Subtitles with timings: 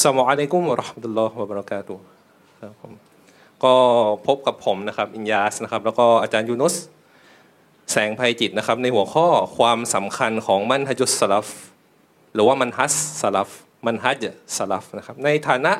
[0.00, 1.94] สมอะลัยกุมวรอฮ์มุลลอฮ์วะบะเรากาตุ
[2.62, 2.92] ครับผม
[3.64, 3.74] ก็
[4.26, 6.74] พบกับผมนะครับอินยาสนะครับแล้วก็อาจารย์ยูนุส
[7.92, 11.48] แสงภัยจิตนะครับในหัวข้อความสำคัญของมันฮัจุสลัฟ
[12.34, 13.50] หรือว่ามันฮัสสลัฟ
[13.86, 14.24] มันฮัจ
[14.58, 15.72] สลัฟนะครับในฐานะ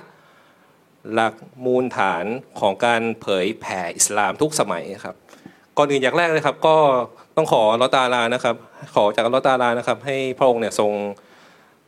[1.12, 1.34] หลัก
[1.64, 2.24] มูลฐาน
[2.60, 5.16] ของการเผยแผ่อิสลามทุกสมัยครับ
[5.76, 6.76] ก่อนอื่นอย่างแรกเลยครับก็
[7.36, 8.56] ต้องขอลอตาลานะครับ
[8.94, 10.92] ขอจากลอตาลานะครับ ให้พระองค์เนี่ยทรง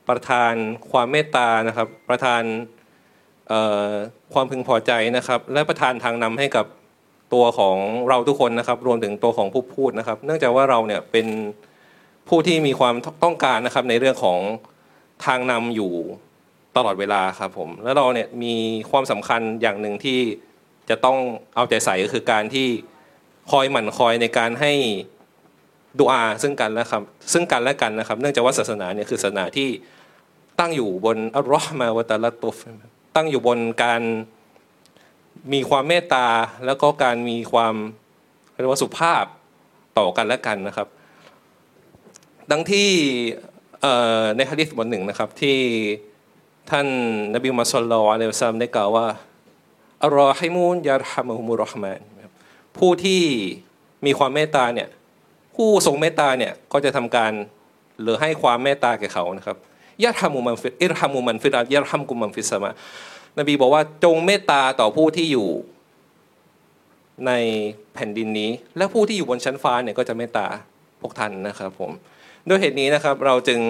[0.09, 0.55] ประทาน
[0.91, 2.43] ความเมตตานะครับ ประทาน
[4.35, 6.67] ความพึงพอใจนะครับ และประทานทางนำให้กับ
[7.35, 7.77] ตัวของ
[8.09, 11.27] เราทุกคนนะครับ รวมถึงตัวของผู้พูดนะครับ เนื่องจากว่าเราเนี่ยเป็น
[12.29, 14.41] ผู้ที่มีความต้องการนะครับในเรื่องของ
[15.27, 15.93] ทางนำอยู่
[16.77, 18.55] ตลอดเวลาครับผมแล้วเราเนี่ยมี
[18.91, 20.21] ความสำคัญอย่างหนึ่งที่
[20.89, 21.19] จะต้อง
[21.57, 22.69] เอาใจใส่ก็คือการที่
[23.51, 24.73] คอยหมั่นคอยในการให้
[25.99, 29.69] ดูอาซึ่งกันและครับซึ่งกันและกันนะครับ เนื่องจากว่าศาสนาเนี่ยคือศาสนาที่
[30.61, 32.57] ตั้งอยู่บนอัลลอฮ์มาวะตาลตุฟ
[33.17, 34.03] ตั้งอยู่บนการ
[35.53, 36.27] มีความเมตตา
[36.67, 37.75] แล้วก็การมีความ
[38.61, 39.25] เรียกว่าสุภาพ
[39.99, 40.89] ต่อกันและกันนะครับ
[42.51, 42.91] ดังที่
[44.37, 45.59] ในฮะดิษบทหนึ่งนะครับ ที่
[46.71, 46.87] ท่าน
[47.35, 49.07] นบีมุฮัมมัดสุลลัลอะลัยฮิวะซัลลัมได้กล่าวว่า
[50.05, 52.01] الراحمون يرحمهم الرحمن
[52.79, 53.23] ผู้ที่
[54.07, 54.89] มีความเมตตาเนี่ย
[55.55, 57.33] ผู้ทรงเมตตาเนี่ยก็จะทำการ
[58.03, 59.57] หรือให้ความเมตตาแก่เขานะครับ
[60.05, 62.71] يرحموا من في ارحموا من في الأرض يرحمكم من في السماء
[63.39, 65.49] นบีบอกว่าจงเมตตาต่อผู้ที่อยู่
[67.27, 67.33] ใน
[67.95, 70.47] แผ่นดินนี้ และผู้ที่อยู่บนชั้นฟ้าเนี่ยก็จะเมตตา
[71.01, 71.91] พวกท่านนะครับผม
[72.49, 73.61] ด้วยเหตุนี้นะครับเราจึง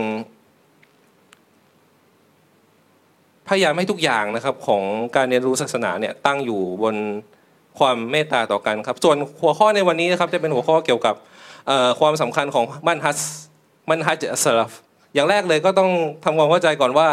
[3.48, 4.82] พยายามให้ทุกอย่างนะครับของ
[5.16, 6.96] การเรียนรู้ศาสนาเนี่ยตั้งอยู่บน
[7.78, 11.14] ความเมตตาต่อกันครับ ส่วนหัวข้อในวันนี้นะครับจะเป็นหัวข้อเกี่ยวกับ
[12.00, 13.18] ความสำคัญของมันฮัส
[13.90, 14.72] มันฮัจสลัฟ
[15.14, 15.90] อย่างแรกเลยก็ต้อง
[16.24, 17.08] ทำความเข้าใจก่อนว่า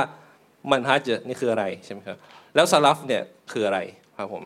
[0.71, 2.17] มันฮัจนี่คืออะไรใช่ไหมครับ
[2.55, 3.79] แล้วสลัฟเนี่ยคืออะไร
[4.17, 4.43] ครับผม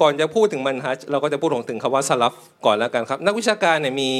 [0.00, 2.34] ก่อนจะพูดถึงมันฮัจเราก็จะพูดถึงคำว่าสลัฟ
[2.66, 4.12] ก่อนแล้วกันครับ นักวิชาการเนี่ยมี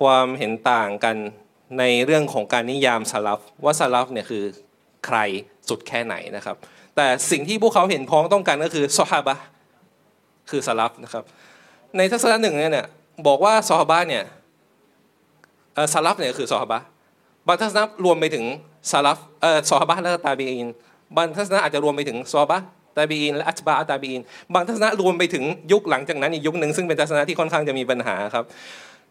[0.00, 1.16] ความเห็นต่างกัน
[1.78, 4.42] ในเรื่องของการนิยามสลัฟว่าสลัฟเนี่ยคือ
[5.06, 5.18] ใคร
[5.68, 6.56] สุดแค่ไหนนะครับ
[6.96, 9.36] แต่สิ่งที่พวกเขาเห็นพ้องต้องกันก็คือซอฮาบะ
[10.50, 11.24] คือสลัฟนะครับ
[11.96, 12.86] ในทัศนะหนึ่งเนี่ย
[13.26, 14.22] บอกว่าซอฮาบะเนี่ย
[15.92, 16.78] ซาลัฟเนี่ยคือซอฮาบะ
[17.46, 18.44] บางทัศนะรวมไปถึง
[18.90, 20.68] ซาลัฟเอ่อซอฮาบะและตาบีอิน
[21.16, 22.58] บางทัศนะอาจจะรวมไปถึงซอฮาบะ
[22.96, 24.22] ตาบีอินและอัตบาตาบีอิน
[24.54, 28.44] บางทัศนะรวมไปถึงยุคหลังจากนั้นอีกยุคหนึ่งซึ่งเป็นทัศนะที่ค่อนข้างจะมีปัญหาครับ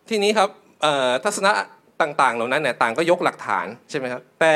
[0.09, 0.49] ทีนี้ครับ
[1.25, 1.51] ทัศนะ
[2.01, 4.53] ต่างๆ เหล่านั้นเนี่ยต่างก็ยกหลักฐานใช่ไหมครับแต่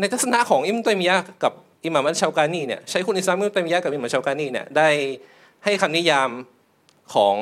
[0.00, 1.52] ในทัศนะของอิมตัยมียะกับ
[1.84, 4.88] อิหม่ามอัลชาวกานีเนี่ยใช้คุณอิสลามอิมตัยมียะกับอิหม่ามชาวกานีเนี่ยได้
[5.64, 6.30] ให้คำนิยาม
[7.14, 7.36] ของ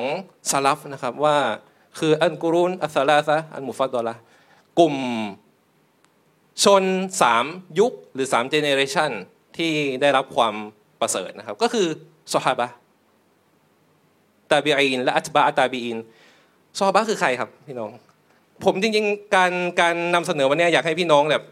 [0.50, 1.36] ซาลฟนะครับว่า
[1.98, 4.14] คืออันกุรุนอัสลาซะอันมุฟัดดอละ
[4.78, 4.96] กลุ่ม
[6.64, 6.84] ชน
[7.22, 7.44] สาม
[7.78, 9.10] ยุคหรือสามเจเนเรชัน
[9.56, 10.54] ที่ได้รับความ
[11.00, 11.86] ประเสริฐนะครับ ก็คือ
[12.32, 12.68] ซอฮาบะ
[14.50, 15.98] ตาบีอินและอัตบะตาบีอิน
[16.78, 17.90] ซอฮาบะคือใครครับพี่น้อง
[18.64, 21.44] ผมจริงๆ การการนำเสนอวันนี้อยากให้พี่น้องแบบ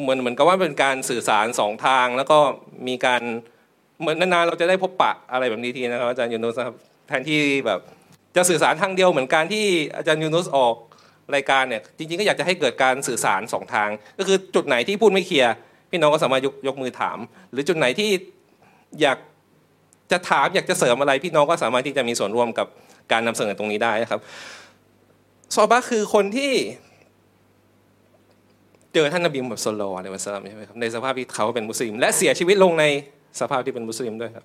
[0.00, 2.38] เหมือนเหมือนกับว่าเป็นการสื่อสารสองทาง แล้วก็
[2.86, 3.22] มีการ
[4.00, 6.76] เหมือนนานๆเราจะได้พบปะอะไรแบบนี้ทีนะครับอาจารย์ยูนุสครับ
[7.08, 7.80] แทนที่แบบ
[8.36, 9.64] จะสื่อสารทางเดียวเหมือนการที่
[9.96, 10.74] อาจารย์ยูนุสออก
[11.34, 13.88] รายการเนี่ยจริงๆก็อยากจะให้เกิดการสื่อสารสองทาง
[14.18, 15.52] ก็คือจุดไหนที่พูดไม่เคลียร์
[15.90, 17.18] พี่น้องก็สามารถยกยกมือถาม
[17.52, 18.10] หรือจุดไหนที่
[19.00, 19.18] อยาก
[20.12, 22.66] จะถามอยากจะเสริมอะไรพี่น้องก็สามารถที่จะมีส่วนร่วมกับ
[23.12, 24.20] การนำเสนอตรงนี้ได้นะครับ
[25.54, 26.52] ซอบะคือคนที่
[28.94, 32.84] เจอท่านนบีมุฮัมมัดสุลลัลในวันสลามใช่ไหมครับในสภาพที่เขาเป็นมุสลิม และเสียชีวิตลงใน
[33.40, 34.44] สภาพที่เป็นมุสลิมด้วยครับ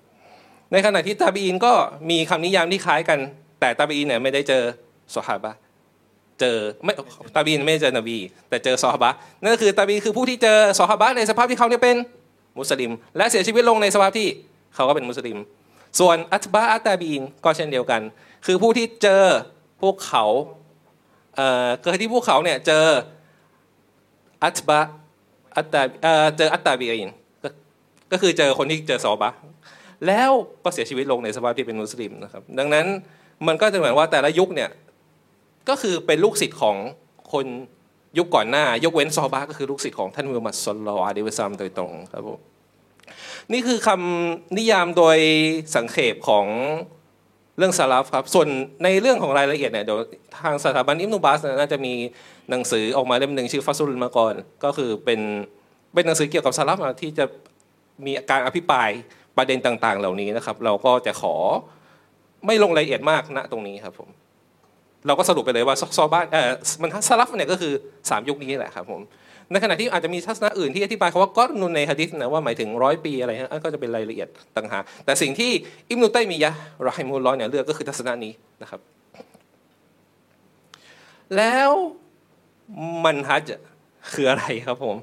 [0.72, 1.72] ในขณะที่ตาบีอินก็
[2.10, 3.18] มีคำนิยามที่คล้ายกัน
[3.60, 4.62] แต่ตาบีอินเนี่ยไม่ได้เจอ
[5.14, 5.52] สฮาบะ
[6.40, 6.92] เจอไม่
[7.34, 8.16] ตาบีนไม่เจอนบี
[8.48, 9.10] แต่เจอซอฮาบะ
[9.42, 11.96] นั่นก็คือตาบีคือผู้ที่เจอซอฮาบะในสภาพที่เขาเนี่ยเป็น
[12.58, 14.28] มุสลิม และเสียชีวิตลงในสภาพที่
[14.74, 15.38] เขาก็เป็นมุสลิม
[15.98, 18.00] ส่วนอัตบะอัตตาบีนก็เช่นเดียวกัน
[18.46, 19.24] คือผู้ที่เจอ
[19.82, 20.24] พวกเขา
[21.36, 22.84] เอ่อเกิดที่พวกเขาเนี่ยเจอ
[24.44, 24.80] อัตบะ
[25.56, 27.10] อัตตาเอ่อเจออัตตาบีอิน
[28.12, 29.30] ก็คือเจอคนที่เจอซอบะ
[30.06, 30.30] แล้ว
[30.64, 32.86] ก็เสียชีวิตลงในสภาพที่เป็นมุสลิมนะครับ ดังนั้น
[33.46, 34.70] มันก็จะเหมือนว่าแต่ละยุคเนี่ย
[35.68, 36.76] ก็คือเป็นลูกศิษย์ของ
[37.32, 37.46] คน
[38.18, 42.38] ยุคก่อนหน้า ยกเว้นซอบาก็คือลูกศิษย์ของท่านมุฮัมหมัดสลลัลอะลัยฮิวะซัลลัมโดยตรงครับผม
[43.52, 45.18] นี่คือคำนิยามโดย
[45.74, 46.46] สังเขปของ
[47.58, 48.48] เรื่องสลับครับ ส่วน
[48.84, 49.98] ในเรื่องของรายละเอียดเนี่ยเดี๋ยว
[50.40, 51.92] ทางสถาบันอิมนุบาสน่าจะมี
[52.50, 55.20] หนังสือออกมาเล่มหนึ่งชื่อฟัสุลมาก่อนก็คือเป็น
[55.94, 57.24] เป็นหนังสือเกี่ยวกับสลับที่จะ
[58.04, 58.90] มีการอภิปราย
[59.36, 61.34] ประเด็นต่าง ๆ เหล่านี้นะครับ เราก็จะขอ
[62.46, 64.08] ไม่ลงรายละเอียดมากณตรงนี้ครับผม
[65.06, 66.50] เราก็สรุปไปเลยว่าซอบ้านเออ
[66.82, 69.00] มันสลับเนี่ยก็คือ 3 ยุคนี้แหละครับผม
[69.52, 75.50] ในขณะที่อาจจะมีทัศนะอื่นที่อธิบายคาว่าก็นุนในฮะดิษนะว่าหมายถึงร้อยปีอะไรฮะก็จะเป็นรายละเอียดต่างหากแต่สิ่งที่
[75.90, 76.50] อิมนุตัยมียะ
[76.86, 78.80] รอฮิมุลลอฮ์เนี่ยเลือกก็คือทัศนะนี้นะครับ
[81.36, 81.70] แล้ว
[83.04, 83.50] มันฮัจ
[84.12, 84.96] คืออะไรครับผม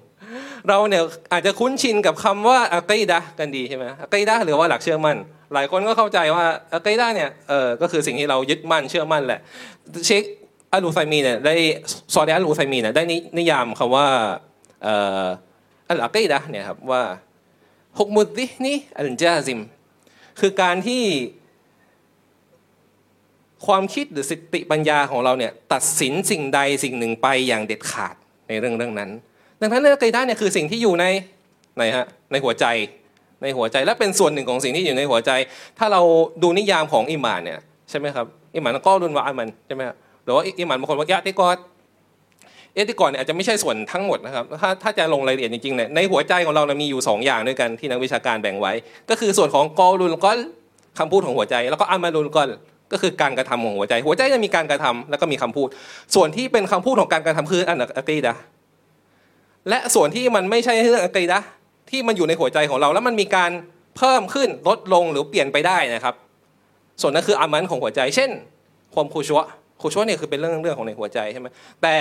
[0.69, 5.18] เราเนี่ยอาจจะคุ้นชินกับคำว่าอะกีดะกันดีใช่ไหมอะกีดะหรือว่าหลักเชื่อมั่น
[5.53, 6.45] หลายคนก็เข้าใจว่า
[6.75, 9.39] อะกีดะเนี่ยเออก็คือสิ่งที่เรายึดมั่นเชื่อมั่นแหละ
[10.06, 10.24] เชค
[10.74, 11.56] อัลูไซมีเนี่ยได้
[12.13, 13.03] ซอดีอัลูไซมีเนี่ยได้
[13.38, 14.07] นิยามคำว่า
[14.83, 17.03] เอัลอะกีดะเนี่ยครับว่า
[17.97, 19.59] ฮุกมุดดินี่อัลจาซิม
[20.39, 21.03] คือการที่
[23.65, 28.15] ความคิดหรือสติปัญญาของเราเนี่ยตัดสินสิ่งใดสิ่งหนึ่งไปอย่างเด็ดขาด
[28.47, 29.09] ในเรื่องเรื่องนั้น
[29.62, 31.06] ดังนั้นเรื่องกีดะเนี่ยคือสิ่งที่อยู่ใน
[31.77, 32.65] ในฮะในหัวใจ
[33.44, 35.31] ในหัวใจและเป็นส่วนหนึ่งของสิ่งที่อยู่ในหัวใจ
[35.80, 36.01] ถ้าเรา
[36.44, 37.59] ดูนิยามของอิมานเนี่ย
[37.89, 38.25] ใช่ไหมครับ
[38.56, 41.57] อิมานก็รุนวะอันมันใช่ไหมครับหรือว่าอิหมันบางคนว่ายะติกอด
[42.74, 48.74] เอติกอดเนี่ยอาจจะไม่ใช่ส่วนทั้งหมดนะครับถ้าถ้าจะลงรายละเอียดจริงๆเนี่ยในหัวใจของเรานี่ยมีอยู่ 2 อย่างด้วยกันที่นักวิชาการแบ่งไว้
[49.09, 50.38] ก็คือส่วนของกอรุนกอน
[51.00, 52.48] คำพูดของหัวใจ แล้วก็อามารุนกอน
[52.92, 55.68] ก็คือการกระทำของหัวใจ หัวใจจะมีการกระทำแล้วก็มีคำพูด
[56.15, 58.33] ส่วนที่เป็นคำพูดของการกระทำคืออันอะกีดะ
[59.69, 61.39] และส่วนที่มันไม่ใช่เรื่องอะกีดะ
[61.89, 63.51] ที่มันอยู่ในหัวใจของเรา แล้วมันมีการ
[63.98, 66.15] เพิ่มขึ้นลดลงหรือเปลี่ยนไปได้นะครับ
[67.01, 68.30] ส่วนนั้นคืออามันของหัวใจ เช่น
[68.94, 69.42] ความคูชัว
[69.80, 71.48] โคชวเนี่ยคือเป็นเรื่องเรื่องของในหัวใจใช่ไหม
[71.83, 71.95] แต่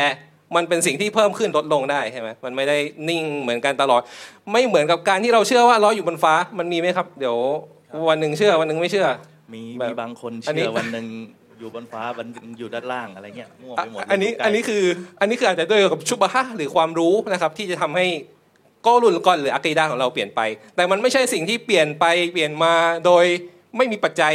[0.56, 2.76] มันเป็นสิ่งที่เพิ่มขึ้นลดลงได้ใช่ไหมมันไม่ได้
[3.08, 4.03] นิ่งเหมือนกันตลอด
[4.53, 7.37] ไม่เหมือนกับการที่เราเชื่อว่าล้ออยู่บนฟ้ามันมีไหมครับ เดี๋ยว
[8.08, 9.06] วันหนึ่งเชื่อวันหนึ่งไม่เชื่อ
[9.53, 11.06] มีมีบางคนเชื่อวันหนึ่ง
[11.58, 12.26] อยู่บนฟ้าวัน
[12.58, 14.85] อยู่ด้านล่างอะไรเงี้ยมั่วไปหมดอันนี้อันนี้คือ
[15.20, 18.06] อันนี้คืออาจจะด้วยกับชุบะฮะหรือความรู้นะครับ ที่จะทำให้
[18.87, 20.41] ก้รุนก้อนหรืออะกีดาของเราเปลี่ยนไป
[20.76, 22.75] แต่มันไม่ใช่สิ่งที่เปลี่ยนไปเปลี่ยนมา
[23.06, 23.25] โดย
[23.76, 24.35] ไม่มีปัจจัย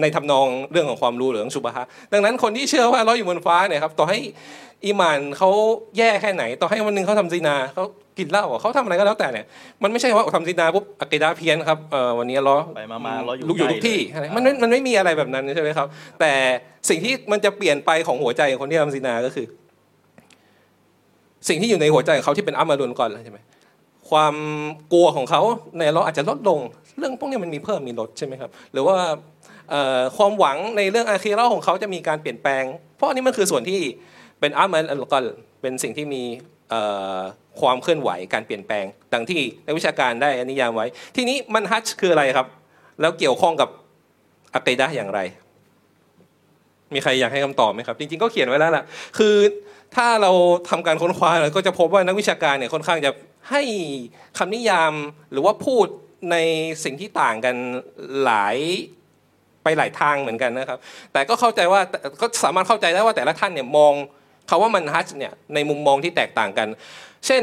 [0.00, 4.18] ในทำนองเรื่องของความรู้หรือเรื่องชุบะฮะดังนั้นคนที่เชื่อว่าเราอยู่บนฟ้าเนี่ยครับต่อให้
[4.86, 5.50] อิมานเขา
[5.98, 7.84] แย่แค่ไหน ต่อให้วันหนึ่งเขาทำซีนาเขา
[8.18, 9.46] กินเหล้าเขาทำอะไรก็แล้วแต่เนี่ย
[9.82, 13.98] มันไม่ใช่ว่าทำซีนาปุ๊บอักิดาเพี้ยนครับเออวันนี้ล้อไปมาล้ออยู่ลูกอยู่ทุกที่
[14.34, 15.86] มันมันไม่มีอะไรแบบนั้นใช่ไหมครับ
[16.20, 16.32] แต่
[16.88, 19.46] สิ่งที่มันจะเปลี่ยนไปของหัวใจของคนที่ทำซีนาก็คือ
[21.48, 23.38] สิ่งที่อยู่ในหัวใจของเขาที่เป็นอัมมารุนก่อนใช่ไหม
[24.10, 24.34] ความ
[24.92, 25.42] กลัวของเขา
[25.76, 26.60] ในเราอาจจะลดลง
[26.98, 28.94] เรื่องพวกนี้มันมีเพิ่มมีลดใช่ไหมครับ หรือว่า
[30.16, 32.64] ความหวังในเรื่องอาคีเราของเขาจะมีการเปลี่ยนแปลง
[32.96, 33.80] เพราะอันนี้มันคือส่วนที่
[34.40, 35.26] เป็นอาร์มันอัลกอล
[35.60, 36.22] เป็นสิ่งที่มี
[37.60, 38.84] ความเคลื่อนไหวการเปลี่ยนแปลง
[39.14, 40.86] ดังที่นักวิชาการได้นิยามไว้
[41.16, 42.46] ทีนี้มันฮัจคืออะไรครับ
[43.00, 43.68] แล้วเกี่ยวข้องกับ
[44.54, 45.20] อัคดะอย่างไร
[46.94, 48.84] มีใครอยากให้คำตอบไหมครับ จริงๆก็เขียนไว้แล้วล่ะ
[49.18, 49.36] คือ
[49.96, 50.32] ถ้าเรา
[50.70, 53.10] ทำการค้นคว้าเราก็จะพบว่านักวิชาการเนี่ยค่อนข้างจะ
[53.50, 53.62] ให้
[54.38, 54.92] คำนิยาม
[55.32, 55.86] หรือว่าพูด
[56.30, 56.36] ใน
[56.84, 57.56] สิ่งที่ต่างกัน
[58.24, 58.56] หลาย
[59.66, 60.78] ไปหลายทางเหมือนกันนะครับ
[61.12, 61.80] แต่ก็เข้าใจว่า
[62.20, 63.92] ก็สามารถเข้าใจได้ว่าแต่ละท่านเนี่ยมอง
[64.50, 66.68] คาว่ามันฮัจเนี่ยในมุมมองที่แตกต่างกัน
[67.26, 67.42] เช่น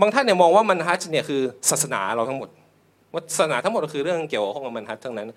[0.00, 1.40] บางท่านเนี่ยมองว่ามันฮัจเนี่ยคือ
[1.70, 2.48] ศาสนาเราทั้งหมด
[3.14, 5.28] ว่าศาสนาทั้งหมดก็คือเรื่องเกี่ยวข้องกับมันฮัจทั้งนั้น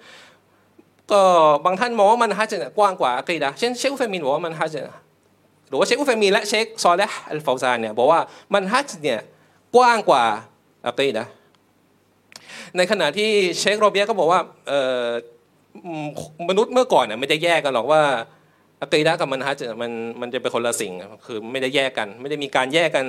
[1.12, 1.22] ก็
[1.66, 4.76] บางท่านมองว่ามันฮัจเนี่ยกว้างกว่าอะกีดะเช่นเชคอุฟมินบอกว่ามันฮัจ
[5.70, 8.20] หรือว่าเชคอุฟมินและเชคซอลและอัลฟาวซานเนี่ยบอกว่า
[8.54, 9.20] มันฮัจเนี่ย
[9.76, 10.24] กว้างกว่า
[10.88, 11.26] อะกีดะ
[12.78, 13.30] ในขณะที่
[13.60, 14.40] เชคโรเบียก็บอกว่า
[16.50, 18.02] มนุษย์เมื่อก่อนเนี่ยไม่ได้แยกกันหรอกว่า
[18.82, 19.92] อะกีดะกับมันฮัจมัน
[20.22, 20.94] มันจะเป็นคนละสิ่ง
[21.26, 23.06] คือไม่ได้แยกกัน ไม่ได้มีการแยกกัน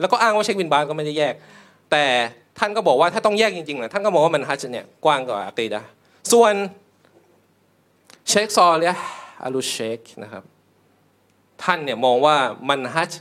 [0.00, 1.34] แล้วก็อ้างว่าเชคบินบาสก็ไม่ได้แยก
[1.90, 2.04] แต่
[2.58, 5.82] ท่านก็บอกว่าถ้าต้องแยกจริงๆนะท่านก็มองว่ามันฮัจเนี่ยกว้างกว่าอะกีดะ
[6.32, 6.54] ส่วน
[8.28, 8.96] เชคซอลเนี่ย
[9.42, 10.44] อาลูเชคนะครับ
[11.62, 12.36] ท่านเนี่ยมองว่า
[12.68, 13.12] มันฮัจ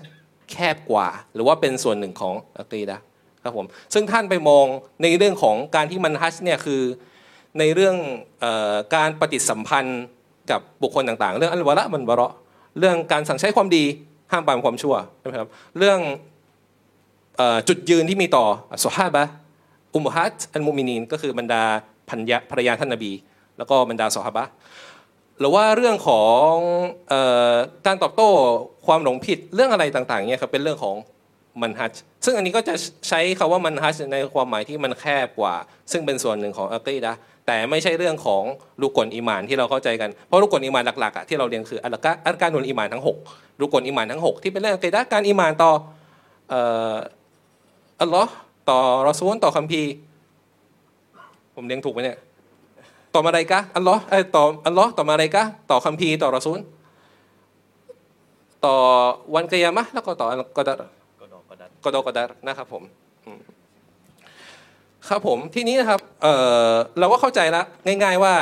[0.51, 2.98] แคบกว่า หรือว่าเป็นส่วนหนึ่งของอะกีดะ
[3.44, 4.66] ครับผมซึ่งท่านไปมอง
[5.01, 6.82] ในเรื่องของการที่มันฮัจเนี่ยคือ
[7.60, 7.96] ในเรื่อง
[8.43, 8.46] อ
[8.96, 10.01] การปฏิสัมพันธ์
[10.51, 12.34] กับบุคคลต่างๆ เรื่องอัลวะละมันบะเราะ
[12.79, 13.84] เรื่องการสั่งใช้ความดี
[14.31, 16.00] ห้ามปรามความชั่วใช่ไหมครับเรื่อง
[17.67, 18.46] จุดยืนที่มีต่อ
[18.84, 19.24] สุฮาบะ
[19.96, 21.63] อุมฮัตอันมุมินีนก็คือบรรดา
[22.10, 23.12] พันยะภรรยาท่านนบี
[23.58, 24.43] แล้วก็บรรดาสุฮาบะ
[25.39, 26.53] หรือว่าเรื่องของ
[27.88, 28.29] การตอบโต้
[28.86, 30.96] ความหลงผิดเรื่องอะไรต่างๆเนี่ยครับเป็นเรื่องของ
[31.62, 31.93] มันฮัจ
[32.25, 32.75] ซึ่งอันนี้ก็จะ
[33.10, 35.55] ใช้คาว่ามันฮัจในความหมายที่มันแคบกว่า
[35.91, 37.12] ซึ่งเป็นส่วนหนึ่งของอักีดะ
[37.48, 38.43] แต่ไม่ใช่เรื่องของ
[38.81, 45.71] ลูกกลอิมานที่เราเข้าใจกัน เพราะลูกกลอิมานหลักๆอะที่เราเรียนคืออัลกะอัลการนุลอิมานทั้ง 6 ลูกกลอิมานทั้ง 6 ที่เป็นเรื่องอักีดะการอิมานต่อ
[48.01, 48.31] อัลลอฮ์
[48.69, 49.91] ต่อรอซูลต่อคัมภีร์
[51.55, 52.17] ผมเรียงถูกไหมเนี่ย
[53.13, 56.60] ต่อมาอะไรกะอัลลอฮ์ไอต่ออัลลอฮ์ต่อมาอะไรกะต่อคัมภีร์ต่อรอซูล
[58.65, 58.75] ต่อ
[59.36, 60.69] วันกิยามะแล้วก็ต่อกอด
[61.83, 62.83] กอดกอดกอดนะครับผม
[65.10, 67.65] ครับผมทีนี้นะครับเเราก็เข้าใจแล้ว
[68.03, 68.34] ง่าย ๆว่า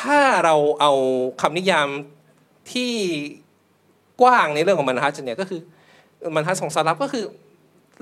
[0.00, 0.92] ถ้าเราเอา
[1.40, 1.88] คำนิยาม
[2.72, 2.92] ที่
[4.20, 5.60] กว้างในเรื่องของมันฮัจเนี่ยก็คือ
[6.36, 7.24] มันฮัจของซาลับก็คือ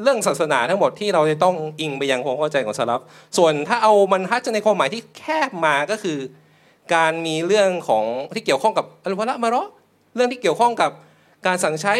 [0.02, 3.00] เรื่องศาสนาทั้งหมดที่เราจะต้องอิงไปยังความเข้าใจของซาลับ
[3.36, 6.18] ส่วนถ้าเอามันฮัจในความหมายที่แคบมาก็คือ
[6.94, 9.62] การมีเรื่องของที่เกี่ยวข้องกับอัลวะละมารอ
[10.14, 10.90] เรื่องที่เกี่ยวข้องกับ
[11.46, 11.94] การสั่งใช้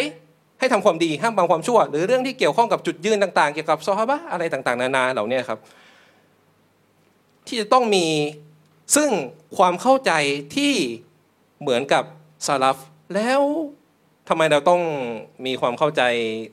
[0.59, 5.59] ให้ทำความดีห้ามบังความชั่ว หรือเรื่องที่เกี่ยวข้องกับจุดยืนต่างๆ เกี่ยวกับซอฮาบะอะไรต่างๆ นานาเหล่านี้ครับ
[7.47, 8.05] ที่จะต้องมี
[8.95, 9.09] ซึ่ง
[9.57, 10.11] ความเข้าใจ
[10.55, 10.73] ที่
[11.61, 12.03] เหมือนกับ
[12.45, 12.77] ซาลัฟ
[13.15, 13.41] แล้ว
[14.29, 14.81] ทำไมเราต้อง
[15.45, 16.01] มีความเข้าใจ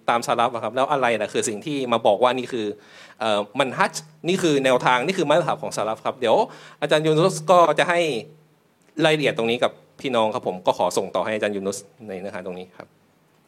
[0.09, 2.67] ตามซาลัฟครับ แล้วอะไรนะคือสิ่งที่มาบอกว่านี่คือ
[3.59, 3.95] มันฮัจ
[4.29, 6.37] นี่คือแนวทางนี่คือมาตรฐานของซาลัฟครับ เดี๋ยว
[6.81, 8.01] อาจารย์ยูนุสก็จะให้
[9.05, 11.79] รายละเอียดตรงนี้กับพี่น้องครับผมก็ขอส่งต่อให้อาจารย์ยูนุส
[12.09, 12.89] ในเนื้อหาตรงนี้ครับ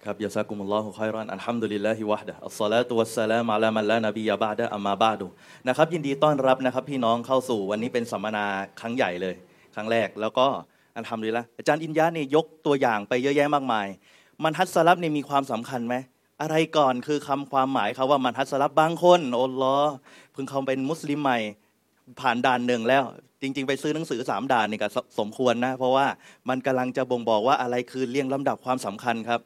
[0.06, 5.26] ครับยาซากุมุลลอฮุคอยรอนอัลฮัมดุลิลลาฮิวะฮดะอัสซาลาตุวัสสลามอะลามัลลานบียาบาดะอัมมาบาดุ
[5.68, 8.44] นะครับยินดีต้อนรับนะครับพี่น้องเข้าสู่วันนี้เป็นสัมมนา
[8.80, 9.34] ครั้งใหญ่เลย
[9.74, 10.46] ครั้งแรกแล้วก็
[10.96, 13.86] อัลฮัมดุลิลละอาจารย์อินยะเนี่ยยกตัวอย่างไปเยอะแยะมากมาย
[14.44, 15.94] มันฮัสซัลับเนี่ยมีความสำคัญไหม
[16.42, 19.76] อะไรก่อนคือคำความหมายเขาว่ามันฮัสซัลับบางคนโอ้ลอ
[20.32, 21.38] เพิ่งเขาเป็นมุสลิมใหม่
[22.20, 23.02] ผ่านด่านหนึ่งแล้ว
[23.42, 24.88] จริง ๆ ไปซื้อหนังสือสามด่านนี่ก็
[25.18, 26.06] สมควรนะ เพราะว่า
[26.48, 29.40] มันกำลังจะบ่งบอกว่าอะไรคือเรียงลำดับความสำคัญครับ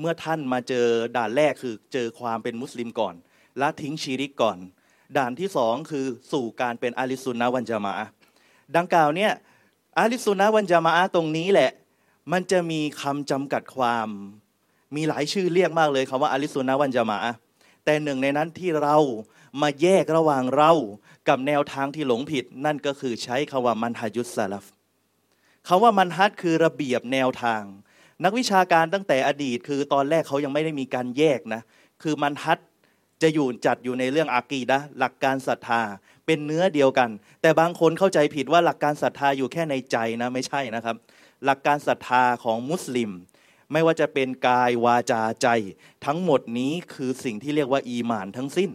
[0.00, 3.14] เมื่อท่านมาเจอด่านแรกคือเจอความเป็นมุสลิมก่อน
[3.60, 4.58] ละทิ้งชีริกก่อน
[5.16, 7.94] ด่านที่สองคือสู่การเป็นอาลิสุนนะวันจามะ
[8.76, 9.32] ดังกล่าวเนี่ย
[9.98, 11.70] อาลิสุนนะวันจามะตรงนี้แหละ
[12.32, 14.08] มันจะมีคำจำกัดความ
[14.96, 17.18] มีหลายชื่อเรียกมากเลยคำว่าอาลิสุนนะวันจามะ
[17.84, 18.96] แต่หนึ่งในนั้นที่เรา
[19.62, 20.72] มาแยกระหว่างเรา
[21.28, 24.64] กับแนวทางที่หลงผิด นั่นก็คือใช้คำว่ามันฮัยุสซาลฟ
[25.68, 27.62] คำว่ามันฮัดคือระเบียบแนวทาง
[28.24, 31.62] นักวิชาการตั้งแต่อดีต คือตอนแรกเขายังไม่ได้มีการแยกนะ
[32.02, 32.58] คือมันฮัด
[33.22, 35.82] จะอยู่จัดอยู่ในเรื่องอากีดะหลักการศรัทธา
[36.26, 37.10] เป็นเนื้อเดียวกัน
[37.42, 40.96] แต่บางคนเข้าใจผิดว่าหลักการศรัทธาอยู่แค่ในใจนะไม่ใช่นะครับ
[41.44, 43.10] หลักการศรัทธาของมุสลิม
[43.72, 45.48] ไม่ว่าจะเป็นกายวาจาใจ
[46.06, 48.70] ทั้งหมดนี้คือสิ่งที่เรียกว่าอีมานทั้งสิ้น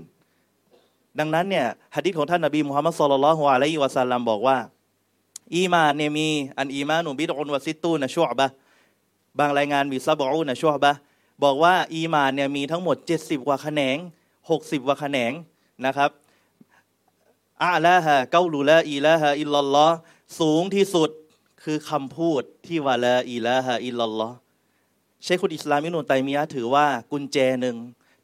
[1.20, 4.58] ดังนั้นเนี่ยฮะดิษของท่านนบีมุฮัมมัดสุลลัลฮวาลัยฮิวะสัลลัมบอกว่า
[5.56, 8.48] อีมานเนี่ยมีอันอีมานุบิดอุนวะซิตูนะชั่วบะ
[9.40, 10.92] บางรายงานมีซาบอูนะชัวบะ
[11.44, 13.98] บอกว่าอีมานเนี่ยมีทั้งหมด 70 กว่าแขนง
[14.42, 15.32] 60 กว่าแขนง
[15.86, 16.10] นะครับ
[17.64, 19.96] อาละฮะเกาลูละอีละฮะอิลลัลลอฮ์
[20.40, 21.10] สูงที่สุด
[21.64, 24.36] คือคำพูดที่ว่าละอีละฮะอิลลัลลอฮ์
[25.24, 27.78] เชคุดอิสลามินุนไตมียะถือว่ากุญแจหนึ่ง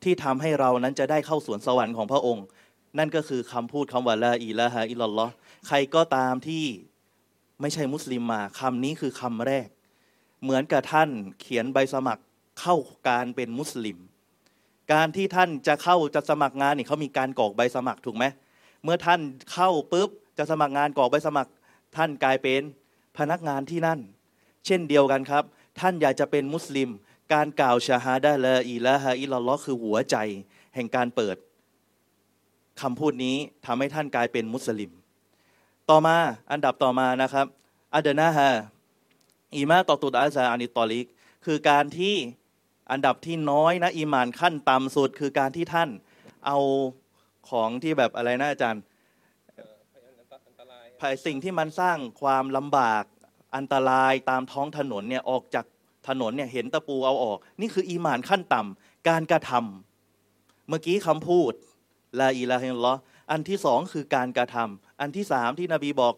[0.03, 2.45] ที่ทำให้เรานั้นจะได้เข้าสวนสวรรค์ของพระองค์
[2.97, 5.31] นั่นก็คือคำพูดคำว่าละอีละฮะอิลลัลลอฮ์
[5.67, 6.65] ใครก็ตามที่
[7.61, 9.67] ไม่ใช่มุสลิมมาคำนี้คือคำแรก
[10.43, 11.09] เหมือนกับท่าน
[11.41, 12.23] เขียนใบสมัคร
[12.59, 12.75] เข้า
[13.07, 13.97] การเป็นมุสลิม
[14.93, 18.25] การที่ท่านจะเข้าจะสมัครงานนี่เขามีการกรอกใบสมัครถูกไหม
[18.83, 19.19] เมื่อท่าน
[19.53, 21.51] เข้าปุ๊บจะสมัครงานกรอกใบสมัคร
[21.95, 22.61] ท่านกลายเป็น
[23.17, 23.99] พนักงานที่นั่น
[24.65, 25.43] เช่นเดียวกันครับ
[25.79, 26.89] ท่านอยากจะเป็นมุสลิม
[27.33, 30.15] การกล่าวชาฮาดะละอีละฮะอิลลอคือหัวใจ
[30.75, 31.35] แห่งการเปิด
[32.81, 34.91] คำพูดนี้ทำให้ท่านกลายเป็นมุสลิม
[35.89, 36.15] ต่อมา
[36.51, 37.45] อันดับต่อมานะครับ
[37.95, 38.49] อัดนาฮะ
[39.55, 41.07] อีมาตอตุดอาซาอานิตอลิก
[41.45, 42.15] คือการที่
[42.91, 45.89] อันดับที่น้อยนะอีมานขั้นต่ำสุด คือการที่ท่าน
[46.45, 46.59] เอา
[47.49, 48.83] ของที่แบบอะไรนะอาจารย์
[50.99, 53.03] ภายสิ่งที่มันสร้างความลำบาก
[53.55, 55.65] อันตรายตามท้องถนนเนี่ยออกจาก
[56.07, 61.53] ถนนเนี่ยเห็นตะปูเอาออก นี่คืออีมานขั้นต่ำการกระทำเมื่อกี้คำพูด
[62.19, 62.93] لا إله إلا الله
[63.31, 66.13] อันที่สองคือการกระทำอันที่สามที่นบีบอก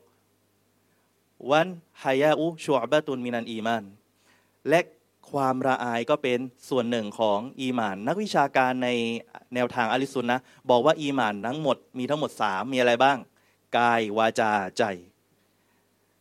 [1.52, 1.68] والحياء
[2.04, 3.84] شعبة من الإيمان
[4.70, 4.80] และ
[5.32, 8.90] ความระอายก็เป็นส่วนหนึ่งของอีมาน นักวิชาการใน
[9.56, 13.18] แนวทางอลิสุนนะบอกว่าอีมานทั้งหมดมีทั้งหมดสามมีอะไรบ้าง
[13.78, 14.84] กายวาจาใจ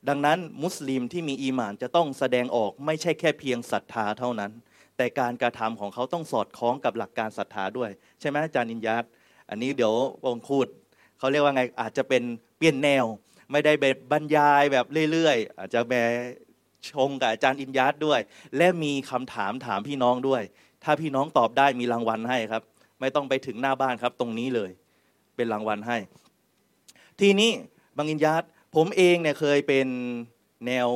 [0.08, 4.52] ดังนั้นมุสลิมที่มีอีมานจะต้องแสดงออกไม่ใช่แค่เพียงศรัทธาเท่านั้น
[4.96, 9.04] แต่การกระทำของเขาต้องสอดคล้องกับหลักการศรัทธาด้วย ใช่ไหมอาจารย์นินยัต
[9.48, 10.68] อันนี้เดี๋ยววงคูด
[11.18, 12.22] เขาเรียกว่าไงอาจจะเป็น
[12.58, 13.04] เปลี่ยนแนว
[13.52, 15.94] ไม่ได้บบรรยายแบบเรื่อยๆ อาจจะแบ
[16.90, 18.21] ชงกับอาจารย์อินยัตด้วย
[18.56, 20.42] และมีคำถามถามพี่น้องด้วย
[20.85, 22.62] ถ้าพี่น้องตอบได้มีรางวัลให้ครับ
[23.00, 24.71] ไม่ต้องไปถึงหน้าบ้านครับ ตรงนี้เลย
[25.37, 25.99] เป็นรางวัลให้
[27.21, 27.50] ทีนี้
[27.97, 28.42] บางอินยาต
[28.75, 29.87] ผมเองเนี่ยเคยเป็น
[30.66, 30.87] แนว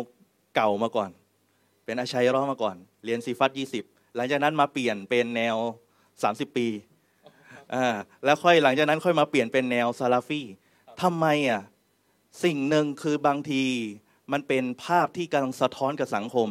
[0.55, 1.11] เก่ามาก่อน
[1.85, 3.85] เป็นอาชัยรอมาก่อน เรียนซีฟัตยี่สิบ
[4.17, 5.57] หลังจากนั้นมาเปลี่ยนเป็นแนว
[6.07, 6.69] 30 ปี
[7.75, 7.87] อ่า
[8.25, 10.43] แล้วค่อยหลังจากนั้นค่อยมาเปลี่ยนเป็นแนวซาลาฟี
[11.03, 11.63] ทำไมอะ
[12.45, 13.65] สิ่งหนึ่งคือบางที
[14.33, 16.49] มันเป็นภาพที่กำลังสะท้อนกับสังคม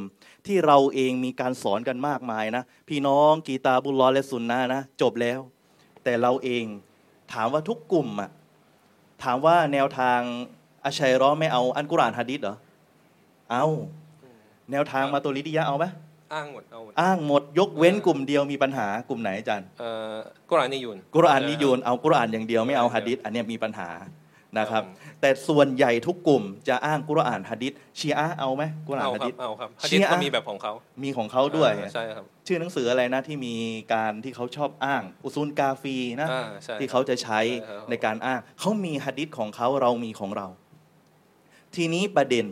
[0.47, 5.39] ที่เราเองมีการสอนกันมากมายนะ พี่น้องกีตาบุลลอและสุนนะนะ จบแล้ว
[6.03, 6.65] แต่เราเอง
[7.33, 8.29] ถามว่าทุกกลุ่มอะ
[9.23, 10.19] ถามว่าแนวทาง
[10.85, 12.55] อาชัยรอไม่เอาอันกุรอานฮะดิษเหรอ
[13.51, 13.65] เอา
[14.71, 15.85] แนวทางมาตุลิดิยะเอาไหม
[16.33, 20.15] อ้างหมดเอาหมดอ้างหมดยกเว้นกลุ่มเดียวมีปัญหากลุ่มไหนอาจารย์เอ่อ
[20.49, 23.89] กุรอานนิยุนกุรอานนิยูนเอากุรอานอย่างเดียวไม่เอาฮะดิษอันเนี้ยมีปัญหา
[24.59, 33.55] นะครับครับ แต่ส่วนใหญ่ทุกกลุ่มจะอ้างกุรอานฮะดิษชีอะห์เอาไหมกุรอานเอาฮะครัดิบษเอาครับฮะชีดิษอะห์ก็มีแบบของเขา มีของเขาด้วยอ่าใช่ครับชื่อหนังสืออะไรนะที่มี
[33.93, 40.47] การที่เขาชอบอ้าง อุซูลกาฟีนะอ่าใช่ที่เขาจะใช้ใช่ครับในการอ้างเขามีฮะดิษของเขาเรามีของเรา
[41.75, 42.47] ทีนี้ประเด็น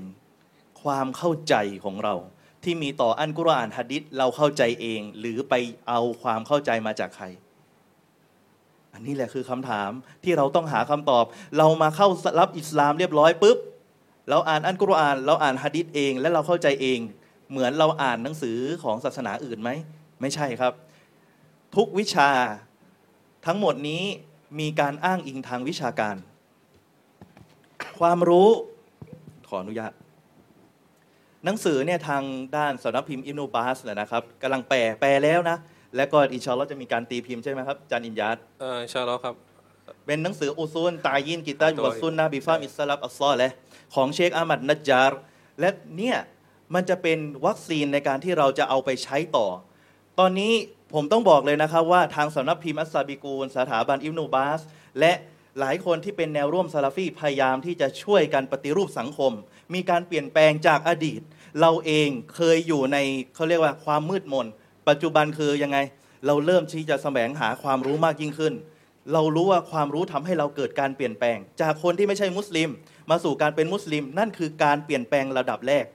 [0.83, 1.55] ความเข้าใจ
[1.85, 2.15] ของเรา
[2.63, 5.53] ที่มีต่ออันกุรอานฮะดิษเราเข้าใจเอง หรือไป
[5.89, 7.25] เอาความเข้าใจมาจากใคร
[8.93, 9.91] อันนี้แหละคือคำถาม
[10.23, 11.25] ที่เราต้องหาคำตอบ
[11.57, 12.07] เรามาเข้า
[12.39, 13.57] รับอิสลามเรียบร้อยปุ๊บ
[14.29, 16.99] เราอ่านอันกุรอาน เราอ่านฮะดิษเอง และเราเข้าใจเอง
[17.51, 19.69] เหมือนเราอ่านหนังสือของศาสนาอื่นไหม
[20.21, 20.73] ไม่ใช่ครับ
[21.75, 22.29] ทุกวิชา
[23.45, 24.03] ทั้งหมดนี้
[24.59, 26.15] มีการอ้างอิงทางวิชาการ
[27.99, 28.49] ความรู้
[29.49, 29.93] ขออนุญาต
[31.45, 32.23] หนังสือเนี่ยทาง
[32.57, 35.57] ด้านสำนักพิมพ์อิมโนบาสนะครับกำลังแปลแปลแล้วนะ
[35.95, 39.35] และก็อินชาอัลลอฮ์จะมีการตีพิมพ์ใช่ไหมครับอาจารย์อินยัดอินชาอัลลอฮ์ครับ
[40.05, 43.51] เป็นหนังสือأصول تقييد الكتاب والسنة بفهم السلف الصالح
[43.95, 45.19] ของเชคอามัดนัจจาร์
[45.59, 46.17] และเนี่ย
[46.73, 49.47] มันจะเป็นวัคซีนในการที่เราจะเอาไปใช้ต่อ
[50.19, 50.53] ตอนนี้
[50.93, 54.61] ผมต้องบอกเลยนะครับว่าทางสำนักพิมพ์อัสซาบิกูลสถาบันอิบนูบาส
[54.99, 55.13] และ
[55.59, 59.31] หลายคนที่เป็นแนวร่วมซาลาฟีพยายามที่จะช่วยกันปฏิรูปสังคม
[59.73, 61.21] มีการเปลี่ยนแปลงจากอดีต
[61.61, 62.97] เราเองเคยอยู่ใน
[63.35, 64.47] เขาเรียกว่าความมืดมน
[64.89, 65.77] ปัจจุบันคือยังไง
[66.25, 68.53] เราเริ่มที่จะแสวงหาความรู้มากยิ่งขึ้น
[69.13, 72.69] เรารู้ว่าความรู้ทำให้เราเกิดการเปลี่ยนแปลง จากคนที่ไม่ใช่มุสลิม
[73.09, 75.85] มาสู่การเป็นมุสลิม นั่นคือการเปลี่ยนแปลงระดับแรก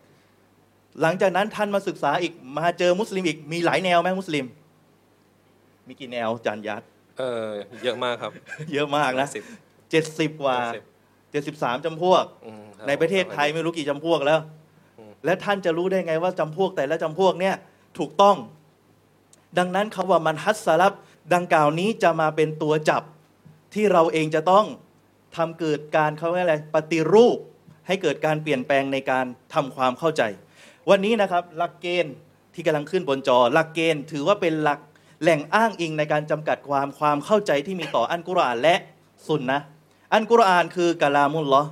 [1.01, 4.47] หลังจากนั้นท่านมาศึกษาอีกมาเจอมุสลิมอีกมีหลายแนวไหมมุสลิม
[5.89, 6.83] มีกี่แนวจานยัด
[7.19, 7.49] เออ
[7.85, 8.33] เยอะมากครับ
[8.73, 9.43] เยอะมากนะสิบ
[9.91, 10.85] เจ็ดสิบกว่าเจ็ดสิบ
[11.33, 14.41] เจ็ดสิบสามจำพวกอืมคบในประเทศไทยไม่รู้กี่จำพวกแล้ว
[14.99, 17.55] อืมและท่านจะรู้ได้ไงว่าจำพวกแต่ละจำพวกเนี่ย
[17.99, 18.37] ถูกต้อง
[19.59, 20.93] ดังนั้นคำว่ามันฮัสสลับ
[21.35, 23.03] ดังกล่าวนี้จะมาเป็นตัวจับ
[23.75, 24.67] ที่เราเองจะต้อง
[25.37, 27.39] ทำเกิดการเขาเรียกอะไรปฏิรูป
[27.87, 30.23] ให้เกิดการเปลี่ยนแปลงในการทำความเข้าใจ
[30.91, 32.15] วันนี้นะครับหลักเกณฑ์
[32.55, 34.81] ที่กำลังขึ้นบนจอ หลักเกณฑ์ถือว่าเป็นหลัก
[35.23, 38.75] แหล่งอ้างอิงในการจำกัดความความเข้าใจที่มีต่ออันกุรอานและ
[39.29, 39.59] สุนนะ
[40.13, 41.63] อันกุรอานคือกะลามุลลอ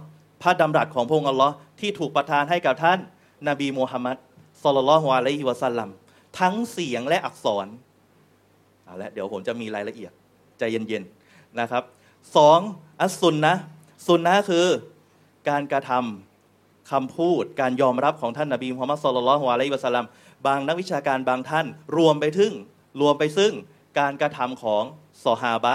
[0.43, 2.99] พระดำรัสของพระองค์อัลลอฮ์ที่ถูกประทานให้กับท่าน
[3.49, 4.17] นบีมูฮัมมัด
[4.63, 5.89] สุลลัลฮุอะลัยฮิวะสัลลัม
[6.39, 7.67] ทั้งเสียงและอักษร
[8.85, 10.13] เอาละเดี๋ยวผมจะมีรายละเอียด
[10.59, 11.83] ใจเย็นๆนะครับ
[12.37, 12.59] สอง
[13.01, 13.61] อัสุนนะห์
[14.07, 14.67] ซุนนะคือ
[15.49, 20.07] การกระทำคำพูดการยอมรับของท่านนบีมุฮัมมัดสุลลัลลฮุอะลัยวะสัลลัม
[20.47, 22.53] บางนักวิชาการบางท่าน รวมไปถึง
[23.01, 23.53] รวมไปซึ่ง
[23.99, 24.83] การกระทำของ
[25.25, 25.75] ซอฮาบะ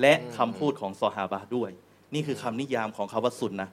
[0.00, 1.70] และคำพูดของซอฮาบะด้วย
[2.14, 3.68] นี่คือคำนิยามของคำว่าสุนนะ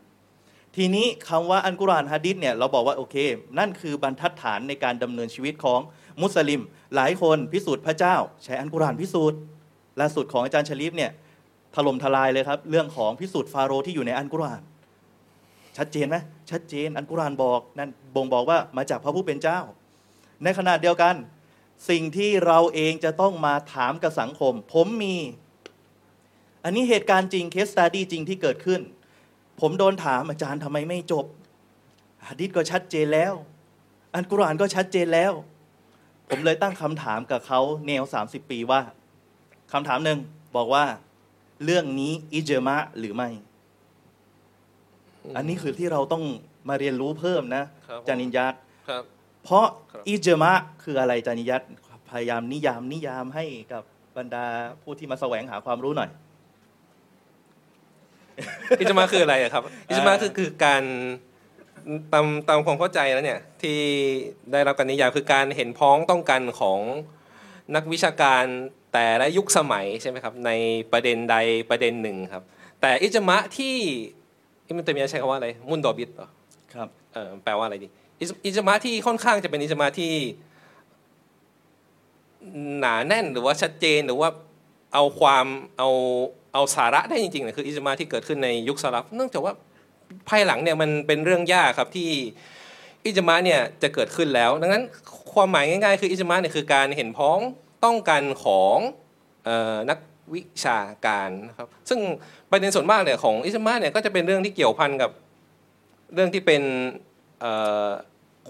[0.75, 3.15] ทีนี้คำว่าอันกุรอานฮะดิษเนี่ยเราบอกว่าโอเค
[3.59, 5.79] นั่นคือบรรทัดฐานในการดำเนินชีวิตของ
[6.21, 6.61] มุสลิม
[6.95, 9.39] หลายคนพิสูจน์พระเจ้า ใช้อัลกุรอานพิสูจน์
[9.99, 11.11] ล่าสุดของอาจารย์ชลีฟเนี่ย
[11.75, 14.61] ถล่มทลายเลยครับ เรื่องของพิสูจน์ฟาโรห์ที่อยู่ในอัลกุรอาน
[15.77, 16.17] ชัดเจนไหม
[16.51, 19.59] ชัดเจนอัลกุรอานบอกนั่นบ่งบอกว่ามาจากพระผู้เป็นเจ้า
[20.43, 21.15] ในขณะเดียวกัน
[21.89, 25.15] สิ่งที่เราเองจะต้องมาถามกับสังคม ผมมี
[26.63, 28.81] อันนี้เหตุการณ์จริงเคสต u ดี้จริงที่เกิดขึ้น
[29.61, 31.25] ผมโดนถามอาจารย์ทำไมไม่จบ
[32.27, 33.33] หะดีษก็ชัดเจนแล้ว
[34.13, 35.33] อันกุรานก็ชัดเจนแล้ว
[36.29, 38.81] ผมเลยตั้งคำถามกับเขาแนว 30 ปีว่า
[39.73, 40.19] คำถามหนึ่ง
[40.55, 40.85] บอกว่า
[41.63, 43.29] เรื่องนี้อิจมะหรือไม่
[45.35, 46.23] อันนี้คือที่เราต้อง
[46.69, 48.53] มาเรียนรู้เพิ่มนะครับจานินยัต
[48.89, 49.03] ครับ
[49.43, 51.61] เพราะครับอิจมะคืออะไรจานิยัต
[52.09, 53.83] พยายามนิยามนิยามให้กับ
[54.17, 54.45] บรรดา
[54.81, 56.09] ผู้ที่มาแสวงหาความรู้หน่อย
[58.79, 60.83] อิจมาคืออะไรอะครับ อิจมาคือคือการ
[62.13, 63.79] ตามตามความเข้าใจแล้วเนี่ยที่
[64.51, 66.79] ได้รับการนิยามคือการเห็นพ้องต้องกันของ
[67.75, 68.43] นักวิชาการ
[68.93, 70.51] แต่ละยุคสมัยใช่ไหมครับใน
[70.91, 71.35] ประเด็นใด
[71.69, 72.43] ประเด็นหนึ่งครับ
[72.81, 73.75] แต่อิจมะที่
[74.67, 76.29] อิมันเตมียใช้คำว่าอะไรมุนดอบิดเหรอ
[76.73, 77.87] ครับเออแปลว่าอะไรดี
[78.19, 80.13] อิจอิจมาที่ค่อนข้างจะเป็นอิจมาที่
[82.79, 84.29] หนาแน่นหรือว่าชัดเจนหรือว่า
[84.93, 85.45] เอาความ
[85.77, 85.89] เอา
[86.53, 89.53] เอาสาระได้จริงๆเนี่ยคืออิจมาที่เกิดขึ้นในยุคสลับเนื่องจากว่า
[90.29, 92.09] ภายหลังเนี่ยมันเป็นเรื่องยากครับที่
[93.05, 94.83] อิจมาเนี่ยจะเกิดขึ้นแล้ว ดังนั้น
[95.33, 97.39] ความหมายง่ายๆ คืออิจมาเนี่ยคือการเห็นพ้อง
[97.85, 98.77] ต้องกันของ
[99.45, 99.99] เอ่อนัก
[100.33, 101.99] วิชาการนะครับซึ่ง
[102.51, 105.11] ประเด็นส่วนมากเนี่ยของอิจมาเนี่ยก็จะเป็นเรื่องที่เกี่ยวพันกับ
[106.13, 106.63] เรื่องที่เป็น
[107.39, 107.51] เอ่
[107.85, 107.89] อ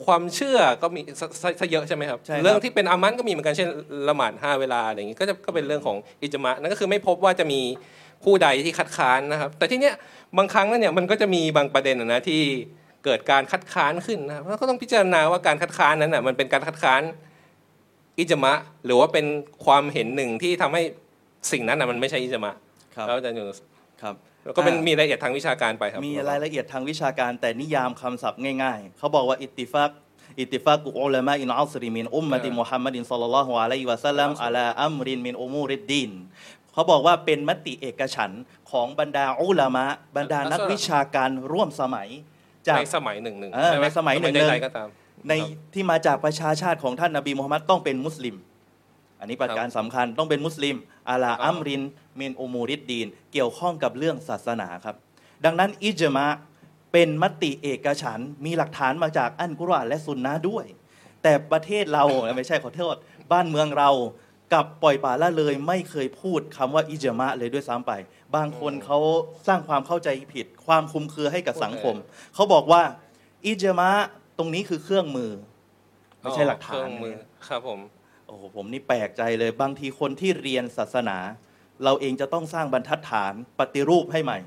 [0.06, 3.70] ความเชื่อก็มีซะซะซะเยอะใช่ไหมครับใช่ครับ เรื่องที่เป็นอามันก็มีเหมือนกันเช่น
[4.10, 7.62] ละหมาดห้าเวลาอะไรอย่างงี้ก็จะก็เป็นเรื่องของอิจมะนั่นก็คือไม่พบว่าจะมี
[8.24, 9.96] ผู้ใดที่คัดค้านนะครับ แต่ที่เนี้ย
[10.38, 12.42] บางครั้งเนี่ยมันก็จะมีบางประเด็นนะนะที่
[13.06, 17.02] เกิดการคัดค้านขึ้นนะครับแล้วก็ต้องพิจารณาว่าการคัดค้านนั้นน่ะมันเป็นการคัดค้าน
[18.20, 18.54] อิจมะ
[18.86, 19.26] หรือว่าเป็น
[19.66, 20.82] ความเห็นหนึ่งที่ทำให้
[21.52, 22.52] สิ่งนั้นน่ะมันไม่ใช่อิจมะ
[22.96, 23.60] ครับแล้วอาจารย์ยูนุส
[24.02, 29.92] ครับแล้วก็เป็นอ่ามีมีรายละเอียดทางวิชาการไปครับ มีรายละเอียดทางวิชาการแต่นิยามคำศัพท์ง่ายๆ เขาบอกว่าอิตติฟัก
[30.40, 36.12] اتفاق علماء العصر من أمة محمد صلى الله عليه وسلم على أمر من أمور الدين
[36.76, 39.86] เขาบอกว่าเป็นมติเอกฉันท์ของบรรดาอุลามะ
[40.18, 42.10] บรรดานักวิชาการร่วมสมัย
[42.68, 44.88] จากในสมัยหนึ่งหนึ่งเออใช่ไหมในสมัยหนึ่งหนึ่งใดๆก็ตาม
[45.28, 45.34] ใน
[45.74, 48.36] ที่มาจากประชาชาติของท่านนบีมูฮัมมัดต้องเป็นมุสลิม
[49.20, 50.76] อันนี้ประการสำคัญต้องเป็นมุสลิม
[51.10, 54.96] على أمر من أمور الدين เกี่ยวข้องกับเรื่องศาสนาครับ
[55.46, 56.28] ดังนั้นอิจมะ
[56.94, 60.66] เป็นมติเอกฉันท์มีหลักฐานมาจากอันกุรอานและซุนนะห์ด้วย
[61.24, 62.04] แต่ประเทศเรา
[62.36, 62.96] ไม่ใช่ขอโทษ
[63.32, 63.90] บ้านเมืองเรา
[64.54, 67.92] กับปล่อยป่าละเลยไม่เคยพูดคำว่าอิจมะเลยด้วยซ้ำไป
[68.36, 69.00] บางคนเขา
[69.48, 71.96] สร้างความเข้าใจผิด ความคลุมเครือให้กับสังคม
[72.36, 72.82] เขาบอกว่า
[73.46, 73.90] อิจมะ
[74.38, 75.32] ตรงนี้คือเครื่องมือ
[76.22, 77.16] ไม่ใช่หลักฐาเคนรื่องมือ
[77.48, 77.80] ครับผม
[78.28, 81.18] โอ้โหผมนี่แปลกใจเลย บางทีคนที่เรียนศาสนา
[81.84, 84.40] เราเองจะต้องสร้างบรรทัดฐานปฏิรูปให้ใหม่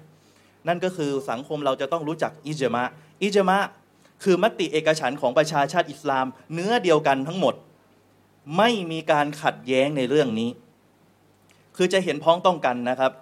[0.68, 2.84] นั่นก็คือสังคมเราจะต้องรู้จักอิจมะ
[3.22, 3.58] อิจมะ
[4.24, 7.54] คือมติเอกฉันท์ของประชาชาติอิสลาม เนื้อเดียวกันทั้งหมด
[8.56, 10.50] ไม่มีการขัดแย้งในเรื่องนี้
[11.76, 13.12] คือจะเห็นพ้องต้องกันนะครับ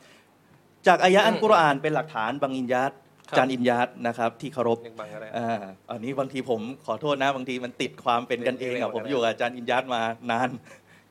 [0.87, 2.93] จากอายะอันกุรอานเป็นหลักฐานบางอินยัด
[3.29, 5.51] ครับจานอินยัดนะครับ ที่เคารพเรียกบังก็ได้อ่า
[5.91, 10.49] อันนี้บางทีผมขอโทษนะ บางทีมันติดความเป็นกันเองเรียอะกผมอะไรอยู่กับอาจารย์อินยัดมานาน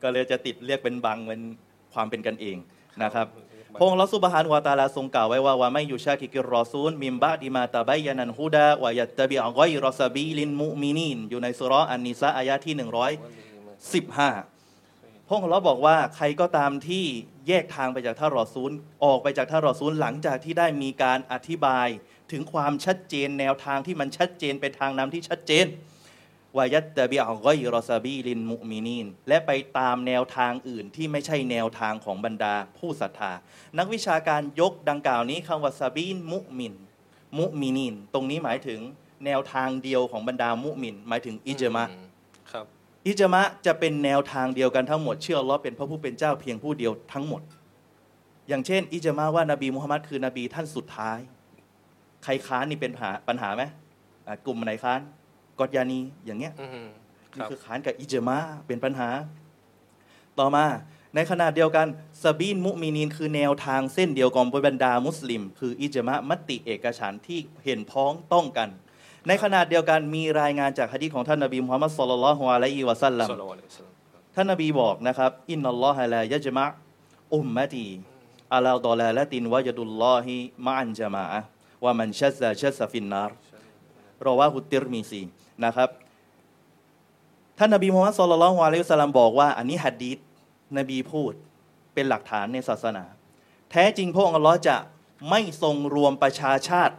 [0.02, 1.42] ก็เลยจะติดเรียกเป็นบังเป็น
[1.94, 2.56] ความเป็นกันเอง
[3.02, 3.26] นะครับ
[3.80, 12.74] พระองค์ละสุบฮานุวะตะอาลาทรงกล่าวไว้ว่าว่าไม่อยู่ชาคิกิรรอซูล มิมบะดิมาตะบัยยานันฮุดาวะยัตตะบิอะกอยรอซาบีลินมุมินีนอยู่ในสุเราะห์อันนิสาอายะที่
[13.92, 17.04] 15พระองค์เราบอกว่าใครก็ตามที่
[17.48, 18.70] แยกทางไปจากท่ารอซูล
[19.04, 21.88] ออกไปจากท่ารอซูลหลังจากที่ได้มีการอธิบาย
[22.32, 25.66] ถึงความชัดเจนแนวทางที่มันชัดเจนไปทางนำที่ชัดเจน
[26.56, 33.32] วายัตตบิอัลกอยรอซาบีลินมุมินีนและไปตามแนวทางอื่นที่ไม่ใช่แนวทางของบรรดาผู้ศรัทธา
[33.78, 36.74] นักวิชาการยกดังกล่าวนี้คำว่าซาบีนมุมิน
[37.38, 38.80] มุมินีน ตรงนี้หมายถึง
[39.26, 41.84] แนวทางเดียวของบรรดามุมิน หมายถึงอิจมะ
[43.06, 47.42] อิจมะจะเป็นแนวทางเดียวกันทั้งหมด เชื่ออัลลอฮ์เป็นพระผู้เป็นเจ้าเพียงผู้เดียวทั้งหมด
[48.48, 51.18] อย่างเช่น อิจมะว่านบีมุฮัมมัดคือนบีท่านสุดท้าย
[52.24, 53.62] ใครค้านนี่เป็นปัญหาปัญหาไหม
[54.26, 55.00] อะกลุ่มไหนค้าน
[55.58, 56.88] กอดยานีอย่างเงี้ยอืม
[57.32, 59.08] นี่รับคือค้านกับอิจมะเป็นปัญหา
[60.38, 60.64] ต่อมา
[61.14, 61.86] ในขณะเดียวกัน
[62.22, 68.68] سبيل المؤمنينคือแนวทางเส้นเดียวกันบรรดามุสลิม คืออิจมะมติเอกฉันท์ที่เห็นพ้องต้องกัน
[69.28, 73.94] ในขณะเดียวกันมีรายงานจากฮะดีษของท่านนบีมุฮัมมัดصلى الله عليه وسلم صلى الله عليه وسلم
[74.34, 76.64] ท่านนบีบอกนะครับ إن الله لا يجمع
[77.34, 77.86] อุมมะตี
[78.54, 80.34] อาลาดอลาละตินวะยดุลลอฮิ
[80.66, 81.40] มะอันจามะอะ
[81.84, 83.30] วะมันชัซซะชัซซะฟินนาร
[84.26, 85.22] รอวาฮุติรมีซี
[85.64, 85.90] นะครับ
[87.58, 90.18] ท่านนบีมุฮัมมัดศ็อลลัลลอฮุอะลัยฮิวะซัลลัมบอกว่า อันนี้หัดดีษ
[90.78, 91.32] นบีพูด
[91.94, 93.04] เป็นหลักฐานในศาสนา
[93.70, 94.76] แท้จริงพระองค์อัลลอฮ์จะ
[95.30, 96.94] ไม่ทรงรวมประชาชาติ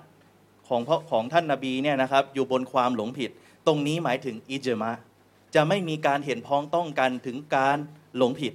[0.67, 3.30] ของพระของท่านนบีเนี่ยนะครับอยู่บนความหลงผิด
[3.67, 4.91] ตรงนี้หมายถึงอิจมะ
[5.56, 7.77] จะไม่มีการเห็นพ้องต้องกันถึงการ
[8.17, 8.53] หลงผิด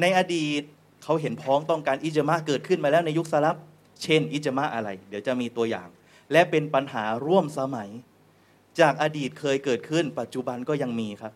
[0.00, 0.62] ในอดีต
[1.04, 3.56] เขาเห็นพ้องต้องการอิจมะเกิดขึ้นมาแล้วในยุคสลับ
[4.02, 5.88] เช่น อิจมะอะไร เดี๋ยวจะมีตัวอย่าง
[6.32, 7.90] และเป็นปัญหาร่วมสมัย
[8.80, 11.32] จากอดีตเคยเกิดขึ้น ปัจจุบันก็ยังมีครับ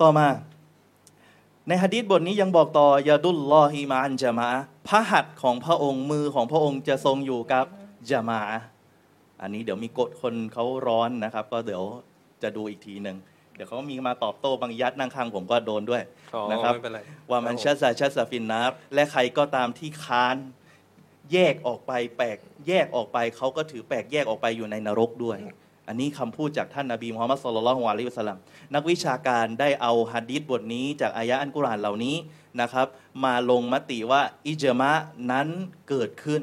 [0.00, 0.26] ต่อมา
[1.68, 4.50] ในฮะดีษบทนี้ยังบอกต่อยาดุลลอฮิมาอันจามะ
[4.88, 7.64] พระหัตถ์ของพระองค์มือของพระองค์จะทรงอยู่กับ
[8.10, 8.66] จามะอะห์
[9.42, 11.84] อันนี้เดี๋ยวมีกฎคนเขาร้อนนะครับ ก็เดี๋ยว
[12.42, 13.16] จะดูอีกทีหนึ่ง
[13.56, 16.02] เดี๋ยวเขามีมาตอบโต้บางยัดนั่งข้างผมก็โดนด้วย
[16.34, 20.36] อ๋อนะครับไม่เป็นไรว่ามันชัดซาชัดซาฟินนาร์และใครก็ตามที่ค้าน
[21.32, 22.38] แยกออกไปแปลก
[22.68, 25.38] แยกออกไปเขาก็ถือแปลกแยกออกไปอยู่ในนรกด้วย
[25.88, 28.38] อันนี้คำพูดจากท่านนบีมุฮัมมัดสุลลัลลอฮุอะลัยฮิวะสัลลัม
[28.74, 32.16] นักวิชาการได้เอาฮะดีษบทนี้จากอายะอันกุรอานเหล่านี้
[32.60, 32.86] นะครับ
[33.24, 34.92] มาลงมติว่าอิจมะ
[35.30, 35.48] นั้น
[35.88, 36.42] เกิดขึ้น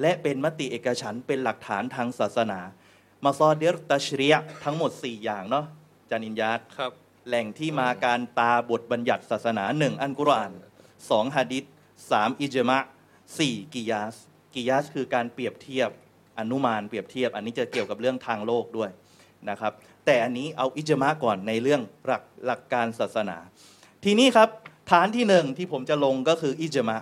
[0.00, 2.60] และเป็นมติเอกฉันท์เป็นหลักฐานทางศาสนา
[3.24, 5.66] มาซอเดรตัชเรียะห์ทั้งหมด 4 อย่างเนาะ
[6.10, 6.92] จานินยาตครับ
[7.28, 10.52] แหล่งที่มาการตาบทบัญญัติศาสนาหนึ่งอันกุรอาน
[11.10, 11.64] สองฮะดิษ
[12.10, 12.78] สามอิจมะ
[13.38, 14.16] สี่กิยาส
[14.54, 15.90] กิยาสคือการเปรียบเทียบ
[16.38, 18.90] อนุมานเปรียบเทียบ อันนี้จะเกี่ยวกับเรื่องทางโลกด้วย
[19.50, 19.72] นะครับ
[20.04, 23.36] แต่อันนี้เอาอิจมะก่อนในเรื่องหลักหลักการศาสนา
[24.04, 24.48] ทีนี้ครับ
[24.90, 26.96] ฐานที่หนึ่งที่ผมจะลงก็คืออิจมะ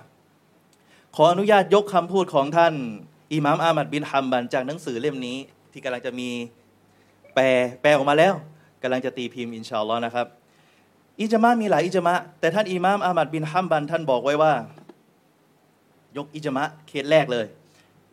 [1.20, 2.74] ขออนุญาตยกคำพูดของท่าน
[3.34, 5.36] อิหม่ามอามัดบินฮัมบันจากหนังสือเล่มนี้
[5.72, 6.30] ที่กำลังจะมี
[7.34, 7.44] แปล
[7.80, 8.34] แปลออกมาแล้ว
[8.82, 10.26] กำลังจะตีพิมพ์อินชาอัลลอฮ์นะครับ
[11.20, 14.54] อิจมะมีหลายอิจมะแต่ท่านอิหม่ามอามัดบินฮัมบันท่านบอกไว้ว่า
[16.16, 17.46] ยกอิจมะเคสแรกเลย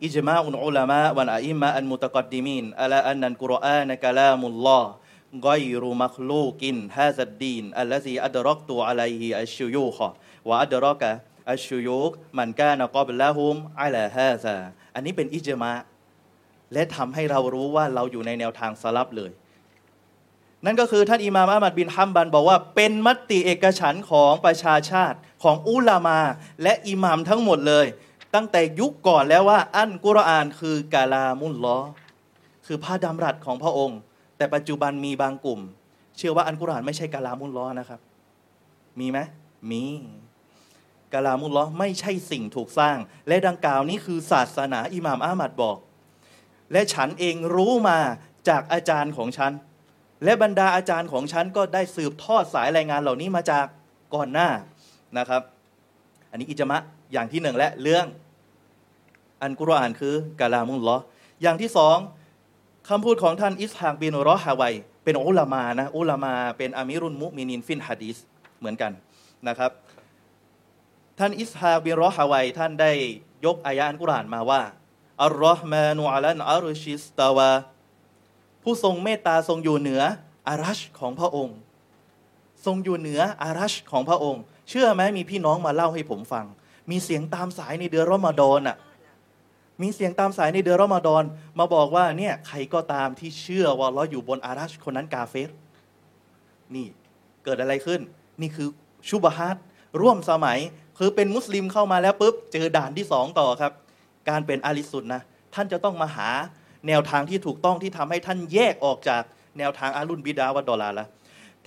[0.04, 4.90] อิจมาอุนอุลามะวันอาอิมะอันมุตะกอดดิมินอัลอันนันกุรอานกะลามุลลอฮ์
[5.46, 10.08] กอยรุมัคลูกินฮาซัดดีนอัลลซีอัดรักตูอะลัยฮิอัชชุยูขะ
[10.48, 11.12] วะอัดรักะ
[11.50, 14.56] อัชชุยูกมันกานกอบละฮุมอะลาฮาซา
[14.94, 15.72] อันนี้เป็นอิจมะ
[16.72, 19.30] และทำให้เรารู้ว่าเราอยู่ในแนวทางสลัฟเลย
[20.64, 26.18] นั่นก็คือท่านอิมามอามัดบินฮัมบันบอกว่าเป็นมติเอกฉันท์ของประชาชาติของอุลามา
[26.62, 27.86] และอิหมามทั้งหมดเลย
[28.34, 31.78] ตั้งแต่ยุคก่อนแล้วว่า อันกุรอานคือكلام الله
[32.66, 33.98] คือพระดำรัสของพระองค์
[34.36, 35.60] แต่ปัจจุบันมีบางกลุ่ม
[36.16, 38.00] เชื่อว่าอันกุรอานไม่ใช่กาลามุลลอนะครับ
[39.00, 39.18] มีไหม
[39.70, 39.82] มี
[41.14, 42.96] กาลามุลลอไม่ใช่สิ่งถูกสร้าง
[43.28, 45.76] และดังกล่าวนี้คือศาสนาอิหม่ามอามัดบอก
[46.72, 47.98] และฉันเองรู้มา
[48.48, 49.52] จากอาจารย์ของฉัน
[50.24, 53.66] และบรรดาอาจารย์ของฉันก็ได้สืบทอดสายรายงานเหล่านี้มาจาก
[54.14, 54.48] ก่อนหน้า
[55.18, 55.42] นะครับ
[56.30, 56.78] อันนี้อิจมะ
[57.12, 58.06] อย่างที่หนึ่งและเรื่อง
[59.42, 60.96] อันกุรอานคือกาลามุลลอ
[61.42, 61.96] อย่างที่สอง
[62.88, 68.16] คำพูดของท่านอิสฮากบินรอฮาวัย เป็นอุลามานะอุลามาเป็นอามิรุนมุมินินฟินฮะดีส
[68.58, 68.92] เหมือนกัน
[69.48, 69.70] นะครับ
[71.18, 72.92] ท่านอิสฮากบินรอฮาวัยท่านได้
[73.46, 74.62] ยกอายะอันกุรานมาว่า
[75.22, 77.50] อัลลอฮ์มานุอัลันอัรชิสตาวา
[78.62, 80.02] ผู้ทรงเมตตาทรงอยู่เหนือ
[80.48, 81.56] อารัชของพระองค์
[82.66, 86.46] ทรงอยู่เหนืออารัชของพระองค์ เชื่อไหมมีพี่น้องมาเล่าให้ผมฟัง
[86.90, 88.76] มีเสียงตามสายในเดือนรอมฎอนอะ
[89.82, 91.24] มีเสียงตามสายในเดือนรอมฎอน
[91.58, 95.50] มาบอกว่าเนี่ยใครก็ตามที่เชื่อว่าเราอยู่บนอารัชคนนั้นกาเฟร
[96.74, 96.86] นี่
[97.44, 98.00] เกิดอะไรขึ้น
[98.40, 98.68] นี่คือ
[99.08, 99.56] ชุบฮัต
[100.00, 100.58] ร่วมสมัย
[100.98, 103.72] คือเป็นมุสลิมเข้ามาแล้วปุ๊บเจอด่านที่สองต่อครับ
[104.28, 105.22] การเป็นอาลิสุนนะ
[105.54, 106.28] ท่านจะต้องมาหา
[106.88, 109.22] แนวทางที่ถูกต้องที่ทำให้ท่านแยกออกจาก
[109.58, 111.06] แนวทางอาลุนบิดาวัดดอลาละ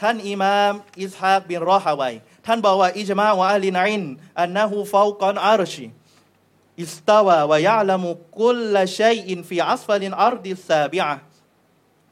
[0.02, 2.14] ท่านอิมามอิสฮากบินรอฮาวัย
[2.46, 11.14] ท่านบอกว่าإجماع أهل العلم أنه فوق العرش استوى ويعلم كل شيء في أسفل الأرض السابعة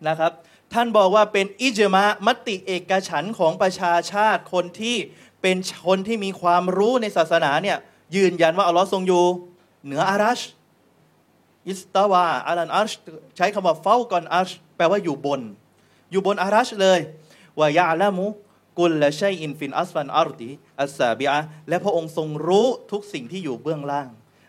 [0.07, 0.31] นะครับ
[0.73, 4.97] ท่านบอกว่าเป็นอิจมามติเอกฉันท์ของประชาชาติคนที่
[5.41, 7.77] เป็นคนที่มีความรู้ในศาสนาเนี่ย
[8.15, 9.23] ยืนยันว่าอัลลอฮ์ทรงอยู่
[9.85, 10.39] เหนืออารัช
[11.69, 12.91] استوى على العرش
[13.37, 15.41] ใช้คำว่าفوق العرش แปลว่าอยู่บน
[16.11, 16.99] อยู่บนอารัชเลย
[17.59, 24.07] ويعلم كل شيء في أسفل الأرض السابعة และพระองค์ทรงรู้ทุกสิ่งที่อยู่เบื้องล่าง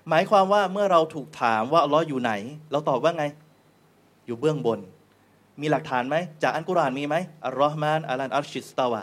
[0.09, 2.33] หมายความว่าเมื่อเราถูกถามว่าอัลลอฮ์อยู่ไหน
[2.71, 3.25] เราตอบว่าไง
[4.27, 4.81] อยู่เบื้องบน
[5.61, 7.15] มีหลักฐานไหมจากอัลกุรอานมีไหม
[7.47, 9.03] อัลลอฮ์มานอาลันอัชชิสตาวา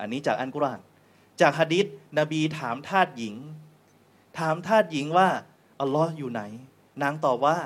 [0.00, 0.80] อันนี้จากอันกุราน
[1.40, 1.86] จากฮะดิษ
[2.18, 3.34] นบีถามทาสหญิง
[4.38, 5.28] ถามทาสหญิงว่า
[5.80, 6.42] อัลลอฮ์อยู่ไหน
[7.02, 7.56] นางตอบว่า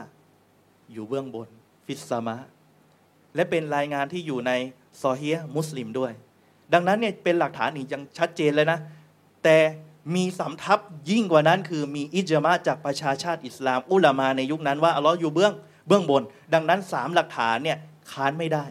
[0.93, 1.49] อยู่เบื้องบน
[1.87, 2.37] ฟิสซามะ
[3.35, 4.53] และเป็นรายงานที่อยู่ใน
[5.03, 6.13] ซอเฮียมุสลิมด้วย
[6.73, 8.79] ดังนั้นเนี่ยเป็นหลักฐานอีกยังชัดเจนเลยนะ
[9.45, 9.57] แต่
[10.15, 10.79] มีสำทับ
[11.11, 15.53] ยิ่งกว่านั้นคือมีอิจมาจากประชาชาติอิสลาม อุลามาในยุคนั้นว่าอัลลอฮ์อยู่เบื้อง
[15.89, 16.23] เบื้องบน
[16.55, 17.79] ดังนั้นสามหลักฐานเนี่ย
[18.13, 18.67] ค้านไม่ได้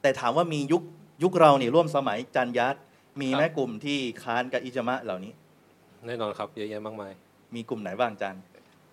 [0.00, 0.82] แต่ถามว่ามียุค
[1.22, 2.74] ยุคเราเนี่ยร่วมสมัยจันยัด
[3.20, 5.32] มีไหมกลุ่มที่ค้านกับอิจมะเหล่านี้
[6.06, 7.12] แน่นอนครับเยอะแยะมากมาย
[7.54, 8.36] มีกลุ่มไหนบ้างจัน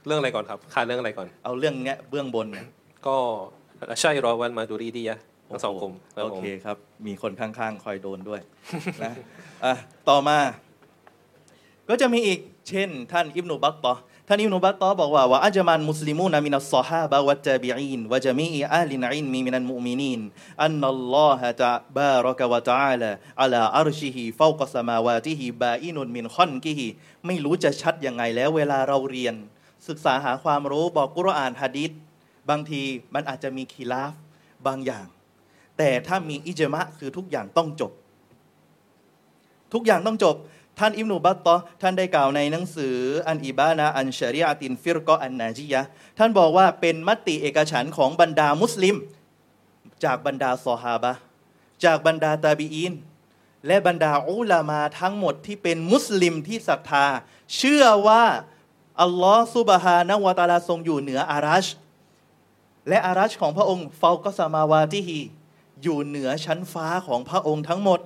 [0.05, 2.65] เรื่องอะไรก่อนครับขาดเรื่องอะไรก่อน เอาเรื่องเนี้ยเบื้องบนเนี่ย
[3.07, 3.17] ก็
[4.01, 8.41] ใช่รอวันมาดูรีดียะทั้งสองกลุ่มครับโอผมเคครับ มีคนข้างๆ คอยโดนด้วย
[9.03, 9.13] นะ
[9.65, 9.73] อะ
[10.09, 10.37] ต่อมา
[11.89, 13.93] ก็จะมีอีกเช่น ท่านอิบนุบัตตอ
[14.31, 20.21] ท่านอิบนุบัตตอบอกว่าว่าอัจมันมุสลิมูนามินัสซอฮาบะวัตตาบิอีนวะจามีอีอาลินอินมีมินันมุมินีน
[20.63, 26.87] أن الله تبارك وتعالى على عرشه فوق سماواته بائن من خلقه
[27.25, 29.35] ไม่รู้จะชัดยังไงแล้วเวลาเราเรียน
[29.87, 31.91] ศึกษาหาความรู้บอกกุรอานฮะดิษ
[32.49, 32.81] บางที
[33.13, 34.13] มันอาจจะมีคีลาฟ
[34.67, 35.05] บางอย่าง
[35.77, 37.91] แต่ถ้ามีอิจมะคือทุกอย่างต้องจบ
[39.73, 40.35] ทุกอย่างต้องจบ
[40.79, 42.95] ท่านอิมนุบัตตอท่านได้กล่าวในหนังสือ
[43.27, 45.81] الإبانة عن شريعة الفرقة الناجية
[46.17, 48.95] ท่านบอกว่าเป็นมติเอกฉันของบรรดามุสลิม
[50.03, 51.13] จากบรรดาซอฮาบะ
[51.83, 52.93] จากบรรดาตาบีอีน
[53.67, 57.05] และบรรดาอุลามาทั้งหมดที่เป็นมุสลิมที่ศรัทธา
[57.55, 58.23] เชื่อว่า
[59.01, 61.65] อัลลอฮ์ซุบฮานะวะตาลาทรงอยู่เหนืออารัช
[62.89, 65.19] และอารัชของพระองค์เฟาก็สมาวาติฮี
[65.83, 67.99] อยู่เหนือชั้นฟ้าของพระองค์ทั้งหมด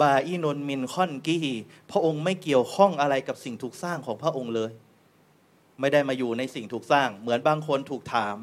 [0.00, 1.54] บาอีนนมินค่อนกีฮี
[1.90, 4.70] พระองค์ไม่เกี่ยวข้องอะไรกับสิ่งถูกสร้างของพระองค์เลย
[5.80, 8.36] ไม่ได้มาอยู่ในสิ่งถูกสร้าง เหมือนบางคนถูกถาม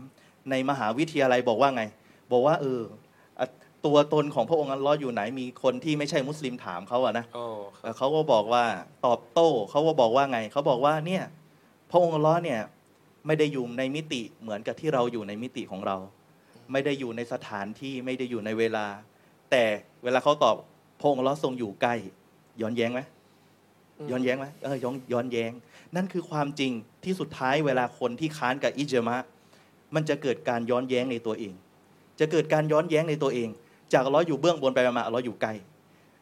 [0.50, 1.84] ในมหาวิทยาลัยบอกว่าไง
[2.32, 2.82] บอกว่า เออ
[3.40, 3.46] อะ
[3.86, 8.66] ตัวตนของพระองค์อัลเลอฮ์อยู่ไหนมีคนที่ไม่ใช่มุสลิมถามเขาอะนะโอ้ครับแล้วเขาก็บอกว่า
[9.06, 11.24] ตอบโต้เขาก็บอกว่าไงเขาบอกว่าเนี่ย
[11.92, 12.60] พระองค์อัลเลอฮ์เนี่ย
[13.28, 15.98] ไม่ได้อยู่ในมิติเหมือนกับที่เราอยู่ในมิติของเรา
[16.72, 18.86] ไม่ได้อยู่ในสถานที่ไม่ได้อยู่ในเวลา
[19.52, 19.64] แต่
[20.04, 20.56] เวลาเขาตอบ
[21.04, 21.96] พระองค์อัลเลอฮ์ทรงอยู่ใกล้
[22.62, 23.02] ย้อนแย้งไหม
[24.12, 25.52] ย้อนแย้งไหมเออย้อนย้อนแย้ง
[25.96, 26.72] นั่นคือความจริง
[27.04, 29.18] ที่สุดท้ายเวลาคนที่ค้านกับอิจมะ
[29.96, 31.54] มันจะเกิดการย้อนแย้งในตัวเอง
[32.20, 33.50] จะเกิดการย้อนแย้งในตัวเอง
[33.94, 35.54] จากอัลเลอฮ์อยู่เบื้องบนไปมาอัลเลอฮ์อยู่ใกล้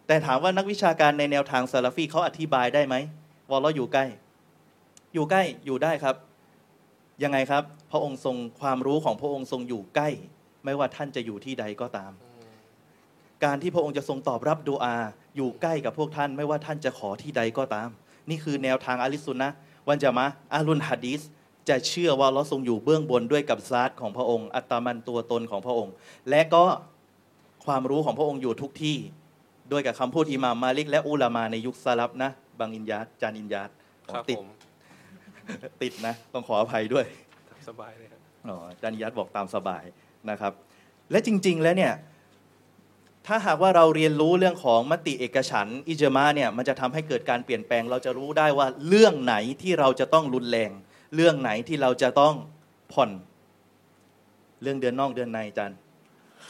[0.07, 2.95] แต่ถามว่านักวิชาการในแนวทางซาลาฟีเขาอธิบายได้ไหม
[3.49, 4.05] ว่าเราอยู่ใกล้
[5.13, 6.15] อยู่ใกล้อยู่ได้ครับ
[7.23, 10.09] ยังไงครับ พระองค์ทรงความรู้ของพระองค์ทรงอยู่ใกล้
[10.65, 12.11] ไม่ว่าท่านจะอยู่ที่ใดก็ตาม
[13.43, 14.95] การที่พระองค์จะทรงตอบรับดูอา
[15.35, 17.89] อยู่ใกล้กับพวกท่าน ไม่ว่าท่านจะขอที่ใดก็ตาม
[18.29, 19.55] นี่คือแนวทางอาลิสซุนนะห์
[19.87, 21.21] วันจะมาอาลุนฮัดดิส
[21.69, 25.93] จะเชื่อว่าเราทรงอยู่เบื้องบนด้วยกับซาตของพระองค์ อัตตามันตัวตนของพระองค์
[26.29, 26.63] และก็
[27.65, 28.97] ความรู้ของพระองค์อยู่ทุกที่
[29.71, 33.69] ด้วยกับคำพูดอิหม่ามมาลิก และอุลามาในยุคซาลับนะบางอินยาดจานอินยาด
[34.07, 34.47] ครับติดผม
[35.81, 37.05] ติดนะ ต้องขออภัยด้วย
[37.69, 39.83] สบายเลยครับอ๋ออาจารย์ยัดบอกตามสบาย
[40.29, 40.53] นะครับ
[41.11, 41.93] และจริง ๆ แล้วเนี่ย
[43.33, 50.71] ถ้าหากว่าเราเรียนรู้เรื่องของมติเอกฉันท์อิจมาเนี่ยมันจะทำให้เกิดการเปลี่ยนแปลง เราจะรู้ได้ว่าเรื่องไหนที่เราจะต้องรุนแรง
[51.15, 52.33] เรื่องไหนที่เราจะต้อง
[52.93, 53.11] ผ่อน
[54.61, 55.77] เรื่องเดือนนอกเดือนในอาจารย์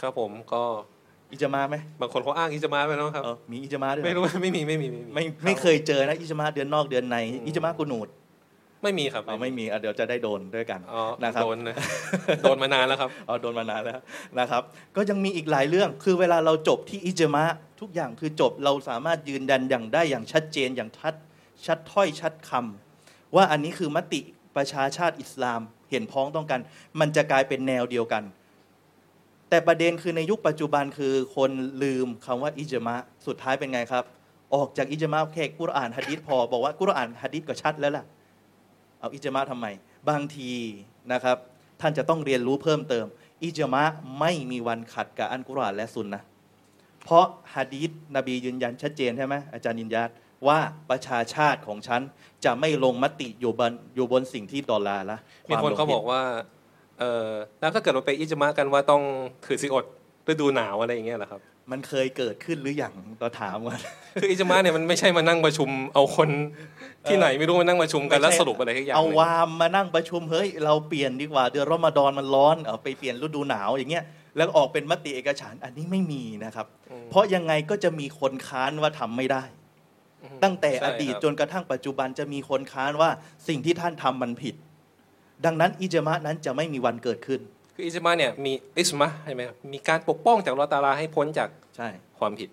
[0.01, 0.63] ครับผมก็
[1.31, 8.07] อิจมาไหมบางคนเขาอ้างอิจมาไปแล้วครับเออมีอิจมาด้วยเหรอไม่รู้ไม่มีไม่มีไม่ไม่เคยเจอนะอิจมาเดือนนอกเดือนในอืมอิจมากุนูด
[8.83, 11.75] ไม่มีครับเอาไม่มีอะเดี๋ยวจะได้โดนด้วยกันอ๋อนะครับโดนนะ
[12.43, 13.99] โดนมานานแล้วครับเอาโดนมานานแล้ว
[14.39, 14.61] นะครับ
[14.95, 17.43] ก็ยังมีอีกหลายเรื่อง คือเวลาเราจบที่อิจมะ
[17.81, 21.13] ทุกอย่างคือจบเราสามารถยืนยันอย่างได้อย่างชัดเจนอย่างชัด
[21.65, 24.21] ชัดถ้อยชัดคำว่าอันนี้คือมติ
[24.55, 26.59] ประชาชาติอิสลามเห็นพ้องต้องกัน
[26.99, 28.23] มันจะกลายเป็นแนวเดียวกัน
[29.49, 31.51] แต่ประเด็นคือในยุคปัจจุบันคือคน
[31.83, 32.95] ลืมคำว่าอิจมะ
[33.27, 34.03] สุดท้ายเป็นไงครับ
[34.55, 38.05] ออกจากอิจมะแค่กุรอานฮะดิษพอ บอกว่ากุรอานฮะดิษก็ชัดแล้วล่ะ
[39.01, 39.67] เอาอิจมะทำไม
[40.09, 40.51] บางที
[41.13, 41.37] นะครับ
[41.81, 43.05] ท่านจะต้องเรียนรู้เพิ่มเติม
[43.43, 43.83] อิจมะ
[44.19, 46.23] ไม่มีวันขัดกับอันกุรอานและซุนนะ
[47.03, 50.09] เพราะฮะดีษนบียืนยันชัดเจนใช่ไหมอาจารย์ยินยัด
[50.47, 50.59] ว่า
[50.89, 52.01] ประชาชาติของฉัน
[52.45, 55.17] จะไม่ลงมติอยู่บนอยู่บนสิ่งที่ดอลลาร์ละ
[55.49, 56.21] มีคนเขาบอกว่า
[56.99, 59.01] เออแล้วถ้าเกิดเราไปอิจมากันว่าต้อง
[59.45, 59.85] ถือสิอด
[60.29, 63.75] ฤดูหนาวอะไรอย่างเงี้ยเหรอครับ มันเคยเกิดขึ้นหรืออยังเราถามว่า
[64.21, 66.29] คืออิจมาเนี่ยมันไม่ใช่มานั่งประชุม เอาคน
[67.09, 74.03] ที่ไหนไม่รู้มานั่งประชุมกันแล้วสรุปอะไรทุกอย่างเอาเลยวามมานั่งประชุมเฮ้ยเราเปลี่ยนดีกว่าเดือนรอมฎอนมันร้อนเอาไปเปลี่ยนฤดูหนาวอย่างเงี้ย
[74.37, 79.43] แล้วออกเป็นมติเอกฉันท์อันนี้ไม่มีนะครับอืมเพราะยังไงก็จะมีคนค้านว่าทำไม่ได้
[80.23, 83.09] อืมตั้งแต่ใช่อดีตครับจนกระทั่งปัจจุบันจะมีคนค้านว่า
[83.47, 84.55] สิ่งที่ท่านทำมันผิด
[85.45, 87.41] ดังนั้นอิจมะนั้นจะไม่มีวันเกิดขึ้น
[87.75, 92.49] คืออิจมาเนี่ยมีอิสมาใช่ไหมครับมีการปกป้องจากอัลลอฮ์ตะอาลาให้พ้นจากใช่ ความผิด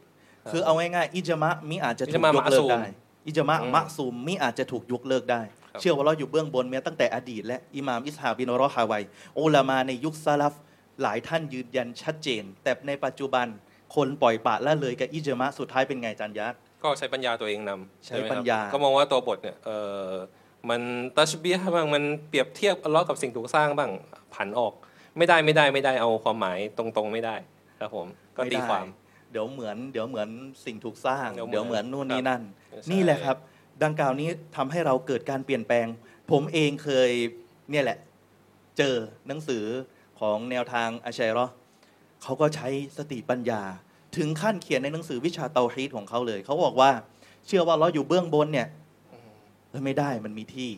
[0.50, 2.84] คือเอาง่ายๆอิจมะมิอาจจะอิถูจกมะยกเลิกมะซูมได้
[3.26, 9.02] อิจมะอืมมะซูมมิอาจจะถูกยกเลิกได้ครับเชื่อว่าเราอยู่เบื้องบนแม้ตั้งแต่อดีต และอิหม่ามอิสฮาบินรอฮาวัย
[9.40, 10.54] อุลามาในยุคซาลัฟ
[11.02, 13.46] หลายท่านยืนยันชัดเจน แต่ในปัจจุบัน
[13.96, 19.70] คนปล่อยปละละเลยกับอิจมะสุดท้ายเป็นไงอาจันยัดก็ใช้ปัญญาตัวเองนำใช้ไหมครับปัญญาก็มองว่าตัวบทเนี่ยเอ
[20.10, 20.14] อ
[20.70, 20.80] มัน
[21.16, 23.90] ตัชเบียบ้างมันเปรียบเทียบอัลเลอฮ์กับสิ่งถูกสร้างบ้าง
[24.34, 24.72] ผันออก
[25.18, 27.36] ไม่ได้ไม่ได้ไม่ได้เอาความหมายตรงๆไม่ได้
[27.80, 30.28] ครับผมก็ตีความไได้เดี๋ยวเหมือนเดี๋ยวเหมือน
[30.64, 33.36] สิ่งถูกสร้าง เดี๋ยวเหมือนเดี๋ยวเหมือนนู่นนี่นั่นใช่นี่แหละครับ
[33.84, 35.86] ดังกล่าวนี้ทำให้เราเกิดการเปลี่ยนแปลง
[36.30, 37.10] ผมเองเคย
[37.70, 37.98] เนี่ยแหละ
[38.78, 38.94] เจอ
[39.28, 39.64] หนังสือ
[40.20, 41.52] ของแนวทางอาชัยรอห์
[42.22, 43.62] เขาก็ใช้สติปัญญา
[44.16, 46.90] ถึงขั้นเขียนในหนังสือวิชาเตาฮีดของเขาเลย เขาบอกว่า
[47.46, 48.68] เชื่อว่าเราอยู่เบื้องบนเนี่ย
[49.70, 50.70] เอ้ยไม่ได้มันมีที่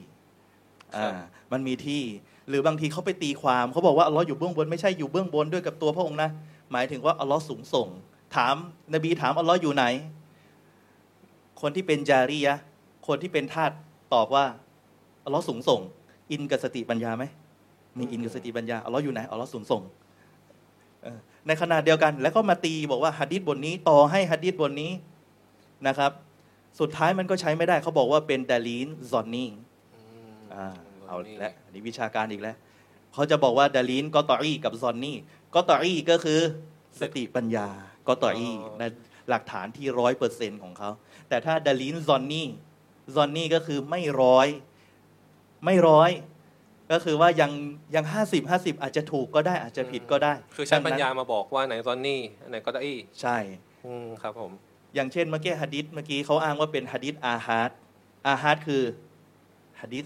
[0.99, 1.21] ครับอ่า
[1.53, 2.03] มันมีที่
[2.51, 6.31] หรือบางทีเขาไปตีความเขาบอกว่าอัลลอฮ์อยู่เบื้องบนไม่ใช่อยู่เบื้องบนด้วยกับตัวพระองค์นะ
[6.73, 7.89] หมายถึงว่าอัลลอฮ์สูงส่ง
[8.37, 8.55] ถาม
[8.95, 9.85] นบีถามอัลลอฮ์อยู่ไหน
[11.61, 12.61] คนที่เป็นจารียะห์
[13.07, 13.73] คนที่เป็นทาส
[14.15, 14.45] ตอบว่า
[15.25, 15.81] อัลลอฮ์สูงส่ง
[16.31, 17.25] อินกับสติปัญญาไหม
[17.99, 19.83] มีอินกับสติปัญญาอัลลอฮ์อยู่ไหนอัลลอฮ์สูงส่ง
[21.03, 24.93] เออในขณะเดียวกัน แล้วก็มาตีบอกว่าฮัดดิษบทนี้ ต่อให้ฮัดดิษบทนี้
[25.87, 26.13] นะครับ
[26.81, 29.51] สุดท้ายมันก็ใช้ไม่ได้เขาบอกว่าเป็นดาลีนซอนนี่
[30.55, 30.77] อ่า
[31.11, 32.57] เอาและอันนี้วิชาการอีกแล้ว
[33.13, 35.19] เขาจะบอกว่าดาลีนกอตออีกับซอนนี่
[35.55, 36.41] กอตออีก็คือ
[37.01, 37.69] สติปัญญา
[38.09, 38.83] กอตออีใน
[39.29, 40.91] หลักฐานที่ร้อยเปอร์เซ็นของเขา
[41.29, 42.49] แต่ถ้าดาลีนซอนนี่
[43.15, 44.49] ซอนนี่ก็คือไม่ร้อย
[45.65, 46.11] ไม่ร้อย
[46.93, 47.51] ก็คือว่ายัง
[47.95, 53.37] ยังห้าสิบห้าสิบอาจจะถูกก็ได้อาจจะผิดก็ได้ คือใช้ปัญญาดังนั้นมาบอกว่าไหนซอนนี่ไหนก็ได้อี้ใช่
[53.85, 54.51] อืมครับผม
[54.95, 57.71] อย่างเช่นเมื่อกี้ฮะดิษเมื่อกี้เขาอ้างว่าเป็นฮะดิษอาฮัด
[58.27, 58.83] อาฮัดคือ
[59.81, 60.05] ฮะดิษ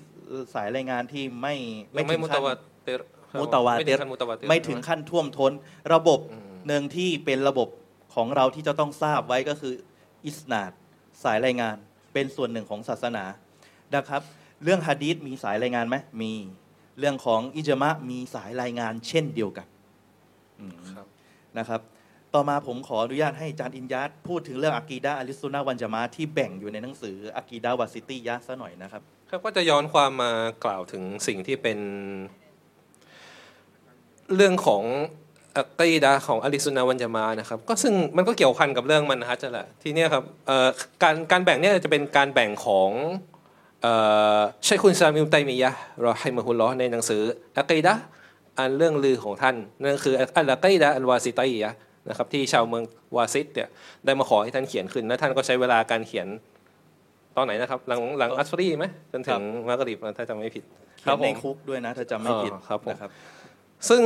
[0.55, 1.55] สายรายงานที่ไม่
[1.93, 2.53] ไม่ถึงมุขั้ตนวา
[2.85, 3.03] เตร
[3.41, 5.53] มุตาวาไม่เตถึรงขั้นมุตวาเตร ไม่ถึงขั้นท่วมท้น
[5.95, 7.69] ระบบอืม หนึ่งที่เป็นระบบ
[8.15, 9.75] ของเราที่จะต้องทราบไว้ก็คือ
[10.25, 10.71] อิสนาด
[11.25, 11.77] สายรายงาน
[12.13, 13.25] เป็นส่วนหนึ่งของศาสนา
[13.95, 14.23] นะครับ
[14.65, 16.33] เรื่องฮะดีษมีสายรายงานไหมมี
[16.99, 19.67] เรื่องของอิจมะมีสายรายงานเช่นเดียวกัน
[20.61, 21.07] อืมครับ
[21.59, 21.81] นะครับ
[22.35, 30.31] ต่อมาผมขออนุญาตให้อาจารย์อินยัตพูดถึงเรื่องอากีดะอาลิสซุนนะวันจามะห์ที่แบ่งอยู่ในหนังสืออากีดะวาซิตี้ยะซะหน่อยนะครับ ครับก็จะย้อนความมา
[30.65, 31.79] กล่าวถึงสิ่งที่เป็น
[34.35, 34.83] เรื่องของ
[35.59, 40.25] อักีดะห์ของอะลิสุนนะวันจามานะครับ ก็ซึ่งมันก็เกี่ยวพันกับเรื่องมันฮัจญ์แหละทีนี้ครับ
[41.03, 42.91] การการแบ่งเนี่ยจะเป็นการแบ่งของ
[43.83, 47.23] เอ่คุณซามิลไตมียะห์รอฮิมะฮุลลอในหนังสือ
[47.59, 48.03] อักีดะห์
[48.59, 51.71] อันเรื่องลือของท่านนั่นคืออัลอะกีดะห์อัลวาซิตัยยะ
[52.09, 52.85] นะครับที่ชาวเมือง
[53.17, 53.69] วาซิตเนี่ย
[54.05, 56.29] ได้มาขอให้ท่านเขียนขึ้น และท่านก็ใช้เวลาการเขียน
[57.37, 60.65] ตอนไหนนะครับ หลังหลังอัสฟรีไหมจนถึงมากริบถ้าจำไม่ผิด
[60.99, 63.11] เขียนในคุกด้วยนะถ้าจำไม่ผิดอ๋อครับผมนะครับ
[63.89, 64.03] ซึ่ง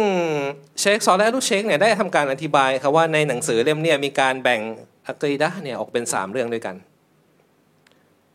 [0.80, 4.60] เชคซอลและลูกเชคเนี่ยได้ทำการอธิบายครับว่าในหนังสือเล่มเนี่ยมีการแบ่ง
[5.06, 6.76] อักีดะห์เนี่ยออกเป็น 3 เรื่องด้วยกัน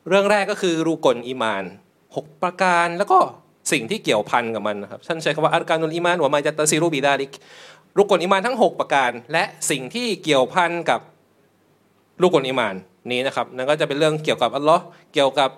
[0.09, 1.64] เรื่องแรกก็คือรูกลอีมาน
[2.05, 3.20] 6 ประการแล้วก็
[3.72, 7.31] สิ่งที่เกี่ยวพันกับมันนะครับท่านใช้คำว่าأركان الإيمان وما يتصل بذلك
[7.97, 10.99] รูกลอีมานทั้ง 6 ประการ และสิ่งที่เกี่ยวพันกับ
[12.21, 12.75] รูกลอีมาน
[13.11, 14.83] นี้นะครับนั่นก็จะเป็นเรื่องเกี่ยวกับอัลลอฮ์
[15.13, 15.49] เกี่ยวกับ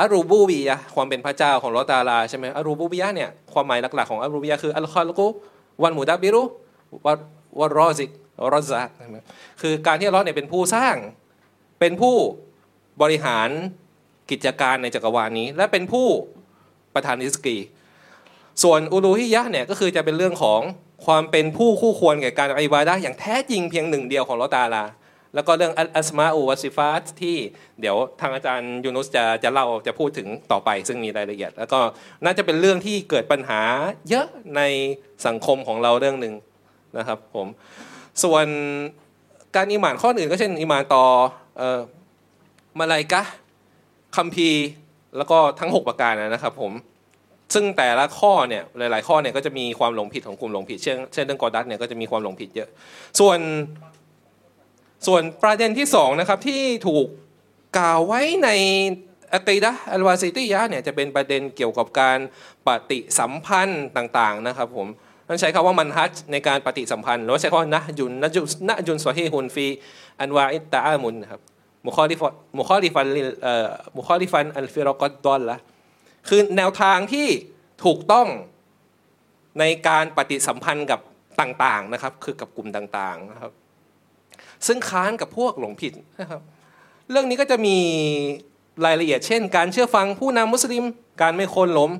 [0.00, 5.26] อารูบูบียะความเป็นพระเจ้าของลอตาลาใช่ไหมอารูบูบียะเนี่ยความหมายหลักๆของอารูบียะคือ الخلق
[5.82, 6.42] วันมุดับบิรุ
[7.06, 7.12] วั
[7.60, 8.10] วรอซิก
[8.54, 8.88] รอซัก
[9.60, 10.96] คือการที่อัลลอฮ์เนี่ยเป็นผู้สร้าง
[11.80, 12.16] เป็นผู้
[13.02, 13.48] บริหาร
[14.30, 16.06] กิจการในจักรวาลนี้ และเป็นผู้
[16.94, 17.56] ประทานริสกี
[18.62, 20.60] ส่วนอูลูฮิยะเนี่ยก็คือจะเป็นเรื่องของ
[21.04, 24.84] ความเป็นผู้คู่ควรแก่การอิบาดะอย่างแท้จริงเพียงหนึ่งเดียวของลอตาลา
[25.34, 27.36] แล้วก็เรื่องอัสมาอูวัสซิฟาตที่
[27.80, 31.80] เดี๋ยวทางอาจารย์ยูนุสจะจะเล่าจะพูดถึงต่อไป ซึ่งมีรายละเอียด แล้วก็
[32.24, 33.60] น่าจะเป็นเรื่องที่เกิดปัญหา
[34.08, 34.26] เยอะ
[34.56, 34.60] ใน
[35.26, 36.34] สังคมของเราเรื่องหนึ่ง
[36.98, 37.46] นะครับผม
[38.22, 38.46] ส่วน
[39.56, 41.04] การอิหมานข้ออื่นก็เช่นอิหมานต่อ
[41.58, 41.80] เอ่อ
[42.78, 43.22] มาลายกะ
[44.16, 44.62] คัมภีร์
[45.16, 46.72] แล้วก็ทั้ง 6 ประการนะครับผม
[47.54, 52.68] ซึ่งแต่ละข้อเนี่ยหลาย ๆ ข้อเนี่ยก็จะมีความหลงผิดของกลุ่มหลงผิดเช่นเช่นเรื่องกอดัตเนี่ยก็จะมีความหลงผิดเยอะ
[53.20, 53.38] ส่วน
[55.06, 57.06] ส่วนประเด็นที่สองนะครับที่ถูก
[57.78, 58.48] กล่าวไว้ใน
[59.34, 62.18] อะกีดะอัลวาซิติยะเนี่ยจะเป็นประเด็นเกี่ยวกับการ
[62.66, 64.86] ปฏิสัมพันธ์ต่างๆนะครับผม
[65.28, 71.40] ต้องใช้คำว่ามันฮัจในการปฏิสัมพันธ์หรือว่าใช้คำว่าنهج نهج نهج صحيح في أنواع التعامل ครับ
[71.86, 72.22] مخالف
[72.58, 73.06] مخالفا
[73.44, 75.58] เอ่อ مخالفا الفرق الضالة
[76.28, 77.26] คือแนวทางที่
[77.84, 78.28] ถูกต้อง
[79.58, 81.00] ในการปฏิสัมพันธ์กับ
[81.40, 83.52] ต่างๆนะครับ คือกับกลุ่มต่างๆนะครับ
[84.66, 86.40] ซึ่งค้านกับพวกหลงผิดนะครับ
[87.10, 87.76] เรื่องนี้ก็จะมี
[88.84, 90.84] รายละเอียดเช่น การเชื่อฟังผู้นำมุสลิม
[91.22, 91.90] การไม่โคนล้ม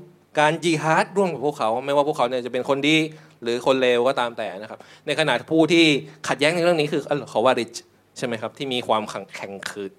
[0.40, 2.96] การจิฮาดร่วมกับพวกเขา ไม่ว่าพวกเขาเนี่ยจะเป็นคนดี
[3.42, 5.84] หรือคนเลวก็ตามแต่นะครับ ในขณะผู้ที่
[6.28, 7.72] ขัดแย้งในเรื่องนี้คืออัลเขาวาริจ
[8.16, 9.90] ใช่ไหมครับ ที่มีความแข่งแข่งขืน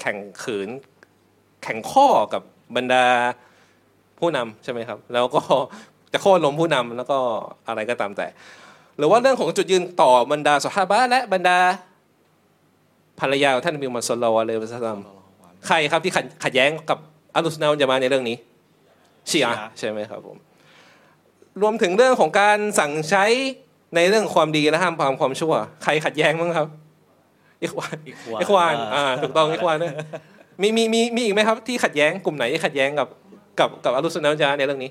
[0.00, 0.68] แข่งขืน
[1.62, 2.42] แข่งข้อกับ
[2.76, 3.04] บรรดา
[4.18, 5.42] ผู้นำใช่ไหมครับ แล้วก็
[6.12, 7.18] จะโค่นล้มผู้นำแล้วก็
[7.68, 8.26] อะไรก็ตามแต่
[8.98, 11.58] หรือว่าเรื่องของจุดยืนต่อบรรดาสหาบะและบรรดา
[13.20, 14.98] ภรรยาของท่านนบีมุฮัมมัดศ็อลลัลลอฮุอะลัยฮิวะซัลลัม
[15.66, 16.98] ใครครับที่ขัดขัดแย้งกับ
[17.34, 18.36] อัลลุสนาวันจะมาในเรื่องนี้
[19.30, 20.36] ชีอะห์ใช่ไหมครับผม
[21.62, 23.24] รวมถึงเรื่องของการสั่งใช้
[23.96, 26.68] ในเรื่องความดีและห้ามความความชั่ว ใครขัดแย้งบ้างครับ
[27.62, 29.94] อิควานอิควานอิควานอ่าถูกต้องอิควานด้วย
[30.62, 33.08] มีมีมีมีอีกไหมครับที่ขัดแย้งกลุ่มไหนที่ขัดแย้งกับ
[33.58, 34.90] กับกับอัลลุสนาวันจะมาในเรื่องนี้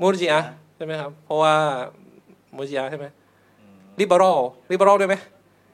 [0.00, 1.54] มูรจิอะห์ใช่ไหมครับ เพราะว่า
[2.56, 3.06] มูรจิอะห์ใช่ไหม
[4.00, 4.38] ลิเบอรัล
[4.70, 5.16] ลิเบอรัลด้วยไหม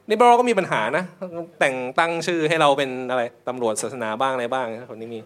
[0.09, 1.03] ลิเบอรัลก็มีปัญหานะ
[1.59, 5.19] แต่งตั้งชื่อให้เราเป็นอะไรตำรวจศาสนาบ้างอะไรบ้างนะคนนี้มี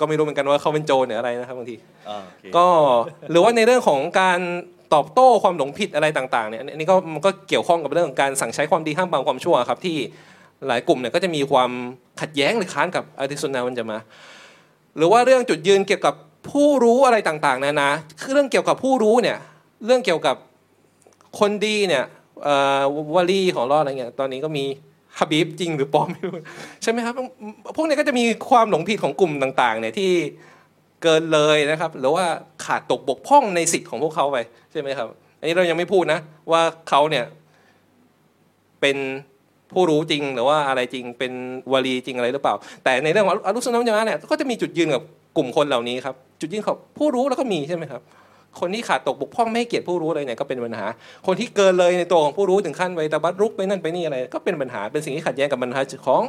[0.00, 1.76] ก็ไม่รู้เหมือนกันว่าเขาเป็นโจรหรืออะไรนะครับบางที
[2.08, 2.66] อ่าโอเคก็
[3.30, 4.40] หรือว่าในเรื่องของการ
[4.94, 9.96] ตอบโต้ความหลงผิดอะไรต่างๆเนี่ยอันนี้ก็มันก็เกี่ยวข้องกับเรื่องของการสั่งใช้ความดีห้ามบางความชั่วครับที่
[10.66, 11.70] หลายกลุ่มเนี่ยก็จะมีความ
[12.20, 13.98] ขัดแย้งหรือค้านกับอาติสุนนามันจะมา
[14.96, 16.14] หรือว่าเรื่องจุดยืนเกี่ยวกับ
[16.50, 17.88] ผู้รู้อะไรต่างๆนานา
[18.20, 19.38] คือเรื่องเกี่ยวกับผู้รู้เนี่ย
[19.86, 20.36] เรื่องเกี่ยวกับ
[21.38, 22.04] คนดีเนี่ย
[22.44, 22.80] เอ่อ
[23.14, 24.64] วลีของรอดอะไรเงี้ยตอนนี้ก็มี
[25.18, 26.32] ฮับบีบจริงหรือปลอมไม่รู้
[26.82, 27.14] ใช่ไหมครับ
[27.76, 30.10] พวกนี้ก็จะมีความหลงผิดของกลุ่มต่างๆเนี่ยที่
[31.02, 32.26] เกินเลยนะครับ หรือว่า
[32.64, 34.38] ขาดตกบกพร่องในสิทธิ์ของพวกเขาไป
[34.72, 36.20] ใช่ไหมครับ อันนี้เรายังไม่พูดนะ
[36.52, 37.24] ว่าเขาเนี่ย
[38.80, 38.96] เป็น
[39.72, 41.32] ผู้รู้จริงหรือว่าอะไรจริงเป็น
[41.72, 42.54] วลีจริงอะไรหรือเปล่า
[42.84, 45.02] แต่ในเรื่องของอัลลุสซุนนะฮ์วัลญะมะเนี่ยก็จะมีจุดยืนกับ
[45.36, 48.02] กลุ่มคนเหล่านี้ครับจุดยืนของผู้รู้แล้วก็มีใช่ไหมครับ
[48.60, 50.86] คนที่ขาดตกบกพร่องไม่ให้เกียรติผู้รู้เลยเนี่ยก็เป็นปัญหา
[51.26, 56.22] คนที่เกินเลยในตัวของผู้รู้ถึงขั้นไปตะบัดรุกไปนั่นไปนี่อะไร ก็เป็นปัญหาเป็นสิ่งที่ขัดแย้งกับมันฮัจของ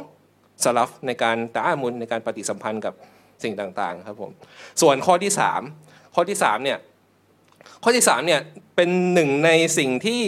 [0.64, 2.94] สลับในการตาอามุนในการปฏิสัมพันธ์กับ
[3.42, 4.30] สิ่งต่างๆครับผม
[4.82, 5.62] ส่วนข้อที่สาม
[6.14, 6.78] ข้อที่สามเนี่ย
[7.82, 8.40] ข้อที่สามเนี่ย
[8.76, 10.22] เป็นหนึ่งในสิ่งที่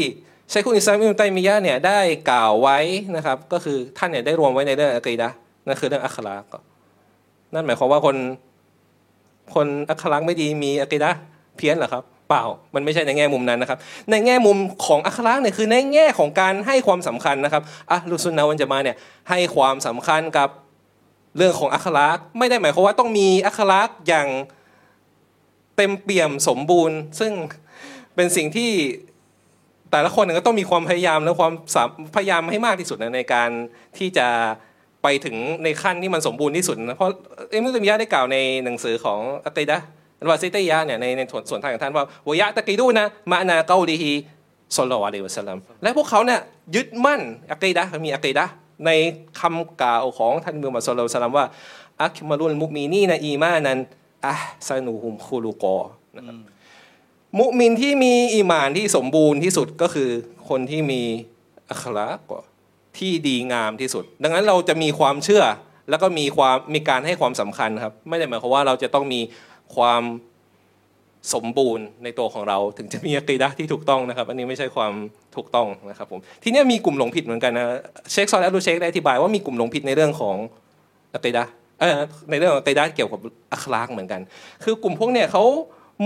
[0.53, 1.99] ช้คุณอิสลามอิมตัยมียะเนี่ยได้
[2.31, 2.79] กล่าวไว้
[3.17, 5.29] นะครับ ก็คือท่านเนี่ยได้รวมไว้ในเรื่องอะกีดะ
[5.67, 6.55] นั่นคือเรื่องอัคลาก
[7.55, 8.17] นั่นหมายความว่าคน
[9.55, 11.11] คนอัคลักไม่ดีมีอะกีดะ
[11.57, 12.45] เพี้ยนเหรอครับเปล่า
[12.75, 13.79] มันไม่ใช่ในแง่มุมนั้นนะครับ
[14.11, 18.97] ในแง่มุมของอัคลักเนี่ยคือในแง่ของการให้ความสำคัญนะครับอะลุซุนนาวันจะมาเนี่ย
[19.31, 20.49] ให้ความสำคัญกับ
[21.37, 24.29] เรื่องของอัคลักไม่ได้หมายความว่าต้องมีอัคลักอย่าง
[25.77, 27.33] เต็มเปี่ยมสมบูรณ์ ซึ่ง
[28.15, 28.71] เป็นสิ่งที่
[29.93, 31.53] แต่ละคนก็ต้องมีความพยายามและความ
[32.17, 33.51] พยายามให้มากที่สุดนะในการ
[33.99, 34.29] ที่จะ
[35.03, 37.11] ไปถึงในขั้นที่มันสมบูรณ์ที่สุดนะเพราะ
[37.51, 39.79] เอ็มนุตมิยะได้กล่าวในหนังสือของอัตติดะ
[40.31, 41.21] วาซิตยะเนี่ยในใน
[41.51, 44.13] ส่วนทางของท่านว่าวยะตะกีดูนะมานาเกาลีฮี
[44.77, 46.41] สลลอะลัยวะสลัมและพวกเขาเนี่ย
[46.75, 47.21] ยึดมั่น
[47.53, 48.45] อักีดะมีอักีดะ
[48.87, 48.91] ใน
[49.41, 51.47] คำกล่าวของท่านมุฮัมมัดสุลลัลสลัมว่า
[52.03, 53.79] อัคมารุลมุกมีนีนะอีมานัน
[54.27, 54.35] อะ
[54.69, 55.77] ซานูฮุมคูลูกอ
[56.17, 56.52] นะครับ
[57.39, 60.11] มุมินที่มีอีมานที่สมบูรณ์ที่สุดก็คือ
[60.49, 61.03] คนที่มี
[61.69, 62.33] อัคลาก
[62.99, 65.45] ที่ดีงามที่สุด ดังนั้นเราจะมีความเชื่อ
[65.91, 69.21] แล้วก็มีความมีการให้ความสำคัญครับ ไม่ได้หมายความว่าเราจะต้องมี
[69.77, 70.03] ความ
[71.35, 74.93] สมบูรณ์ในตัวของเรา ถึงจะมีอะกีดะที่ถูกต้องนะครับ อันนี้ไม่ใช่ความ
[75.37, 77.67] ถูกต้องนะครับผมทีนี้มีกลุ่มหลงผิดเหมือนกันนะ
[78.13, 80.37] เชคซอลแอลูเชคได้อธิบายว่ามีกลุ่มหลงผิดในเรื่องของ
[81.15, 81.45] อะกีดะ
[82.31, 83.21] ในเรื่องของอะกีดะเกี่ยวกับ
[83.53, 84.21] อัคลากเหมือนกัน
[84.65, 85.45] คือกลุ่มพวกเนี่ยเขา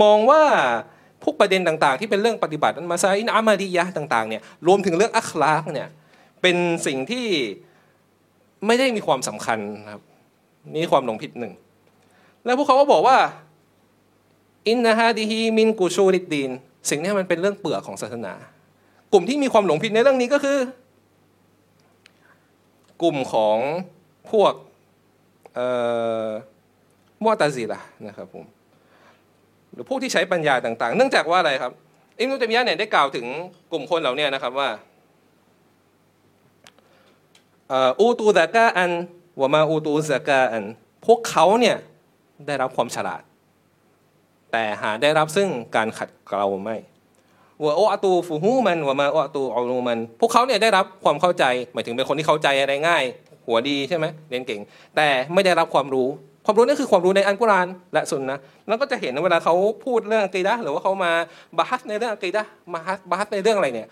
[0.03, 0.43] มองว่า
[1.22, 5.88] พวกประเด็นต่างๆ ที่เป็นเรื่องปฏิบัติมาซาอินอามาดียะต่างๆเนี่ยรวมถึงเรื่องอัคลากเนี่ย
[6.42, 6.56] เป็น
[6.86, 7.26] สิ่งที่
[8.66, 9.58] ไม่ได้มีความสำคัญ
[9.90, 10.02] ครับ
[10.74, 11.52] นี่ความหลงผิดหนึ่ง
[12.44, 13.16] แล้วพวกเขาก็บอกว่า
[14.68, 16.50] อินนาฮาดีฮีมินกูชูริดดีน
[16.90, 18.34] สิ่งนี้มันเป็นเรื่องเปลือกของศาสนา
[19.12, 20.58] กลุ่มที่มีความหลงผิดในเรื่องนี้ก็คือ
[23.02, 23.58] กลุ่มของ
[24.30, 24.52] พวก
[27.22, 28.44] มัวตาซีละนะครับผม
[29.77, 31.72] หรือพวกที่ใช้ปัญญาต่าง ๆ เนื่องจากว่าอะไรครับ
[32.18, 33.27] อิมนุตัมิยะเนี่ยได้กล่าวถึง
[33.72, 34.68] กลุ่มคนเหล่านี้นะครับว่า
[38.01, 38.91] อูตูซากาอัน
[39.41, 40.64] วามาอูตูซากาอัน
[41.07, 41.77] พวกเขาเนี่ย
[42.47, 43.22] ได้รับความฉลาด
[44.53, 46.77] แต่หาได้รับซึ่งการขัดเกลาไม่
[47.64, 53.05] วโออตูฟูฮูมันวมาโออตูอาลูมัน พวกเขาเนี่ยได้รับความเข้าใจ หมายถึงเป็นคนที่เข้าใจอะไรง่าย
[53.47, 54.61] หัวดีใช่ไหมเรียนเก่ง
[54.97, 56.09] แต่ไม่ได้รับความรู้
[56.47, 58.38] ความรู้นั่คือความรู้ในอันกุรานและสุนนะ
[58.68, 61.12] แล้วก็จะเห็นเวลาเขาพูดเรื่องอะกีดะหรือว่าเขามา
[61.59, 62.42] บาฮัสในเรื่องอะกีดะ
[62.72, 63.88] มาฮัสบาฮัสในเรื่องอะไรเนี่ย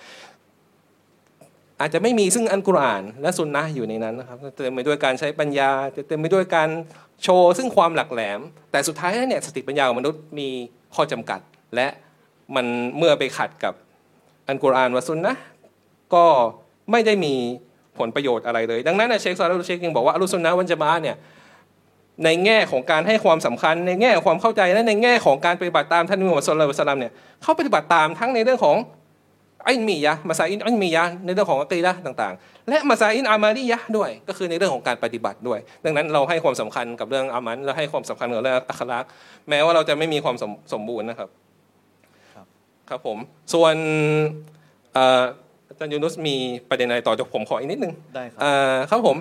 [1.81, 5.71] อาจจะไม่มีซึ่งอันกุรอาน และสุนนะอยู่ในนั้นนะครับเต็มไปด้วยการใช้ปัญญา
[6.09, 6.69] เต็มไปด้วยการ
[7.23, 8.41] โชว์ซึ่งความหลักแหลม
[8.71, 10.49] แต่สุดท้ายแล้วเนี่ยสติปัญญาของมนุษย์มี
[10.95, 11.41] ข้อจำกัด
[11.75, 11.87] และ
[12.55, 12.67] มัน
[12.99, 13.75] เมื่อไปขัดกับ
[14.49, 15.35] อันกุรอานวะสุนนะ
[16.15, 16.25] ก็
[16.91, 17.35] ไม่ได้มี
[17.99, 21.17] ผลประโยชน์อะไรเลย ดังนั้นเชคซาลุเชคยังบอกว่าอัลุสุนนะวันจะมาเนี่ย
[22.25, 27.13] ในแง่ของการให้ความสำคัญ ในแง่ความเข้าใจและในแง่ของการปฏิบัติตามท่านมุฮัมมัดสุลตัลเนี่ย
[27.43, 28.77] เขาปฏิบัติตามทั้งในเรื่องของ
[29.69, 39.05] อินมียะมาซาอินอินมียะในเรื่องของอักีดะต่างๆ และมาซาอินอามาลียะด้วย ก็คือในเรื่องของการปฏิบัติด้วย ดังนั้นเราให้ความสำคัญกับเรื่องอามันเราให้ความสำคัญกับเรื่องอัคลัก
[39.49, 41.29] แม้ว่าเราจะไม่มีความสมสมบูรณ์นะครับ
[42.91, 43.19] ครับผม
[43.55, 43.75] ส่วน
[44.97, 46.37] อาจารย์ยูนุสมี
[46.69, 48.41] ประเด็นอะไรต่อจากผมขออีกนิดนึงได้ครับ
[48.91, 49.17] ครับผม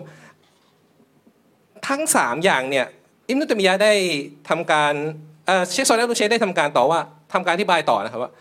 [1.87, 2.85] ทั้งสามอย่างเนี่ย
[3.29, 3.93] อิมนุตมียะได้
[4.49, 4.93] ทำการ
[5.71, 6.99] เชคโซอลและลูเชได้ทำการต่อว่า
[7.33, 8.31] ทำการอธิบายต่อนะครับว่า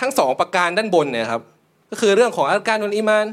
[0.00, 1.42] ทั้งสองประการด้านบนเนี่ยครับ
[1.90, 3.26] ก็คือเรื่องของอาการนุลอิมาน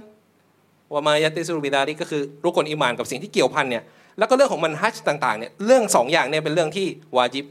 [0.94, 3.84] วามายาติสุบิดารีก็คือรุกลอิมานกับสิ่งที่เกี่ยวพันเนี่ย
[4.18, 6.88] แล้วก็เรื่องของมันฮัจต่างๆเนี่ยเรื่องสองอย่างเนี่ยเป็นเรื่องที่
[7.18, 7.46] วาจิบ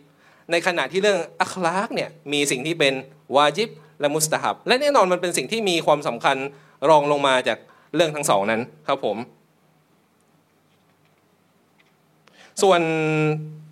[0.50, 2.94] ในขณะที่เรื่องอัคลากเนี่ยมีสิ่งที่เป็น
[3.36, 3.68] วาจิบ
[4.00, 6.36] และมุสตาฮับ และแน่นอนมันเป็นสิ่งที่มีความสำคัญ
[6.88, 7.59] รองลงมาจาก
[7.94, 9.16] เรื่องทั้งสองนั้นครับผม
[12.62, 12.80] ส่วน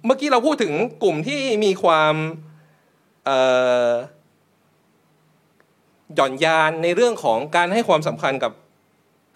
[0.07, 0.73] เมื่อกี้เราพูดถึง
[1.03, 2.15] กลุ่มที่มีความ
[6.15, 8.53] หย่อนยานในเรื่องของการให้ความสำคัญกับ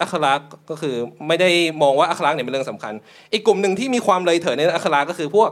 [0.01, 0.95] อัคลักก็คือ
[1.27, 1.49] ไม่ได้
[1.81, 2.93] มองว่าอัคลักเนี่ยเป็นเรื่องสำคัญ
[3.33, 5.49] อีกกลุ่มหนึ่งที่มีความเลยเถิดในอัคลักก็คือพวก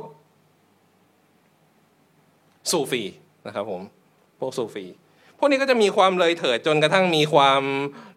[2.72, 3.04] สูฟี
[3.48, 3.82] นะครับผม
[4.39, 4.86] พวกสูฟี
[5.38, 7.62] พวกนี้ก็จะมีความเลยเถิดจนกระทั่งมีความ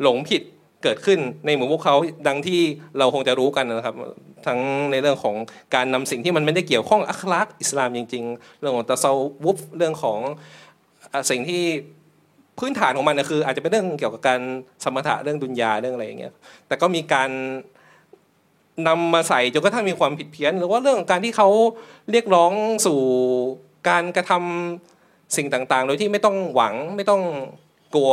[0.02, 0.42] หลงผิด
[0.86, 1.94] เกิดขึ้นในหมู่พวกเขา
[2.28, 2.60] ดังที่
[2.98, 3.94] เราคงจะรู้กันนะครับ
[4.46, 4.58] ทั้ง
[4.90, 5.34] ในเรื่องของ
[5.74, 9.12] การนำสิ่งที่มันไม่ได้เกี่ยวข้องอัคลักอิสลามจริง ๆ เรื่องของตะเซา
[9.44, 10.18] วุฟเรื่องของ
[11.30, 11.62] สิ่งที่
[12.58, 14.40] พื้นฐานของมันคือ อาจจะเป็นเรื่องเกี่ยวกับการ
[14.84, 16.32] สมถะเรื่องดุนยาเรื่องอะไรอย่างเงี้ย
[16.66, 17.30] แต่ก็มีการ
[18.88, 21.48] นำมาใส่จนกระทั่งมีความผิดเพี้ยน หรือว่าเรื่องของการที่เขา
[22.10, 22.52] เรียกร้อง
[22.86, 22.98] สู่
[23.88, 24.32] การกระท
[25.36, 27.22] สิ่งต่างๆ โดยที่ไม่ต้องหวังไม่ต้อง
[27.94, 28.12] กลัว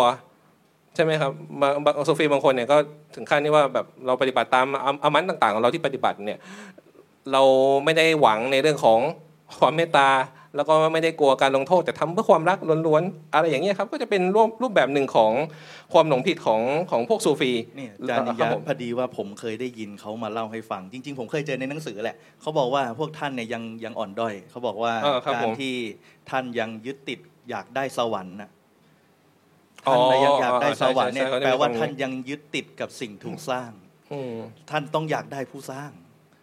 [0.95, 1.31] ใช่ไหมครับ
[1.61, 2.77] บางบางโซฟีบางคนเนี่ยก็
[3.15, 6.39] ถึงขั้นที่ว่าแบบเราปฏิบัติตามอาอามันต่างๆของเราที่ปฏิบัติเนี่ย
[7.31, 7.41] เรา
[7.83, 8.99] ไม่ได้หวังในเรื่องของ
[9.59, 10.09] ความเมตตา
[10.55, 15.31] แล้วก็ไม่ได้กลัวการลงโทษ แต่ทำเพื่อความรักล้วนๆอะไรอย่างเงี้ยครับก็จะเป็นรูปรูปแบบหนึ่งของ
[15.93, 25.73] ความหลงผิดของของพวกซูฟีนี่อาจารย์นิครัยาบผมพอดีว่าผมเคยได้ยินเขามาเล่าให้ฟัง จริง ๆ ผมเคยเจอในหนังสือแหละเขาบอกว่าพวกท่านเนี่ยยังยังอ่อนด้อยเขาบอกว่าเออครับกาผรมที่
[26.29, 27.19] ท่านยังยึดติด
[27.49, 28.62] อยากได้สวรรค์นะอ๋อ
[29.85, 33.71] ท่านน่ะยังอยากได้ใช่สวรรค์เนี่ยใช่ใช่แปลว่าเขาได้ฟังท่านยังยึดติดกับสิ่งถูกสร้าง
[34.11, 34.35] อืม
[34.69, 35.91] ท่านต้องอยากได้ผู้สร้าง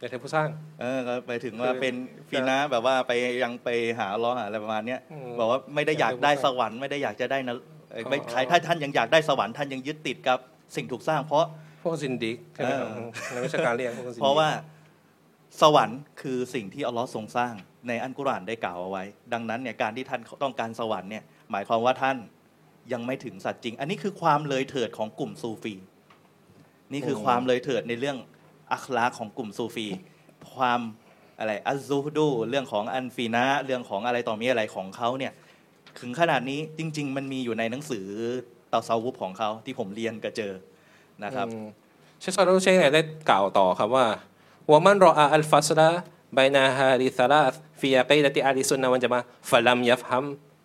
[0.00, 0.48] อยากเป็นผู้สร้าง
[0.80, 1.94] เออก็ไปถึงว่าคือเป็น
[2.28, 3.12] ฟีนะแบบว่าไป
[3.42, 3.68] ยังไป
[3.98, 7.56] หาล้อหาอะไรประมาณเนี้ยอืมบอกว่าไม่ได้อยากได้อยากได้สวรรค์ไม่ได้อยากจะได้นะ
[7.92, 10.38] เอ่อไม่อ๋อใครถ้าท่านยังอยากได้สวรรค์ท่านยังยึดติดกับ
[10.76, 11.46] สิ่งถูกสร้าง เพราะ
[11.82, 14.48] พวกซินดิกใช่ไหมครับเออในวิชาการเรียกพวกซินดิกเพราะว่า
[15.62, 17.54] สวรรค์คือสิ่งที่อัลลอฮ์ทรงสร้าง
[17.88, 22.16] ในอันกุรอานได้กล่าวเอาไว้ ดังนั้นเนี่ยการที่ท่านต้องการสวรรค์เนี่ยหมายความว่าท่าน
[22.92, 25.74] ยังไม่ถึงสัตว์จริง อันนี้คือความเลยเถิดของกลุ่มซูฟี
[26.92, 28.18] นี่คือความเลยเถิดในเรื่อง
[28.72, 29.86] อัคลากของกลุ่มซูฟี
[30.54, 30.80] ความ
[31.38, 35.32] อะไรอัซซูฮดูเรื่องของอันฟีนะเรื่องของอะไรต่อมีอะไรของเขาเนี่ย
[36.00, 38.06] ถึงขนาดนี้จริง ๆ มันมีอยู่ในหนังสือ
[38.72, 40.52] ตาซาวุฟของเขาที่ผมเรียนก็เจอ
[41.24, 41.66] นะครับอืม
[42.20, 44.06] เชคซารุเชคเนี่ยได้กล่าวต่อครับว่า
[44.70, 45.88] ว่ามันรออาอัลฟัสลา
[46.36, 47.42] บายนาฮาริซาลา
[47.80, 49.20] ฟีอะกีดะติอาลิซุนนะวันจะมา
[49.50, 50.24] ฟะลัมยัฟฮัม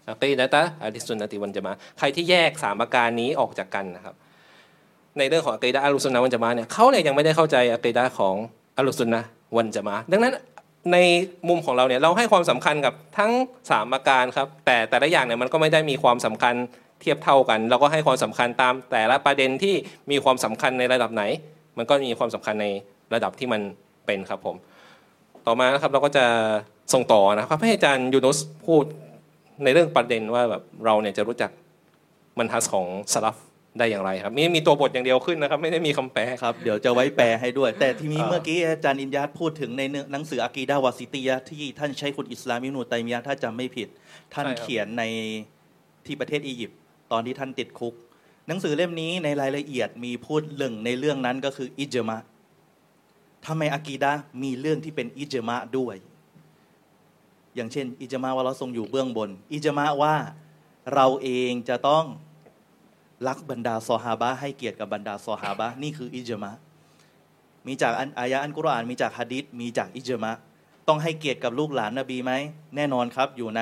[0.10, 4.16] อะกีดะตะอาลิซุนนะติวันจะมา ใครที่แยกสามประการนี้ออกจากกันนะครับ
[5.18, 8.36] ในเรื่องของอะกีดะอัลลุซุนนะวันจะมาเนี่ยเขาเนี่ยยังไม่ได้เข้าใจอะกีดะของ
[8.78, 9.22] อัลลุซุนนะ
[9.58, 10.34] วันจะมา ดังนั้น
[10.94, 10.98] ใน
[11.50, 13.32] มุมของเราเนี่ยเราให้ความสำคัญกับทั้ง
[13.70, 16.56] สามประการครับ แต่แต่ละอย่างเนี่ยมันก็ไม่ได้มีความสำคัญ
[17.02, 19.76] เทียบเท่ากัน เราก็ให้ความสำคัญตาม แต่ละประเด็นที่
[20.12, 21.24] มีความสำคัญในระดับไหน
[21.78, 22.68] มันก็มีความสำคัญใน
[23.14, 23.62] ระดับที่มัน
[24.06, 24.56] เป็นครับผม
[25.46, 26.26] ต่อมานะครับเราก็จะ
[26.94, 28.86] ส่งต่อนะครับให้อาจารย์ยูนุสพูด
[29.64, 31.52] ในเรื่องประเด็นว่าแบบเราเนี่ยจะรู้จัก
[32.40, 33.36] มันทัสของสลับ
[33.80, 39.82] ได้อย่างไรครับนี่มีตัวบทอย่างเดียวขึ้นนะครับ ไม่ได้มีคำแปลครับเดี๋ยวจะไว้แปลให้ด้วย แต่ทีนี้อ่าเมื่อกี้อาจารย์อินยัตพูดถึงใน
[40.12, 43.88] หนังสืออากีดาวาซิตียะห์ที่ท่านใช้คุณอิสลามอิบนุตัยมียะห์ถ้าจำไม่ผิด
[44.34, 45.04] ท่านเขียนใน
[46.06, 46.78] ที่ประเทศอียิปต์
[47.12, 47.94] ตอนที่ท่านติดคุก
[48.48, 52.18] หนังสือเล่มนี้ในรายละเอียดมีพูดเรื่องในเรื่องนั้นก็คืออิจมะ
[53.46, 55.96] ทำไมอากีดะห์มีเรื่องที่เป็นอิจมะด้วย
[57.56, 60.16] อย่างเช่น อิจมะว่าเราทรงอยู่เบื้องบน อิจมะว่า
[60.94, 62.06] เราเองจะต้อง
[63.28, 66.60] รักบรรดาซอฮาบะให้เกียรติกับบรรดาซอฮาบะนี่คืออิจมะห์
[67.68, 70.40] มีจากอันอายะอันกุรอานมีจากฮะดิษมีจากอิจมะห์
[70.88, 72.32] ต้องให้เกียรติกับลูกหลานนบีไหม
[72.76, 73.62] แน่นอนครับอยู่ใน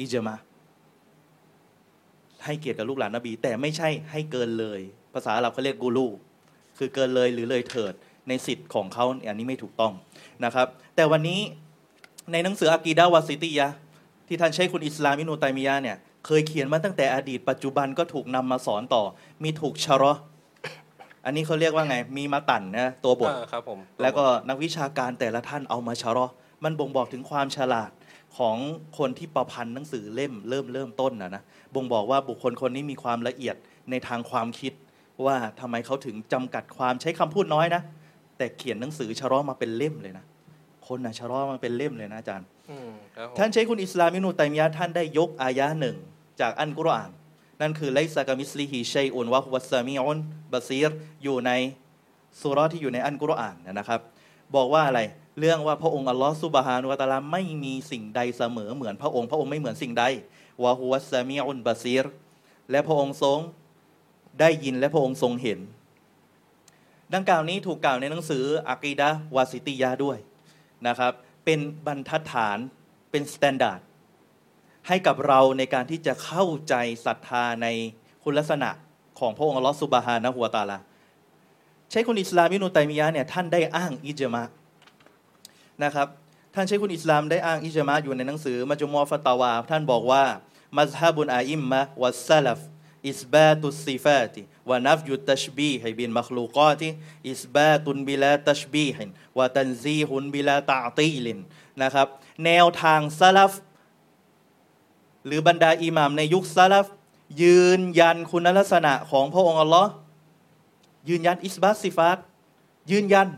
[0.00, 0.42] อิจมะห์
[2.44, 4.80] ให้เกียรติกับลูกหลานนบี แต่ไม่ใช่ให้เกินเลย
[5.14, 6.06] ภาษาอาหรับเขาเรียกกูลู
[6.78, 7.94] คือเกินเลยหรือเลยเถิด
[8.28, 9.92] ในสิทธิ์ของเขาอันนี้ไม่ถูกต้อง
[10.44, 11.40] นะครับ แต่วันนี้
[12.32, 13.76] ในหนังสืออากีดาวาซิตียะห์
[14.28, 15.96] ที่ท่านใช้คุณอิสลามอิบนุตัยมียะห์เนี่ย
[16.26, 19.02] เคยเขียนมาตั้งแต่อดีตปัจจุบันก็ถูกนำมาสอนต่อ
[19.42, 20.20] มีถูกชะเราะห์
[21.24, 27.90] อันนี้เขาเรียกว่าไงมีมาตันนะตัวบทอ่าครับผมแล้วก็นักวิชาการแต่ละท่านเอามาชะเราะห์มันบ่งบอกถึงความฉลาด
[28.38, 28.56] ของ
[28.98, 31.42] คนที่ประพันธ์หนังสือเล่มเริ่มเริ่มต้นนะนะ
[31.74, 33.56] บ่งบอกว่าบุคคลคนนี้มีความละเอียด
[33.90, 34.72] ในทางความคิด
[35.26, 37.82] ว่าทำไมเขาถึงจำกัดความใช้คำพูดน้อยนะ
[38.38, 40.24] แต่เขียนหนังสือชะเราะห์มาเป็นเล่มเลยนะ
[40.88, 45.96] คนนะชะเราะห์มาเป็นเล่มเลยนะอาจารย์อืมครับผมท่านใช้คุณอิสลามอิบนุตัยมียะห์ท่านได้ยกอายะห์หนึ่ง
[46.40, 47.10] จากอันกุรอาน
[47.60, 50.18] นั่นคือไลซากามิสลิฮิชัยอุนวะฮุวัสซามีอุน
[50.52, 50.90] บาซีร
[51.22, 51.50] อยู่ใน
[52.40, 54.00] สุเราะห์ที่อยู่ในอันกุรอานนะครับ
[54.56, 55.00] บอกว่าอะไร
[55.38, 60.04] เรื่องว่าพระองค์อัลลอฮ์ซุบฮานุวะตะอาลาไม่มีสิ่งใดเสมอเหมือนพระองค์พระองค์ไม่เหมือนสิ่งใด
[60.64, 62.04] وهو السميع البصير
[62.70, 63.38] และพระองค์ทรง
[64.40, 65.58] ได้ยินและพระองค์ทรงเห็น
[67.14, 70.18] ดังกล่าวนี้ถูกกล่าวในหนังสืออากีดะห์วาซิติยะห์ด้วย
[70.88, 71.12] นะครับ
[71.44, 72.58] เป็นบรรทัดฐาน
[73.10, 73.80] เป็น standard
[74.88, 76.74] ให้กับเราในการที่จะเข้าใจ
[77.06, 77.66] ศรัทธาใน
[78.24, 78.70] คุณลักษณะ
[79.18, 80.78] ของพระองค์อัลลอฮฺสุบฮานะฮุวตาลา
[81.90, 84.42] ชัยคุลอิสลามอิบนุตัยมียะเนี่ยท่านได้อ้างอิจมะ
[85.84, 86.08] นะครับ
[86.54, 90.24] ท่านชัยคุลอิสลามได้อ้างอิจมะอยู่ในหนังสือมัจมุอฟตตาวา ท่านบอกว่า
[90.78, 92.58] مذهب الأئمة والسلف
[93.08, 101.26] إثبات الصفات ونفي التشبيه بالمخلوقات إثبات بلا تشبيه وتنزيه بلا تعطيل
[101.82, 102.08] นะครับ
[102.44, 103.52] แนวทางซาลฟ
[105.26, 106.86] หรือบรรดาอิหม่ามในยุคซาลฟ
[107.42, 109.90] ยืนยันคุณลักษณะของพระองค์อัลลอฮ์
[111.08, 112.18] ยืนยันอิสบัตซิฟาต
[112.90, 113.28] ยืนยัน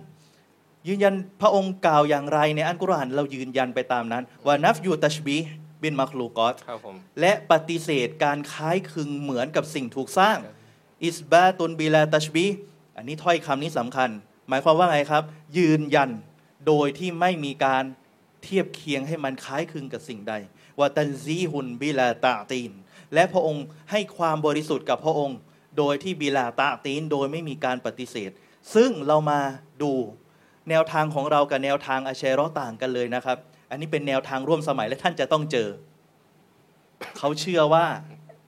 [0.88, 5.36] ยืนยันพระองค์กล่าวอย่างไรในอันกุรอานเรายืนยันไปตามนั้นว่านัฟยูตัชบี
[5.82, 10.38] บินมัคลูกอตครับผมและปฏิเสธการคล้ายคลึงเหมือนกับสิ่งถูกสร้าง
[11.02, 12.56] อิสบาตุนบิลาตัชบีห์
[12.96, 14.10] อันนี้ถ้อยคำนี้สำคัญ
[14.48, 15.24] หมายความว่าไงครับ
[15.58, 16.10] ยืนยัน
[16.66, 17.84] โดยที่ไม่มีการ
[18.42, 20.34] เทียบเคียงให้มันคล้ายคลึงกับสิ่งใด
[20.78, 22.72] ว่าตันซีฮุนบิลาตาตีน
[23.14, 25.38] และพระองค์ให้ความบริสุทธิ์กับพระองค์
[25.78, 28.30] โดยที่บิลาตาตีน โดยไม่มีการปฏิเสธ
[28.74, 29.40] ซึ่งเรามา
[29.82, 29.92] ดู
[30.70, 33.38] แนวทางของเรากับแนวทางอาเชรอต่างกันเลยนะครับ
[33.70, 35.68] อันนี้เป็นแนวทางร่วมสมัยและท่านจะต้องเจอ
[37.18, 37.86] เขาเชื่อว่า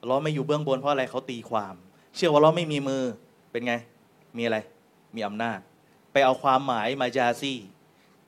[0.07, 1.75] เราไม่อยู่เบื้องบนเพราะอะไรเขาตีความ
[2.17, 3.03] เชื่อว่าเราไม่มีมือ
[3.53, 3.75] เป็นไง
[4.37, 4.59] มีอะไร
[5.15, 5.59] มีอำนาจ
[6.13, 7.59] ไปเอาความหมายมาจาซี่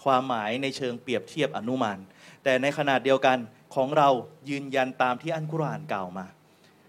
[0.05, 1.99] ความหมายในเชิงเปรียบเทียบอนุมาน
[2.45, 3.39] แต่ในขนาดเดียวกัน
[3.75, 4.09] ของเรา
[4.51, 6.27] ยืนยันตามที่อันกุรอานกล่าวมา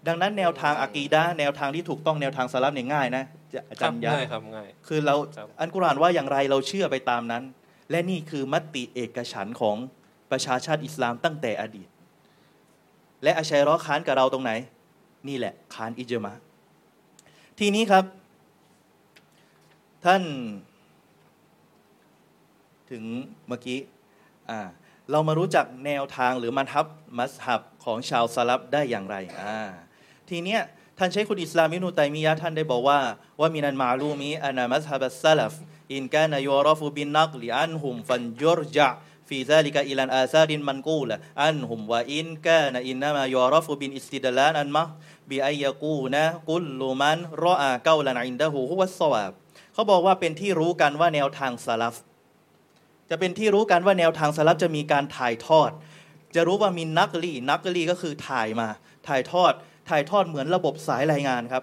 [0.06, 7.42] ดังนั้นแนวทางอะกีดะห์แนวทางที่ถูกต้องแนวทางสลับเนี่ยง่ายนะจะอาคจารับรย์ยะง่ายครับง่ายคือเราครับอันกุรอานว่าอย่างไรเราเชื่อไปตามนั้น
[7.90, 9.76] และนี่คือมติเอกฉันของ
[10.30, 11.88] ประชาชาติอิสลามตั้งแต่อดีต
[13.22, 14.52] และอาชัยร้อค้านกับเราตรงไหน
[15.28, 16.32] นี่แหละค้านอิจมะ
[17.58, 18.04] ทีนี้ครับ
[20.04, 20.22] ท่าน
[22.90, 23.04] ถึง
[23.48, 23.80] เมื่อกี้
[25.10, 29.16] เรามารู้จักแนวทางหรือมันฮับมัสฮับของชาวสลัฟได้อย่างไร
[30.28, 30.60] ทีเนี้ย
[30.98, 32.98] ท่านชัยคุลอิสลามอิบนุตัยมียะท่านได้บอกว่า
[33.40, 40.70] ومن المعلوم أن مذهب السلف إن كان يعرف بالنقل عنهم فليرجع في ذلك إلى الآثار
[40.70, 48.59] المنقولة عنهم وإن كان إنما يعرف بالاستدلال المحض بأن يكون كل من رأى قولا عنده
[48.59, 49.32] هو الصواب
[49.74, 51.96] เขาบอกว่าเป็นที่รู้กันว่าแนวทางสลัฟ
[53.10, 55.70] จะเป็นที่รู้กันว่าแนวทางสลับจะมีการถ่ายทอด
[56.34, 58.68] จะรู้ว่ามีนักลีนักลีก็คือถ่ายมา
[59.08, 59.52] ถ่ายทอด
[59.88, 61.62] ถ่ายทอดเหมือนระบบสายรายงานครับ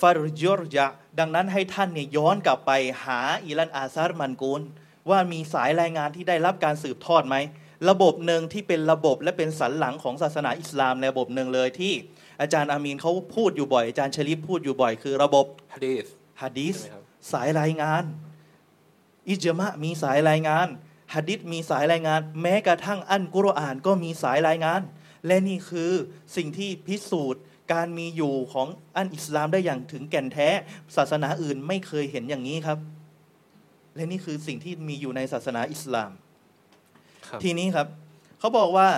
[0.00, 0.86] ฟารยรยะ
[1.18, 2.70] ดังนั้นให้ท่านเนี่ยย้อนกลับไป
[3.04, 4.62] หาอิลันอาซาร์มันกูล
[5.10, 7.36] ว่ามีสายรายงานที่ได้รับการสืบทอดไหม
[7.88, 11.92] ระบบหนึ่งที่เป็นระบบและเป็นสันหลังของศาสนาอิสลามในระบบหนึ่งเลยที่
[12.40, 16.04] อาจารย์อามีนเขาพูดอยู่บ่อย อาจารย์ชลิปพูดอยู่บ่อย คือระบบฮะดีษ
[16.42, 17.02] ฮะดีสใช่ไหมครับ
[17.32, 18.04] สายรายงาน
[19.28, 20.68] อิจมะมีสายรายงาน
[21.14, 24.80] ฮะดิษมีสายรายงาน แม้กระทั่งอันกุรอานก็มีสายรายงาน
[25.26, 25.92] และนี่คือ
[26.36, 27.42] สิ่งที่พิสูจน์
[27.72, 30.48] การมีอยู่ของอันอิสลามได้อย่างถึงแก่นแท้
[30.96, 32.78] ศาสนาอื่นไม่เคยเห็นอย่างนี้ครับ
[33.94, 36.10] และนี่คือสิ่งที่มีอยู่ในศาสนาอิสลาม
[37.26, 37.86] ครับทีนี้ครับ
[38.38, 38.88] เขาบอกว่า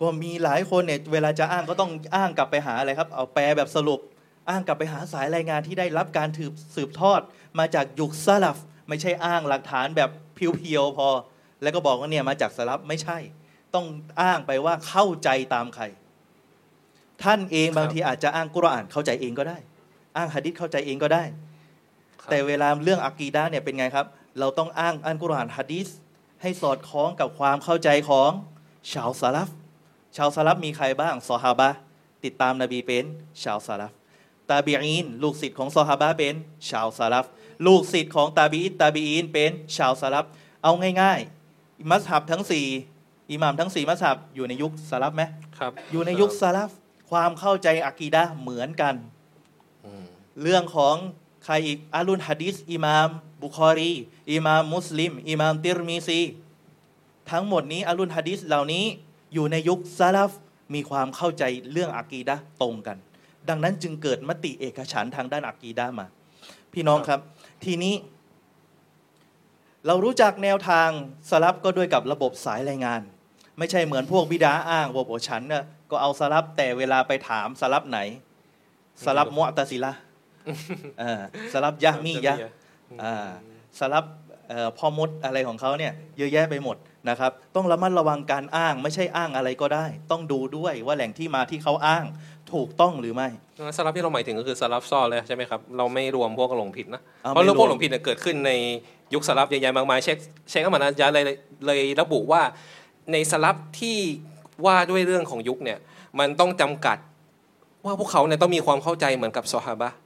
[0.00, 4.00] ก็มีหลายคนเนี่ยเวลาจะอ้างก็ต้องอ้างกลับไปหาอะไรครับ เอาแปลแบบสรุป
[4.50, 7.20] อ้างกลับไปหาสายรายงานที่ได้รับการถืบสืบทอด
[7.58, 8.58] มาจากยุคซาลัฟ
[8.88, 11.08] ไม่ใช่อ้างหลักฐานแบบเพียวๆพอ
[11.62, 13.18] แล้วก็บอกว่าเนี่ยมาจากสลับไม่ใช่
[13.74, 13.86] ต้อง
[14.22, 15.84] อ้างไปว่าเข้าใจตามใคร
[17.24, 19.58] ท่านเองบางทีอาจจะอ้างกุรอานเข้าใจเองก็ได้
[20.16, 21.24] อ้างหะดิษเข้าใจเองก็ได้
[22.20, 24.06] ครับแต่เวลาเรื่องอากีดะห์เนี่ยเป็นไงครับ
[24.38, 25.88] เราต้องอ้างอัลกุรอานฮะดีษ
[26.42, 28.30] ให้สอดคล้องกับความเข้าใจของ
[28.92, 29.50] ชาวซาลัฟ
[30.16, 31.78] ชาวซาลัฟมีใครบ้างซอฮาบะห์
[32.24, 33.04] ติดตามนบีเป็น
[33.42, 33.92] ชาวซาลัฟ
[34.50, 36.34] ตาบีอีนลูกศิษย์ของซอฮาบะห์เป็น
[36.70, 37.26] ชาวซาลัฟ
[37.66, 40.24] ลูกศิษย์ของตาบีอินตาบีอีนเป็นชาวซาลัฟ
[40.62, 42.66] เอาง่ายๆมัสฮับทั้งสี่
[43.30, 45.22] อิหม่ามทั้งสี่มัสฮับอยู่ในยุคซาลัฟไหม
[45.58, 46.70] ครับอยู่ในยุคซาลัฟ
[47.10, 48.94] ความเข้าใจอากีดะห์เหมือนกัน
[49.84, 50.04] อืม
[50.42, 50.96] เรื่องของ
[51.44, 53.08] ใครอีกอาลุนฮะดิษอิหมาม
[53.42, 53.92] บุคอรี
[54.32, 56.20] อิหมามมุสลิมอิหมามติรมีซี
[57.30, 58.84] ทั้งหมดนี้อาลุนฮะดิษเหล่านี้
[59.34, 60.32] อยู่ในยุคซาลฟ
[60.74, 61.42] มีความเข้าใจ
[61.72, 62.96] เรื่องอากีดะห์ตรงกัน
[63.48, 66.06] ดังนั้นจึงเกิดมติเอกฉันท์ทางด้านอากีดะห์มา
[66.72, 67.20] พี่น้องครับ
[67.64, 67.94] ทีนี้
[69.86, 70.88] เรารู้จักแนวทาง
[71.30, 73.00] สลับก็ด้วยกับระบบสายรายงาน
[73.60, 77.98] ไม่ใช่เหมือนพวกบิดาอ้างว่าโอฉันน่ะก็เอาสลับแต่เวลาไปถามสลับไหน
[79.04, 80.00] สลับมุอ์ตะซิละห์
[81.00, 81.20] เออ
[81.52, 82.40] สลับยะมียะห์
[83.02, 83.28] อ่า
[83.80, 84.04] สลับ
[84.48, 86.76] เอ่อพ่อมดอะไรของเขาเนี่ยเยอะแยะไปหมด
[87.08, 92.04] นะครับ ต้องระมัดระวังการอ้างไม่ใช่อ้างอะไรก็ได้ ต้องดูด้วยว่าแหล่งที่มาที่เขาอ้าง
[92.52, 93.28] ถูกต้องหรือไม่
[93.64, 98.52] งั้นสลับที่เราหมายถึงก็คือสลับซ่อนเลยใช่ไหมครับเราไม่รวมพวกหลงผิดนะอ่าเพราะเรื่องไม่รวมพวกหลงผิดเนี่ยเกิดขึ้นใน
[99.14, 100.16] ยุคสลับเยอะแยะมากมายเช็ค
[100.50, 101.24] เช็คอัมมานาจาเลย
[101.66, 102.42] เลยระบุว่า
[103.12, 103.98] ในสลับที่
[104.66, 105.78] ว่าด้วยเรื่องของยุคเนี่ย
[106.18, 106.98] มันต้องจำกัด
[107.84, 109.96] ว่าพวกเขาเนี่ยต้องมีความเข้าใจเหมือนกับซอฮาบะห์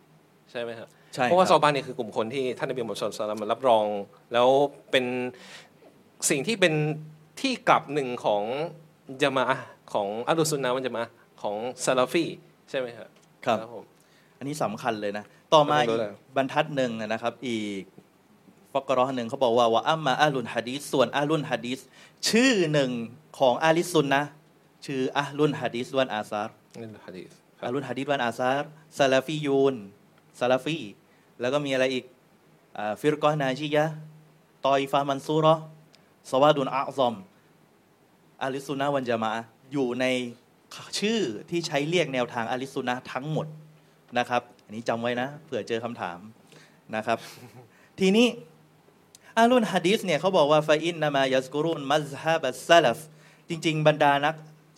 [0.50, 3.84] ใช่ไหมครับใช่เพราะว่าคซรัอบฮาบะห์เนี่ยคือกลุ่มคนที่ท่านนบีมุฮัมมัดศ็อลลัลลอฮุอะลัยฮิวะซัลลัมมารับรอง
[4.32, 4.48] แล้ว
[4.90, 5.04] เป็น
[6.30, 6.74] สิ่งที่เป็น
[7.40, 8.42] ที่กลับหนึ่งของ
[9.22, 12.24] จามะอะห์ของอัลลุซุนนะห์วันจามะอะห์ของซาลาฟี
[12.70, 13.08] ใช่ไหมครับ
[13.46, 13.84] ครับผม
[14.38, 15.24] อันนี้สำคัญเลยนะ
[15.54, 17.82] ต่อมาไม่รู้อีกเลยบรรทัดหนึ่งนะครับ อีก
[18.74, 21.78] ฟักรอหนึ่งเขาบอกว่า وأما أهل الحديث ส่วนอาลุนฮะดีษ
[22.28, 22.90] ชื่อหนึ่ง
[23.38, 24.30] ของอาลิสซุนนะห์
[24.86, 28.68] ชื่ออาลุนฮะดีษวันอาซาร์นี่คือฮะดีษคอารับลุนฮะดีษวันอาซาร์
[28.98, 29.74] ซาลาฟียูน
[30.38, 30.78] ซาลาฟี
[31.40, 32.04] แล้วก็มีอะไรอีก
[32.78, 33.94] อ่าฟิรกอนาจิยะห์
[34.66, 35.54] ตอยฟามันซูเรอ
[36.30, 37.14] สวาดุนอาซอม
[38.42, 40.04] อาลิสซุนนะห์วันจามะอะห์อยู่ใน
[40.98, 41.20] ชื่อ
[41.50, 43.46] ที่ใช้เรียกแนวทางอาลิสซุนนะห์ทั้งหมด
[44.18, 46.18] นะครับ อันนี้จำไว้นะเผื่อเจอคำถาม
[46.96, 47.18] นะครับ
[48.00, 48.26] ทีนี้
[49.38, 52.98] อาลุนฮะดีษเนี่ยเขาบอกว่าฟาอินนามายัสกุรุนมัซฮะบัสซาลฟ
[53.48, 54.34] จริง ๆ บรรดานัก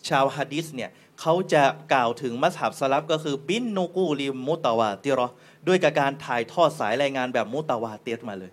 [0.09, 0.89] ชาวฮะดีษเนี่ย
[1.21, 5.27] เขาจะกล่าวถึงมัสฮับสลับก็คือบินนูกูลิมุตาวาติรอ
[5.67, 8.51] ด้วยกับการถ่ายทอดสายรายงานแบบมุตาวาเตียมาเลย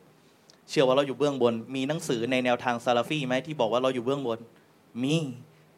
[0.69, 4.39] เชื่อว่าเราอยู่เบื้องบน มีหนังสือในแนวทางซาลาฟีไหมที่บอกว่าเราอยู่เบื้องบน
[5.03, 5.17] มี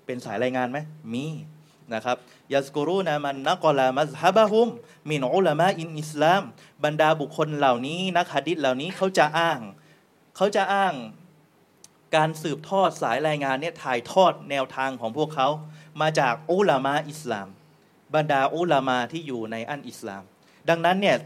[0.06, 0.78] เป็นสายรายงานไหม
[1.12, 1.26] มี
[1.94, 2.16] นะครับ
[2.52, 4.68] ยัสกุรูนะมันนักลามัซฮับะฮุม
[5.10, 6.42] มินอุลามะอินอิสลาม
[6.84, 9.60] บรรดาบุคคลเหล่านี้นักฮะดิษเหล่านี้เขาจะอ้าง
[10.36, 10.94] เขาจะอ้าง
[12.16, 15.48] การสืบทอดสายรายงานเนี่ยถ่ายทอดแนวทางของพวกเขา
[16.00, 17.48] มาจากอุลามะอิสลาม
[18.14, 20.22] บรรดาอุลามาที่อยู่ในอันอิสลาม
[20.68, 21.16] ดังนั้นเนี่ย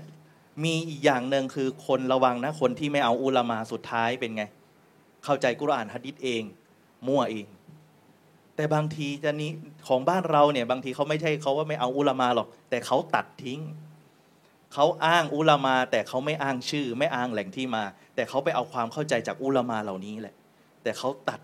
[0.65, 4.43] มีอีกอย่างหนึ่งคือคนระวังนะคนที่ไม่เอาอุลามาสุดท้ายเป็นไง
[5.25, 6.43] เข้าใจกุรอานฮะดิษเอง
[7.07, 7.47] มั่วเอง
[8.57, 9.51] แต่บางทีจะนี้
[9.89, 13.61] ของบ้านเราเนี่ยบางทีเขาไม่ใช่เขาว่าไม่เอาอุลามาหรอก แต่เขาตัดทิ้ง
[14.75, 17.85] เขาอ้างอุลามาแต่เขาไม่อ้างชื่อ ไม่อ้างแหล่งที่มา
[18.21, 20.35] แต่เขาไปเอาความเข้าใจจากอุลามาเหล่านี้แหละ
[20.83, 21.41] แต่เขาตัด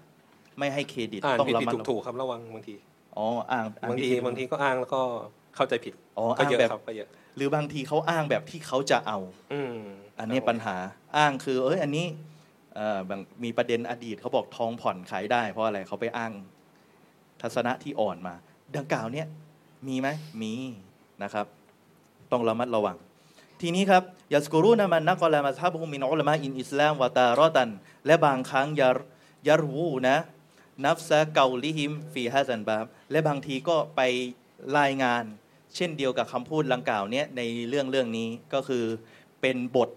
[0.59, 2.75] ไม่ให้เครดิตอ่านต้องผิดระผิดมัดถูกถูกๆครับระวังบางที
[3.17, 5.01] อ๋ออ้างอ่นบางทีผิด บางทีก็อ้างแล้วก็
[5.57, 9.19] เข้าใจผิดอ๋อก็อ้างเยอะแบบครับก็เยอะหรือบางทีเขาอ้างแบบที่เขาจะเอา
[9.53, 9.77] อืม
[10.19, 10.77] อันนี้ปัญหา
[11.17, 12.07] อ้างคือ เอ้ยอันนี้
[12.75, 16.33] เอ่อบางมีประเด็นอดีตเขาบอกทองผ่อนขายได้ เพราะอะไรเขาไปอ้าง
[17.43, 18.35] ทัศนะที่อ่อนมา
[18.77, 19.27] ดังกล่าวเนี่ย
[19.89, 20.09] มีไหม
[20.43, 20.53] มี
[21.23, 21.47] นะครับ
[22.33, 22.97] ต้องระมัดระวัง
[23.61, 24.03] ทีนี้ครับ
[24.35, 27.71] ยัสกุรุนะมันนักอลามาทับฮุมินอุลามะอินอิสลามวะตารอตัน
[28.07, 28.99] และบางครั้งยาร
[29.49, 30.17] ยารวูนะ
[30.85, 34.01] นับซะเกาลิฮิมฟีฮัสันบาบและบางทีก็ไป
[34.79, 35.25] รายงาน
[35.77, 38.85] เช่นเดียวกับคำพูดลังกล่าวเนี้ยในเรื่องเรื่องนี้ก็คือ
[39.41, 39.91] เป็นบท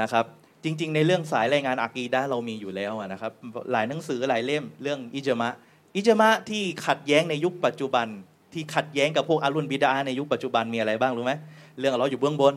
[0.00, 0.24] นะครับ
[0.64, 3.32] จริง ๆ ในเรื่องสายรายงานอากีดะเรามีอยู่แล้วนะครับ
[3.72, 5.48] หลายหนังสือหลายเล่มเรื่องอิจมะ
[5.96, 8.08] อิจมะที่ขัดแย้งในยุคปัจจุบัน
[8.52, 11.32] ที่ขัดแย้งกับพวกอารุนบิดาในยุคปัจจุบันมีอะไรบ้างรู้ไหม
[11.78, 12.54] เรื่องเราอยู่เบื้องบน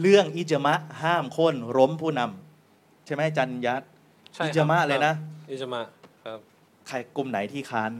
[0.00, 3.82] เรื่องอิจมะห้ามโค่นล้มผู้นำใช่ไหมจันยัด
[4.34, 5.14] ใช่ครับอิจมะเลยนะ
[5.50, 5.82] อิจมะ
[6.24, 6.38] ครับ
[6.88, 7.92] ใครกลุ่มไหนที่ค้าน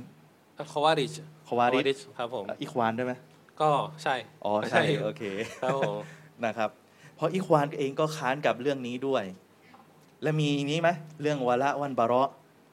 [0.72, 1.12] คอวาริช
[1.46, 3.12] คาวาริดครับผมอิควานด้วยไหม
[3.60, 3.70] ก็
[4.02, 5.22] ใช่อ๋อใช่โอเค
[5.62, 6.00] ครับผม
[6.44, 6.70] นะครับ
[7.16, 9.24] เพราะอิควานเองก็ค้านกับเรื่องนี้ด้วย
[10.22, 10.88] และมีนี้ไหม
[11.20, 12.30] เรื่องวาระวันบาระ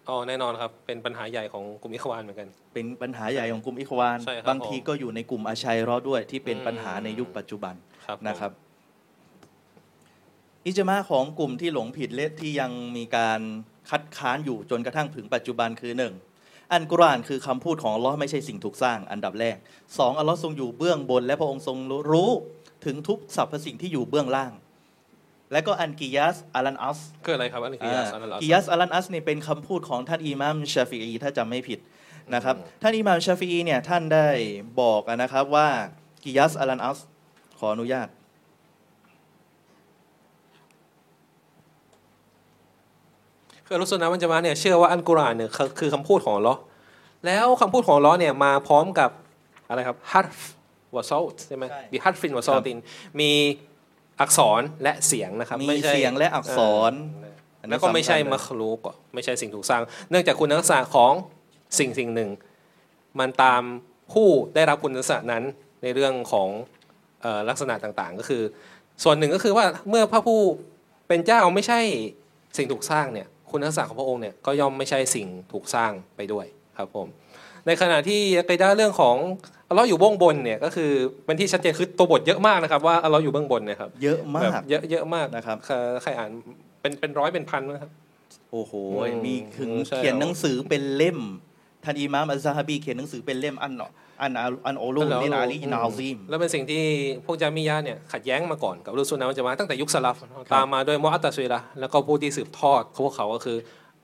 [0.09, 8.51] อ๋อแน่นอนครับ เป็นปัญหาใหญ่ของกลุ่มอิควานเหมือนกัน เป็นปัญหาใหญ่ของกลุ่มอิควาน ใช่ครับบางทีก็อยู่ในกลุ่มอาชัยเรอด้วยที่เป็นอืมปัญหาในยุคปัจจุบันครับผม นะครับ
[10.65, 13.41] อิจมาของกลุ่มที่หลงผิดและที่ยังมีการ
[13.89, 16.13] คัดค้านอยู่จนกระทั่งถึงปัจจุบันคือหนึ่ง
[16.73, 19.57] อันกุรอานคือคำพูดของอัลลอฮ์ไม่ใช่สิ่งถูกสร้าง อันดับแรก
[19.97, 21.77] สองอัลลอฮ์ทรงอยู่เบื้องบน และพระองค์ทรง
[22.11, 22.31] รู้
[22.85, 24.51] ถึงทุกสรรพสิ่งที่อยู่เบื้องล่าง
[25.51, 31.79] และก็อันกิยัสอัลันอัสคืออะไรครับอันนี้คืออัลลอฮ์กิยัสอัลันอัสนี่เป็นคำพูดของท่านอิหม่ามชาฟิอีถ้าจำไม่ผิด
[32.33, 34.27] นะครับท่านอิหม่ามชาฟิอีเนี่ยท่านได้
[34.81, 35.67] บอกนะครับว่า
[36.23, 36.99] กิยัสอัลันอัส
[37.59, 38.07] ขออนุญาต
[43.65, 46.59] คืออัลลอฮ์สุนนะมันจะมาเนี่ยเชื่อว่าอันกุรอานเนี่ยคือคือคำพูดของอัลลอฮ์
[47.25, 49.09] แล้วคำพูดของอัลลอฮ์เนี่ยมาพร้อมกับ
[49.69, 50.39] อะไรครับฮัตฟ
[50.95, 52.77] วะซอลต์ใช่ไหมใช่มีฮัตฟินวะซอลติน
[53.19, 53.31] มี
[54.21, 56.59] อักษรและเสียงนะครับมีไม่ใช่เสียงและอักษ
[56.89, 56.91] ร
[57.21, 58.79] เอออันนี้แล้วก็ไม่ใช่สำคัญเลยมัคลูก
[59.13, 61.13] ไม่ใช่สิ่งถูกสร้าง เนื่องจากคุณลักษณะของ
[61.79, 62.29] สิ่งสิ่งหนึ่ง
[63.19, 63.61] มันตาม
[64.13, 65.43] ผู้ได้รับคุณลักษณะนั้น
[65.83, 66.49] ในเรื่องของ
[67.21, 68.43] เอ่อลักษณะต่างๆ ก็คือ
[69.03, 70.39] ส่วนหนึ่งก็คือว่าเมื่อพระผู้
[71.07, 71.79] เป็นเจ้าไม่ใช่
[72.57, 76.45] สิ่งถูกสร้างเนี่ยคุณลักษณะของพระองค์เนี่ยก็ย่อมไม่ใช่สิ่งถูกสร้างไปด้วย
[76.77, 77.07] ครับผม
[77.67, 79.15] ในขณะที่อะกีดะห์เรื่องของ
[79.69, 80.91] อัลเลอฮ์อยู่เบื้องบนเนี่ยก็คือ
[81.25, 86.31] เป็นที่ชัดเจนคือตัวบทเยอะมากนะครับ ว่าอัลเลอฮ์อยู่เบื้องบนเนี่ยครับเยอะมาแบบกเยอะเยอะมากนะครับใครใครอ่าน
[86.81, 87.91] เป็นเป็นร้อยเป็นพันนะครับ
[88.51, 91.19] โอ้โหอืมมีถึงใช่เขียนหนังสือเป็นเล่ม
[91.83, 93.73] ท่านอิหม่ามอัลซาฮาบีเขียนหนังสือเป็นเล่มอัน
[94.21, 96.83] อันอันอันโอลูนินอาลีนาซีมแล้วเป็นสิ่งที่
[97.25, 100.15] พวกจามิยะห์เนี่ยขัดแย้งมาก่อนกับรุสุนนะมันจะมาตั้งแต่ยุคสลับ
[100.53, 103.57] ตามมาด้วยมุอัตตะซุยละห์แล้วก็ผู้ที่สืบทอดพวกเขาก็คือ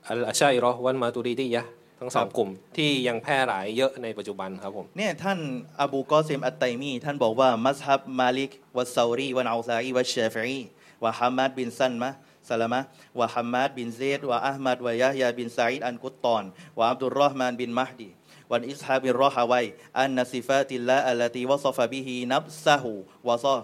[0.08, 1.70] อัลอาชัยรอฮ์วันมาตูรีดียะห์
[2.04, 5.38] ทั้งสองกลุ่มที่ยังแพร่หลายเยอะในปัจจุบันครับผมเนี่ยท่าน
[5.82, 10.60] อบูกอซิมอัตไตมีท่านบอกว่ามัสฮับมาลิกวะซารีวะนอัลซาอีวะเชฟรี
[11.04, 12.10] วะฮัมมัดบินซันมะ
[12.48, 12.80] สลามะ
[13.20, 16.44] วะฮัมมัดบินเซดวะอัลมัดวะยะฮยาบินซาอิดอันกุตตอน
[16.78, 18.08] วะอับดุลรอฮ์มานบินมหดี
[18.50, 23.02] والإسحاب الرحوي أن صفات الله التي وصف به نفسه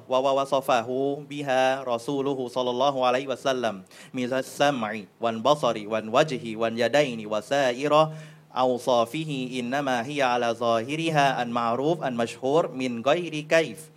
[0.09, 0.89] ووصفه
[1.31, 3.83] بها رسوله صلى الله عليه وسلم
[4.15, 8.13] من السمع والبصر والوجه واليدين وسائر
[8.57, 13.91] أوصافه إنما هي على ظاهرها المعروف المشهور من غير كيف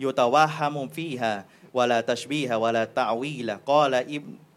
[0.00, 3.50] يتوهم فيها ولا تشبيه ولا تعويل.
[3.50, 3.94] قال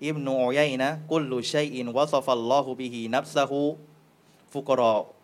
[0.03, 3.77] ابن عيينة كل شيء وصف الله به نفسه
[4.51, 5.14] فقراء.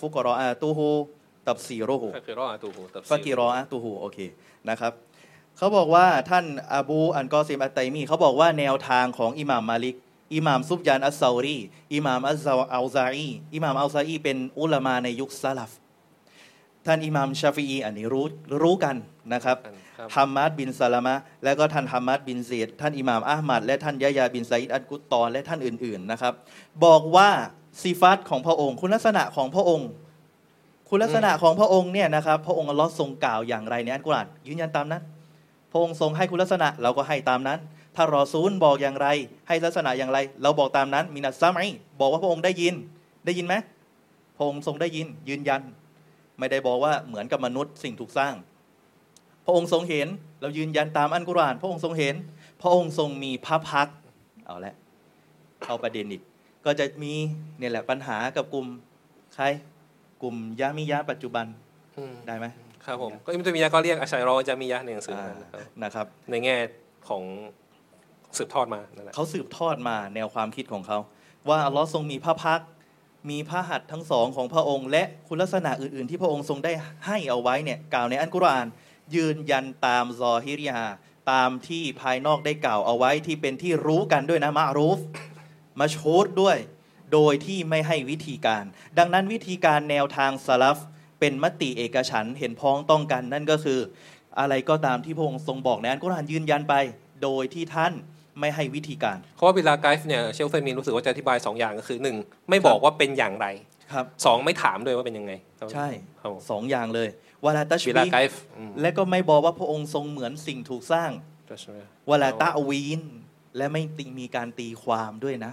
[0.00, 0.88] ฟะกิรออะตูฮู
[1.48, 4.18] ตัฟซีรฟะกิรออะตูฮูโอเค
[4.70, 4.92] นะครับ
[5.56, 6.44] เขาบอกว่าท่าน
[6.74, 9.96] อบูอันกอซิมอัตไตมีเขาบอกว่าแนวทางของอิหม่ามมาลิก
[10.34, 11.58] อิหม่ามซุบยานอัสซารี
[11.94, 15.70] อิหม่ามอัซซาอัลซาอีอิหม่ามอัลซาอีเป็นอุลามาในยุคซาลฟ
[16.86, 18.26] ท่านอิหม่ามชาฟีอีอันนี้รู้
[18.62, 18.96] รู้กัน
[19.32, 19.56] นะครับ
[19.98, 21.14] ครับฮัมมัดบินซาลามะ
[21.44, 26.34] และก็ท่านฮัมมัดบินเซดท่านอิหม่ามอัลมัดและท่านยะยาบินไซด์อัลกุตตอนและท่านอื่นๆนะครับ
[26.84, 27.30] บอกว่า
[27.80, 29.88] ซีฟัตของพระองค์ คุณลักษณะของพระองค์
[30.88, 35.02] คุณลักษณะของพระองค์เนี่ยนะครับ พระองค์อัลลอฮ์ทรงกล่าวอย่างไรในอัลกุรอานยืนยันตามนั้น
[35.72, 37.58] พระองค์ทรงให้คุณลักษณะเราก็ให้ตามนั้น
[37.96, 39.06] ถ้ารอซูลบอกอย่างไร
[39.48, 41.68] ให้ลักษณะอย่างไร เราบอกตามนั้นมินัสซามัย
[42.00, 42.74] บอกว่าพระองค์ได้ยิน
[43.26, 43.54] ได้ยินไหม
[44.36, 45.60] พระองค์ทรงได้ยินยืนยัน
[46.38, 48.34] ไม่ได้บอกว่าเหมือนกับมนุษย์สิ่งถูกสร้าง
[49.44, 50.08] พระองค์ทรงเห็น
[50.40, 52.14] เรายืนยันตามอันกุรอาน พระองค์ทรงเห็น
[52.62, 53.88] พระองค์ทรงมีพระพัก
[54.46, 54.74] เอาละ
[55.64, 56.22] เข้าประเด็นอีก
[56.64, 57.12] ก็จะมี
[57.58, 58.66] เนี่ยแหละปัญหากับกลุ่ม
[59.34, 59.44] ใคร
[60.22, 61.46] กลุ่มยามิยะปัจจุบัน
[61.98, 62.46] อืมได้ไหม
[62.84, 66.56] ครับผมก็อิมตุมียะก็เรียกอาชัยรอจามียะในหนังสืออ่านะครับนะครับ ในแง่
[67.08, 67.22] ของ
[68.36, 70.98] สืบทอดมานั่นแหละเขาสืบทอดมาแนวความคิดของเขา
[71.48, 72.68] ว่าอัลลอฮ์ทรงมีพระพักตร์
[73.30, 76.72] มีพระหัตถ์ทั้งสองของพระองค์ และคุณลักษณะอื่น ๆ ที่พระองค์ทรงได้
[77.06, 78.66] ให้เอาไว้เนี่ยกล่าวในอันกุรอาน
[79.14, 80.80] ยืนยันตามซอฮิริยา
[81.30, 85.00] ตามที่ภายนอกได้กล่าวเอาไว้ที่เป็นที่รู้กันด้วยนะมะรูฟ
[85.80, 86.56] มาโชดด้วย
[87.12, 88.64] โดยที่ไม่ให้วิธีการ
[88.98, 90.78] ดังนั้นวิธีการแนวทางสลับ
[91.20, 93.78] เป็นมติเอกฉันท์เห็นพ้องต้องกัน นั่นก็คือ
[94.40, 96.74] อะไรก็ตามที่พระองค์ทรงบอกในอันกุรอานยืนยันไป
[97.22, 97.92] โดยที่ท่าน
[98.40, 102.16] ไม่ให้วิธีการ เพราะว่าบิลาไกฟ์เนี่ยเชลเฟมีรู้สึกว่าจะอธิบายสองอย่างก็คือหนึ่ง
[102.50, 103.46] ไม่บอกว่าเป็นอย่างไร
[103.92, 105.32] ครับสองไม่ถามด้วยว่าเป็นยังไง
[105.74, 105.88] ใช่
[106.20, 107.08] ครับผมสองอย่างเลย
[107.44, 111.10] วาลาตัชบิบีลาไกฟ์อืมและก็ไม่บอกว่าพระองค์ทรงเหมือนสิ่งถูกสร้าง
[112.10, 113.02] วลาตะวีน
[113.56, 115.52] และไม่ติมีการตีความด้วยนะ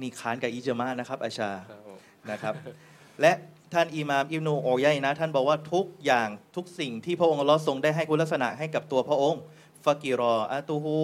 [0.00, 1.98] นี่ค้านกับอิจมานะครับอาชาครับผม
[2.30, 2.54] นะครับ
[3.20, 3.32] และ
[3.72, 9.42] ท่านอิหมามอิบนูโอยัยนะ ท่านบอกว่าทุกอย่างทุกสิ่งที่พระองค์อัลเลอฮ์ทรงได้ให้คุณลักษณะให้กับตัวพระองค์
[9.84, 10.98] ฟากิรออะตูฮู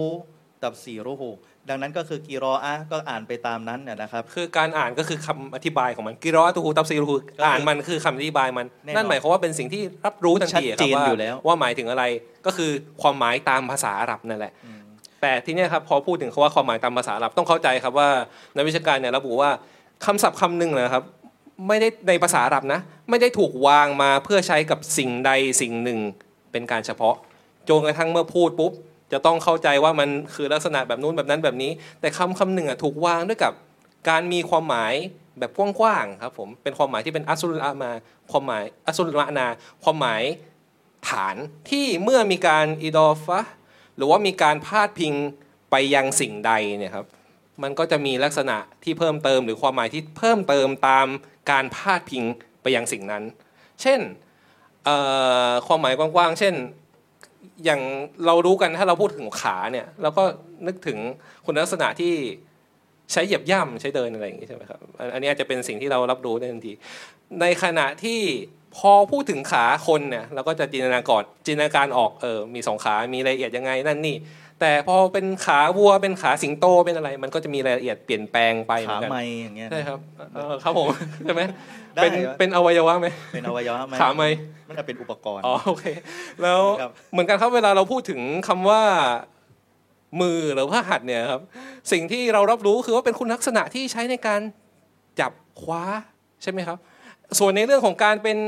[0.62, 1.30] ตับซีรูฮู
[1.68, 7.16] ดังนั้นก็คือกิรออะก็อ่านไปตามนั้นนะนะครับ คือการอ่านก็คือคำอธิบายของมันกิรอตูฮูตับซีรูฮู
[7.46, 12.04] อ่านมันคือคำอธิบายมันแน่นอนนั่นหมายความว่าเป็นสิ่งที่รับรู้ทันทีชัดเจนครับว่าอยู่แล้วว่าหมายถึงอะไร
[12.46, 12.70] ก็คือ
[13.02, 14.52] ความหมายตามภาษาอาหรับนั่นแหละ
[15.24, 18.08] แต่ทีเนี้ยครับพอพูดถึงคำว่าความหมายตามภาษาอาหรับต้องเข้าใจครับว่า
[18.56, 19.50] นักวิชาการเนี่ยระบุว่า
[20.04, 21.04] คำศัพท์คำหนึ่งนะครับ
[21.68, 25.98] ไม่ได้ในภาษาอาหรับนะ ไม่ได้ถูกวางมาเพื่อใช้กับสิ่งใดสิ่งหนึ่ง
[26.52, 27.14] เป็นการเฉพาะ
[27.68, 28.72] จนกระทั่งเมื่อพูดปุ๊บ
[29.12, 31.70] จะต้องเข้าใจว่ามันคือลักษณะแบบนู้นแบบนั้นแบบนี้
[32.00, 33.52] แต่คำคำหนึ่งอะถูกวางด้วยกับ
[34.08, 34.92] การมีความหมาย
[35.38, 37.90] แบบกว้างๆครับผมเป็นความหมายที่เป็นอัสุลมา
[38.30, 39.46] ความหมายอัสุลละนา
[39.84, 40.22] ความหมาย
[41.08, 41.36] ฐาน
[41.70, 43.40] ที่เมื่อมีการอิดอฟะ
[43.96, 45.14] หรือว่ามีการพาดพิง
[45.70, 47.06] ไปยังสิ่งใดเนี่ยครับ
[47.62, 51.06] มันก็จะมีลักษณะที่เพิ่มเติม หรือความหมายที่เพิ่มเติมตาม
[51.50, 52.24] การพาดพิง
[52.62, 53.22] ไปยังสิ่งนั้น
[53.82, 54.00] เช่น
[55.66, 56.54] ความหมายกว้างๆ เช่น
[57.64, 57.80] อย่าง
[58.26, 60.24] เรารู้กันถ้าเราพูดถึงขาเนี่ยเราก็
[60.66, 60.98] นึกถึง
[61.46, 62.14] คุณลักษณะที่
[63.12, 66.72] ใช้เหยียบย่ำใช้เดินอะไรอย่างนี้ใช่ไหมครับ อันอันนี้อาจจะเป็นสิ่งที่เรารับรู้ได้ทันที
[67.40, 68.20] ในขณะที่
[68.78, 74.16] พอพูดถึงขาคนเนี่ยเราก็จะจินตนาการจินตนาการออกเออมีสองขามีรายละเอียดยังไงนั่นนี่
[74.60, 79.98] แต่พอเป็นขาวัวเป็นขาสิงโตเป็นอะไร มันก็จะมีรายละเอียดเปลี่ยนแปลงไปเหมืขาอนกันไม้อย่างเงี้ย ใช่ครับ
[80.34, 80.86] เออครับผม
[81.24, 81.42] ใช่ไหม
[81.94, 84.24] ได้เป็นครับ เป็นอวัยวะไหม เป็นอวัยวะไหมขาไหม
[84.68, 85.84] มันจะเป็นอุปกรณ์ อ๋อโอเค
[86.42, 88.82] แล้วครับ เหมือนกันครับเวลาเราพูดถึงคำว่า
[90.20, 91.42] มือหรือว่าหัดเนี่ยครับ
[91.92, 94.40] สิ่งที่เรารับรู้คือว่าเป็นคุณลักษณะที่ใช้ในการ
[95.20, 95.82] จับคว้า
[96.42, 96.78] ใช่ไหมครับ
[97.38, 98.38] ส่วนในเรื่องของการเป็น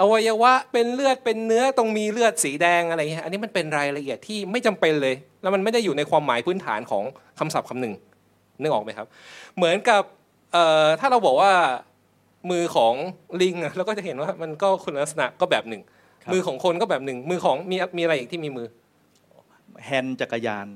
[0.00, 7.04] อวัยวะเป็นเลือดเป็นเนื้อตรงมีเลือดสีแดงอะไรเงี้ยอันนี้มันเป็นรายละเอียดที่ไม่จำเป็นเลย แล้วมันไม่ได้อยู่ในความหมายพื้นฐานของ
[7.38, 7.94] คำศัพท์คำหนึ่ง
[8.60, 9.06] นึกออกไหมครับ
[9.56, 10.02] เหมือนกับ
[10.52, 11.52] เอ่อถ้าเราบอกว่า
[12.50, 12.94] มือของ
[13.42, 15.82] ลิงอะเราก็จะเห็นว่ามันก็คุณลักษณะก็แบบหนึ่ง
[16.22, 18.66] ครับมือของคนก็แบบหนึ่ง มือของมีมีอะไรอีกที่มีมือ
[19.84, 20.68] hand จักรยาน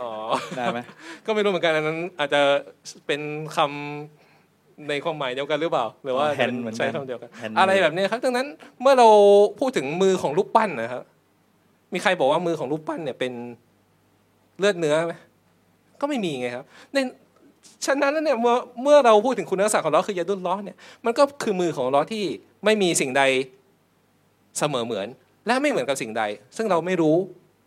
[0.00, 0.10] อ๋อ
[0.56, 0.80] ได้ไหม
[1.26, 2.40] ก็ไม่รู้เหมือนกันอันนั้นอาจจะ
[3.06, 3.20] เป็น
[3.56, 4.25] คำ
[4.88, 8.46] ในความหมายเดียวกันหรือเปล่า หรือว่า hand เหมือนกันใช้คำเดียวกัน hand อะไรแบบเนี้ยครับดังนั้น
[8.80, 9.08] เมื่อเรา
[9.60, 11.02] พูดถึงมือของรูปปั้นนะครับ
[11.92, 13.32] มีใครบอกว่ามือของรูปปั้นเนี่ยเป็น
[14.58, 15.14] เลือดเนื้อไหม
[16.00, 16.96] ก็ไม่มีไงครับใน
[17.86, 22.24] ฉะนั้นแล้วเนี่ยเมื่อเมื่อเราพูดถึงคุณลักษณะของเราคือยาดุลล้อฮ์เนี่ยมันก็คือมือของล้อฮ์ที่
[22.64, 23.22] ไม่มีสิ่งใด
[24.58, 25.06] เสมอเหมือน
[25.46, 26.22] และไม่เหมือนกับสิ่งใด
[26.56, 27.16] ซึ่งเราไม่รู้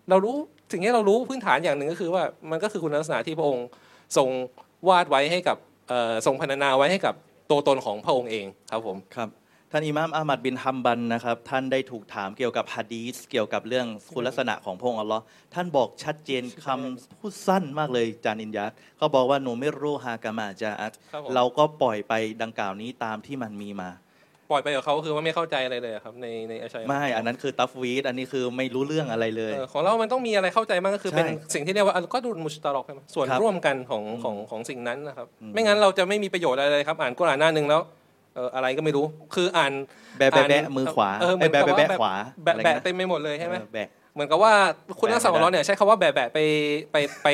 [0.10, 0.36] เรารู้
[0.72, 3.68] สิ่งที่เรารู้พื้นฐานอย่างหนึ่งก็คือว่ามันก็คือคุณลักษณะที่พระองค์
[4.18, 4.30] ทรง
[4.88, 5.69] วาดไว้ให้กับเอ่อ
[6.26, 7.16] ทรงพรรณนาไว้ให้กับ
[7.52, 9.30] ตัวตนของพระองค์เองครับผมครับ
[9.72, 15.24] ท่านอิหม่ามอามัดบินฮัมบันนะครับท่านได้ถูกถามเกี่ยวกับฮะดีสเกี่ยวกับเรื่องคุณลักษณะของพระองค์อัลลอฮ์
[15.54, 23.90] ท่านบอกชัดเจนคำพูดสั้นมากเลยจานินยัตเขาบอกว่าหนูไม่รู้ฮากามาจาอัตครับผมเราก็ปล่อยไปดังกล่าวนี้ตามที่มันมีมา
[24.50, 37.82] ปล่อยไปกับเขาคือว่าไม่เข้าใจอะไรเลยอะครับในในอาชัยไม่อันนั้นคือตัฟวีดอันนี้คือไม่รู้เรื่องอะไรเลยเออของเรามันต้องมีอะไรเข้าใจมากก็คือใช่เป็นสิ่งที่เรียกว่าอัลก็ดูมุชตารอกใช่ไหมส่วนครับร่วมกันของของของสิ่งนั้นนะครับ ไม่งั้นเราจะไม่มีประโยชน์อะไรเลยครับ อ่านกุรอานหน้าหนึ่งแล้ว
[38.36, 39.74] เอออะไรก็ไม่รู้คืออ่าน
[40.18, 44.54] แบะแบะแบะอ่านมือขวาเออเหมืไอ้อนแบะกับแบะว่าแบะขวาแบะอะไรแบะนะเต็มไปหมดเลยใช่ไหมเออแบะเหมือนกับว่า
[45.00, 46.39] คุณนักษาของเราเนี่ยใช้คำว่าแบะแบะไป
[46.91, 47.28] ไปไป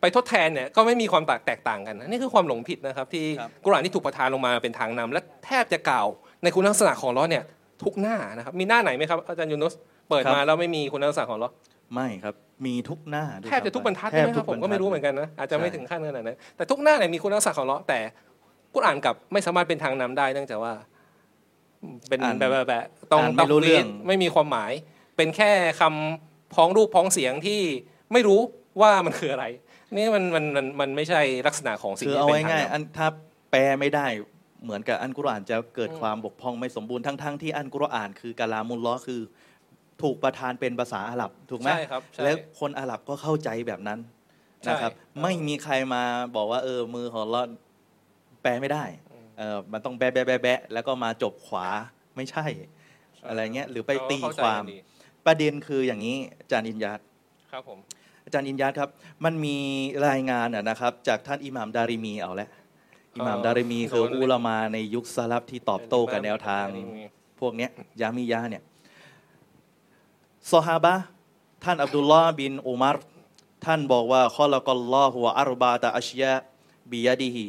[0.00, 6.06] ไปทดแทนเนี่ยก็ไม่มีความแตกต่างกันนะนี่คือความหลงผิดนะครับ ที่ครับกุรอานที่ถูกประทานลงมาเป็นทางนำและแทบจะกล่าว
[6.42, 7.44] ในคุณลักษณะของเราเนี่ย
[7.82, 9.72] ทุกหน้านะครับมีหน้าไหนไหมครับอาจารย์ยูนุส
[10.08, 11.48] เปิดมาแล้วไม่มีคุณลักษณะของเรา
[11.94, 12.34] ไม่ครับ
[12.66, 18.00] มีทุกหน้าด้วยแทบจะทุกบรรทัดแทใช่ไหมคทุรับผมก็ไม่รู้เหมือนกันนะอาจจะไม่ใช่ถึงขั้นขนาดนั้นแต่ทุกหน้าเนี่ยมีคุณลักษณะของเราแต่
[18.74, 20.72] กุรอานกลับไม่สามารถเป็นทางนำได้เนื่องจากว่า
[22.08, 24.72] เป็นอ่านแบบแบบแบบต้องอ่านไม่รู้ตัฟวีเรื่องไม่มีความหมาย
[25.16, 27.60] เป็นแค่คำพ้องรูปพ้องเสียงที่
[28.12, 28.40] ไม่รู้
[28.80, 29.44] ว่ามันคืออะไร
[29.96, 33.08] นี่มันมันมันมันไม่ใช่ลักษณะของสิ่งคือที่เอาเป็นทางง่ายๆนำอันถ้า
[33.50, 34.06] แปลไม่ได้
[34.64, 39.20] เหมือนกับอันกุรอานจะเกิดความบกพร่องไม่สมบูรณ์ทั้งๆที่อันกุรอานคือกาลามุลลอฮ์คือ
[40.02, 43.98] ถูกประทานเป็นภาษาอาหรับถูกไหมใช่ครับใช่ แล้วคนอาหรับก็เข้าใจแบบนั้น
[44.68, 46.02] นะครับ ใช่ไม่มีใครมา
[46.36, 47.42] บอกว่า เออมือของเรา
[48.42, 48.84] แปลไม่ได้
[49.38, 51.66] เออมันต้องแบะแบะแบะแบะแล้วก็มาจบขวา
[52.16, 52.46] ไม่ใช่
[53.28, 54.78] อะไรเงี้ยหรือไปตีเขเข้ใจความ กันดี
[55.26, 57.00] ประเด็นคืออย่างนี้อาจารย์อินยัต
[57.52, 57.78] ครับผม
[58.24, 58.90] อาจารย์อินยัตครับ
[59.24, 59.56] มันมี
[60.08, 62.48] รายงานอะนะครับ จากท่านอิหม่ามดาริมีเอาละ
[63.18, 66.66] อิหม่ามดาริมีคืออุลามาในยุคสลับที่ตอบโต้กับแนวทาง
[67.40, 68.62] พวกเนี้ยยามียาเนี่ย
[70.52, 71.04] ซอฮาบะห์
[71.64, 72.96] ท่านอับดุลลอฮ์บินอุมัร
[73.66, 76.34] ท่านบอกว่าข้อละกอลลอฮุวะอัรบาตะอัชยะ
[76.90, 77.46] บิยะดีฮี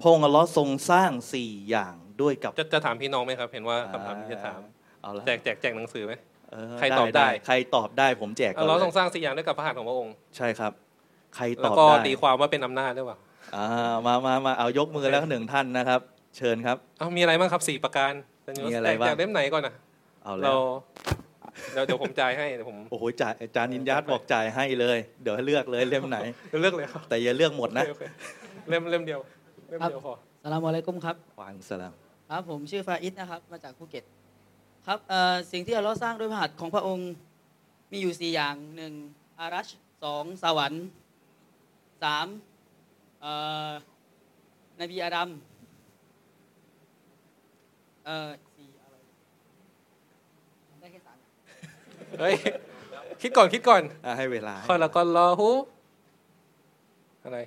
[0.00, 4.60] พระองค์อัลลอฮ์ทรงสร้างสี่อย่างด้วยกับจะจะถามพี่น้องไหมครับ เห็นว่าคำถามนี้จะถาม
[5.02, 6.12] เอาละแจกแจกแจกหนังสือไหม
[6.52, 10.72] เออใครตอบได้ ใครตอบได้ผมแจกก่อนเราเลทรงยสร้างสี่อย่างด้วยกับพระหัตถ์ของพระองค์ ใช่ครับ
[11.36, 13.18] ใครตแล้วอบก็ได้ตีความว่าเป็นอำนาจด้วยเปล่า
[13.56, 13.66] อ่า
[14.06, 16.00] มามามาเอายกมือแล้วหนึ่งท่านนะครับ
[16.36, 18.12] เชิญครับ เอามีอะไรบ้างครับสี่ประการ
[18.44, 19.74] แต่มีอะไรบ้างแจกเล่มไหนก่อนนะ
[20.24, 20.60] เอาแล้เราว
[21.72, 26.18] เดี๋ยวเดี๋ยวผมจ่ายให้เดี๋ยวผมโอ้โหจ่ายอาจารย์อินยัตบอกจ่ายให้เลย เดี๋ยวให้เลือกเลยเล่มไหน
[26.48, 28.04] เดี๋ยวเลือกเลยครับแต่อย่าเลือกหมดนะโอเคโอเค
[28.68, 29.20] เล่มเล่มเดียว
[29.68, 31.92] เล่มเดียวพอสลามอะลัยกุมครับวางสลาม
[32.30, 34.04] ครับผมชื่อฟาอิดนะครับ มาจากภูเก็ต
[34.86, 37.10] ครับเอ่อสิ่งที่อัลลอฮ์สร้างด้วยพระหัตถ์ของพระองค์
[37.92, 38.92] มีอยู่สี่อย่างหนึ่ง
[39.38, 39.68] อารัช
[40.04, 40.86] สองสวรรค์
[42.02, 42.47] สามเอ่อ
[44.80, 45.28] นบีอาดัม
[48.06, 48.96] เอ่อสี่อะไร
[50.80, 52.34] ได้แค่สามอย่างเฮ้ย
[53.22, 55.50] คิดก่อนคิดก่อนอะให้เวลาข้อละก็รอฮู
[57.24, 57.38] อะไร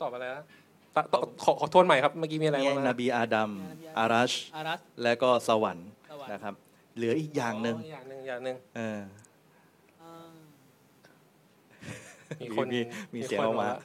[0.00, 0.42] ตอบอะไรนะ
[0.94, 3.50] ตะตะขอขอโทษใหม่ครับ เมื่อกี้มีอะไรนี่บ้างนนะบีอาดัม
[3.98, 6.54] อารัช อารัชและก็สวรรค์สวรรค์ นะครับ
[6.96, 9.00] เหลืออีกอย่างหนึ่งอย่างหนึ่งอย่างหนึ่ง เออ
[10.02, 10.30] อ่า
[12.42, 12.80] มีคนมี
[13.14, 13.76] มีเสียงคนออกมาบว่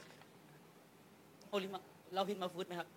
[1.50, 1.78] โอลิมา
[2.14, 2.88] เราพิมพ์มาฟุตไหมครับ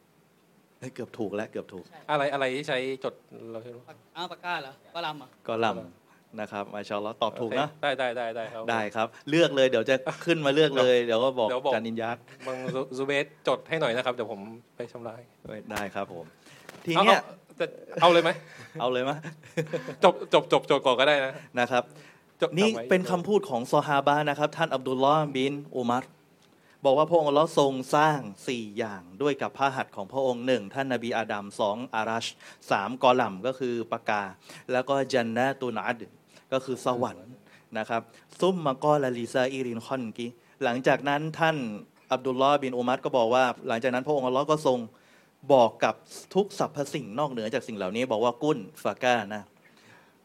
[0.79, 3.13] เฮ้ยเกือบถูกแล้วเกือบถูกใช่อะไรอะไรที่ใช้จด
[3.51, 9.95] เราใช่ไหมปากอ้าวปากกาเหรอปลาลัมเหรอก็ลำนะครับมาชาอัลลอฮ์ตอบถูกนะโอเคได้ได้ได้ได้ครับได้ครับ เลือกเลยเดี๋ยวจะ
[10.25, 12.17] ขึ้นมาเลือกเลยเดี๋ยวก็บอกเดี๋ยวบอกจานินยัต
[12.47, 14.39] บางซูซูเบสจดให้หน่อยนะครับเดี๋ยวผม
[14.75, 15.23] ไปชำระให้
[15.71, 16.25] ได้ครับผม
[16.85, 17.65] ทีเอาเนี้ยเอาจะ
[18.01, 18.29] เอาเลยไหม
[18.79, 19.17] เอาเลยมะ
[20.03, 21.93] จบจบจบจบก่อนก็ได้นะนะครับจบ
[22.57, 26.05] นี่จำไว้เป็นคำพูดของซอฮาบะนะครับ ท่านอับดุลลอฮ์บินอุมัร
[26.85, 32.25] บอกว่าพระองค์อัลเลอฮ์ทรงสร้างสี่อย่างด้วยกับพระหัตถ์ของพระองค์หนึ่งท่านนบีอาดัมสองอารัช
[32.71, 34.23] สามกอลัมก็คือปากกา
[34.71, 36.01] แล้วก็จันนะตุนอัด
[36.53, 37.29] ก็คือสวรรค์
[37.77, 38.01] นะครับ
[38.39, 40.27] ซุมมากอลาลิซาอิรินคอนกี
[40.63, 41.57] หลังจากนั้นท่าน
[42.13, 44.79] อับดุลลอฮ์บินอุมัรก็บอกว่า หลังจากนั้นพระองค์อัลเลอฮ์ก็ทรง
[45.53, 45.95] บอกกับ
[46.35, 49.43] ทุกสรรพสิ่งนอกเหนือจากสิ่งเหล่านี้ บอกว่ากุนฟาก้านะ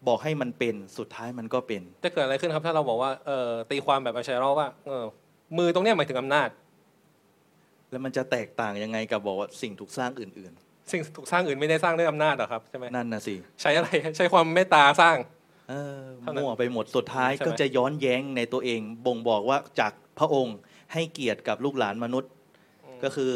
[0.09, 5.05] บอกให้มันเป็นสุดท้ายมันก็เป็น จะเกิดอะไรขึ้นครับ ถ้าเราบอกว่าเออตีความแบบอาชัยเราะห์ว่าเออ
[5.59, 6.49] มือตรงเนี้ยหมายถึงอำนาจ
[7.91, 10.53] แล้วมันจะแตกต่างยังไงกับบอกว่าสิ่งถูกสร้างอื่น
[10.91, 15.17] สิ่งถูกสร้างอื่นไม่ได้สร้างด้วยอำนาจหรอครับใช่ไหมๆ นั่นนะสิใช้อะไรใช้ความเมตตาสร้าง
[15.71, 20.57] เออเท่านั้นมั่วไปหมดสุดท้ายใช่ไหม ก็จะย้อนแย้งในตัวเอง บ่งบอกว่าจากพระองค์
[20.93, 22.31] ให้เกียรติกับลูกหลานมนุษย์
[23.05, 23.33] ก็คือ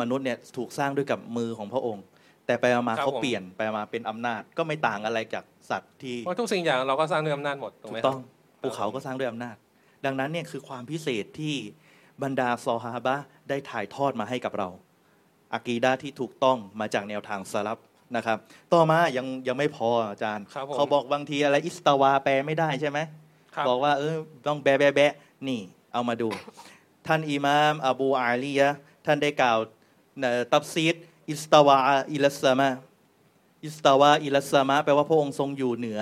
[0.00, 2.02] มนุษย์เนี่ยถูกสร้างด้วยกับมือของพระองค์
[2.46, 8.18] แต่ไปมาๆเขาเปลี่ยนไปมาเป็นอำนาจก็ไม่ต่างอะไรจากสัตว์ที่ เพราะทุกสิ่งอย่างเราก็สร้างด้วยอำนาจหมดถูกถูไหมกครัต้บอง
[8.60, 9.56] ภูเขาก็สร้างด้วยอำนาจ
[10.04, 11.54] ดังนั้นเนี่ยคือความพิเศษที่
[12.22, 14.68] บรรดาซอฮาบะห์ได้ถ่ายทอดมาให้กับเรา
[15.52, 17.78] อากีดาที่ถูกต้องมาจากแนวทางสลับ
[18.16, 18.38] นะครับ
[18.72, 22.98] ต่อมายังยังไม่พออาจารย์ ครับผม เขาบอกบางทีอะไรอิสตาวาแปลไม่ได้ใช่ไหม
[23.54, 24.14] ครับ บอกว่าเออ
[24.46, 25.12] ต้องแบะแบะแบะ
[25.48, 25.60] นี่
[25.92, 26.28] เอามาดู
[27.06, 29.58] ท่านอิมาม อบูอาลียะห์ท่านได้กล่าว
[30.20, 30.96] เอ่อตัฟซีร
[31.30, 36.00] استوى إلى السماء استوى إلى السماءแปลว่าพระองค์ทรงอยู่เหนือ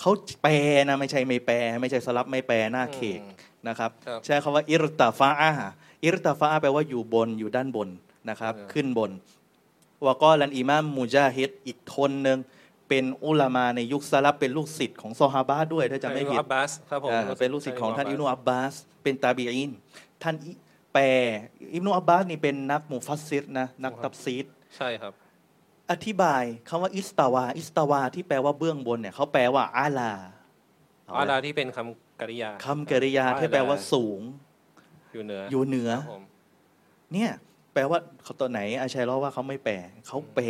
[0.00, 0.10] เขา
[0.42, 0.54] แปล
[0.88, 3.20] นะไม่ใช่ไม่แปล ไม่ใช่สะลัฟไม่แปลหน้าเขก
[3.68, 7.88] นะครับครับใช้คำว่าارتفع ارتفعแปลว่าอยู่บนอยู่ด้านบน
[8.28, 9.10] นะครับเออขึ้นบน
[10.06, 12.38] وقال الإمام มุจาฮิดอีกคนหนึ่ง
[12.88, 19.70] เป็นอุลามาในยุคสะลัฟเป็นลูกศิษย์ของซอฮาบะห์ด้วยถ้าจะไม่ผิดอับบาสครับผมอ่าเป็นลูกศิษย์ของท่านอิบนุอับบาส เป็นตาบีอิน
[20.22, 20.52] ท่านอิ
[20.92, 21.04] แปล
[21.74, 25.12] อิบนุอับบาสนี่เป็นนักมุฟัสซิรนะนักตัฟซีร ใช่ครับ
[25.90, 30.12] อธิบายคำว่าاستوى استوى ที่แปลว่าเบื้องบนเนี่ยเขาแปลว่าอาลา
[31.06, 34.20] เอาลาที่เป็นคำกริยาคำกริยาที่แปลว่าสูง
[35.12, 36.22] อยู่เหนือ อยู่เหนือครับผม
[37.12, 37.30] เนี่ย
[37.74, 39.74] แปลว่าเขาตัวไหน อาชัยร้อว่าเขาไม่แปล
[40.06, 40.46] เขาแปล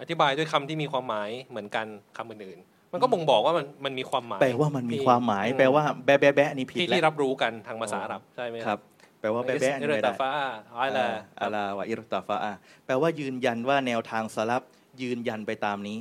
[0.00, 1.86] อธิบายด้วยคำที่มีความหมายเหมือนกัน
[2.16, 8.78] คำอื่นๆมันก็บ่งบอกว่ามันมันมีความหมาย แปลว่ามันมีความหมายอืมแปลว่าแบะแบะแบะนี่ผิดที่แล้ที่วรับรู้กันทางภาษาอาหรับใช่ไหมครับ
[9.24, 10.30] แปลว่าแบะแบะอินี่รไม่ตาได้ฟ้า
[10.78, 11.06] อาลา
[11.40, 12.52] อาลาวะอิรตาฟาอา
[12.86, 14.62] แปลว่ายืนยันว่าแนวทางสลับ
[15.02, 15.98] ยืนยันไปตามนี้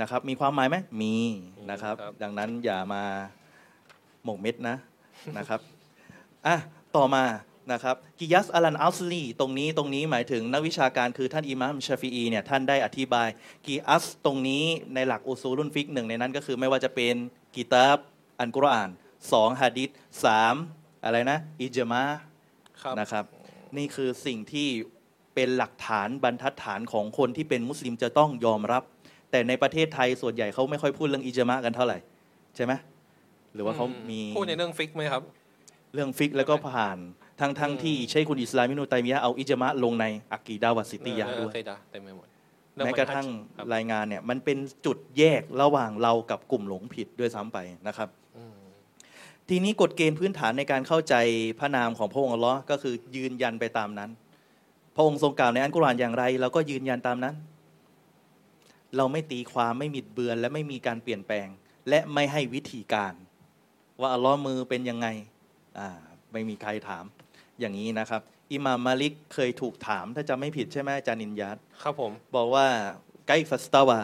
[0.00, 1.14] นะครับ มีความหมายไหมมี
[1.70, 3.02] นะครับ ดังนั้นอย่ามา
[4.24, 4.76] หมกเม็ดนะ
[5.38, 5.60] นะครับ
[6.46, 6.56] อะ
[6.96, 7.24] ต่อมา
[7.72, 13.28] นะครับกิยัสอัลันอัลสลีตรงนี้ตรงนี้หมายถึงนักวิชาการคือท่านอิหมามชาฟีอีเนี่ยท่านได้อธิบาย
[13.66, 14.64] กีอัสตรงนี้
[14.94, 17.14] ในหลักอุซูลุนฟิกหนึ่งในนั้นก็คือไม่ว่าจะเป็น
[17.54, 17.98] กิตาบ
[18.40, 18.90] อันกุรอาน
[19.32, 19.90] สองฮะดิษ
[20.24, 20.54] สาม
[21.04, 22.02] อะไรนะอิจมา
[22.82, 23.24] ครับ นะครับ
[23.76, 24.68] นี่คือสิ่งที่
[25.34, 28.82] เป็นหลักฐานบรรทัดฐานของคนที่เป็นมุสลิมจะต้องยอมรับ
[29.30, 31.98] แต่ในประเทศไทยส่วนใหญ่เขาไม่ค่อยพูดเรื่องอิจมะกันเท่าไหร่
[32.56, 32.72] ใช่ไหม
[33.54, 35.22] หรือว่าเขามีพูดในเรื่องฟิกไหมครับ
[35.94, 36.98] เรื่องฟิกแล้วก็ผ่าน
[37.40, 42.26] ทั้งทั้งที่ใช่คุณอิสลามินุตัยมียะห์เอาอิจมะลงในอักีดาวัสซิติยะห์ด้วยเคยด่าเต็มไปหมด
[42.84, 43.26] แม้กระทั่ง
[43.56, 48.19] ครับรายงานเนี่ยมันเป็นจุดแยกระหว่างเรากับกลุ่มหลงผิดด้วยซ้ำไปนะครับอืม
[49.52, 51.14] ทีนี้กฎเกณฑ์พื้นฐานในการเข้าใจ
[51.58, 54.10] พระนามของพระองค์อัลลอฮ์ก็คือยืนยันไปตามนั้น
[54.96, 57.34] พระองค์ทรงกล่าวในอันกุรอานอย่างไรเราก็ยืนยันตามนั้น
[58.96, 61.48] เราไม่ตีความไม่มิดเบือนและไม่มีการเปลี่ยนแปลง
[61.88, 63.14] และไม่ให้วิธีการ
[64.00, 65.06] ว่าอัลลอฮ์มือเป็นยังไง
[65.78, 65.88] อ่า
[66.32, 67.04] ไม่มีใครถาม
[67.60, 68.20] อย่างนี้นะครับ
[68.52, 72.66] อิหม่ามมาลิกเคยถูกถาม ถ้าจำไม่ผิดใช่ไหมอาจารย์นินยัตครับผม บอกว่า
[73.26, 74.00] ไกฟัสตาวา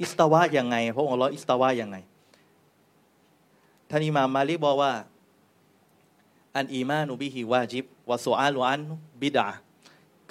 [0.00, 1.98] อิสตาวะยังไง พระองค์อัลลอฮ์อิสตาวะยังไง
[3.90, 4.92] ท่านอิหม่ามมาลิกบอกว่า
[6.56, 8.80] อันอีมานุบิฮิวาจิบวะสุอาลุอัน
[9.22, 9.48] บิดอะห์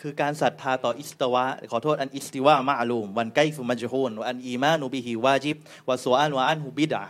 [0.01, 5.57] คือการศรัทธาต่ออิสตาวะ ขอโทษالاستواء معلوم والكيف مجهول والإيمان به واجب
[5.89, 7.03] والسؤال عنه بدعة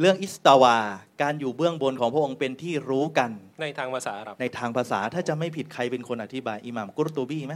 [0.00, 0.76] เรื่องอิสตาวา
[1.22, 3.30] การอยู่เบื้องบนของพระองค์เป็นที่รู้กัน
[3.62, 7.54] ในทางภาษาอาหรับในทางภาษาถ้าจะไม่ผิดใครเป็นคนอธิบายอิหม่ามกุรตูบีไหม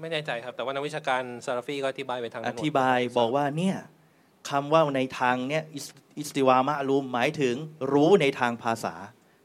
[0.00, 3.76] ไม่แน่ใจครับ แต่ว่านักวิชาการซาลาฟีก็อธิบายไปทางอนั้นหมดธิบายบอกว่าเนี่ย
[4.48, 5.64] คำว่าในทางเนี่ย
[6.18, 7.54] الاستواء معلومหมายถึง
[7.92, 8.94] รู้ในทางภาษา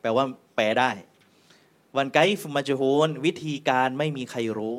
[0.02, 0.26] แปลว่า
[0.56, 0.92] แปลได้
[1.98, 4.78] วันไกฟมาจฮูนวิธีการไม่มีใครรู้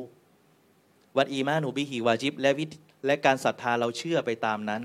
[1.17, 4.83] วันอีมานูบิฮิวาจิบและวิธีและการศรัทธาเราเชื่อไปตามนั้น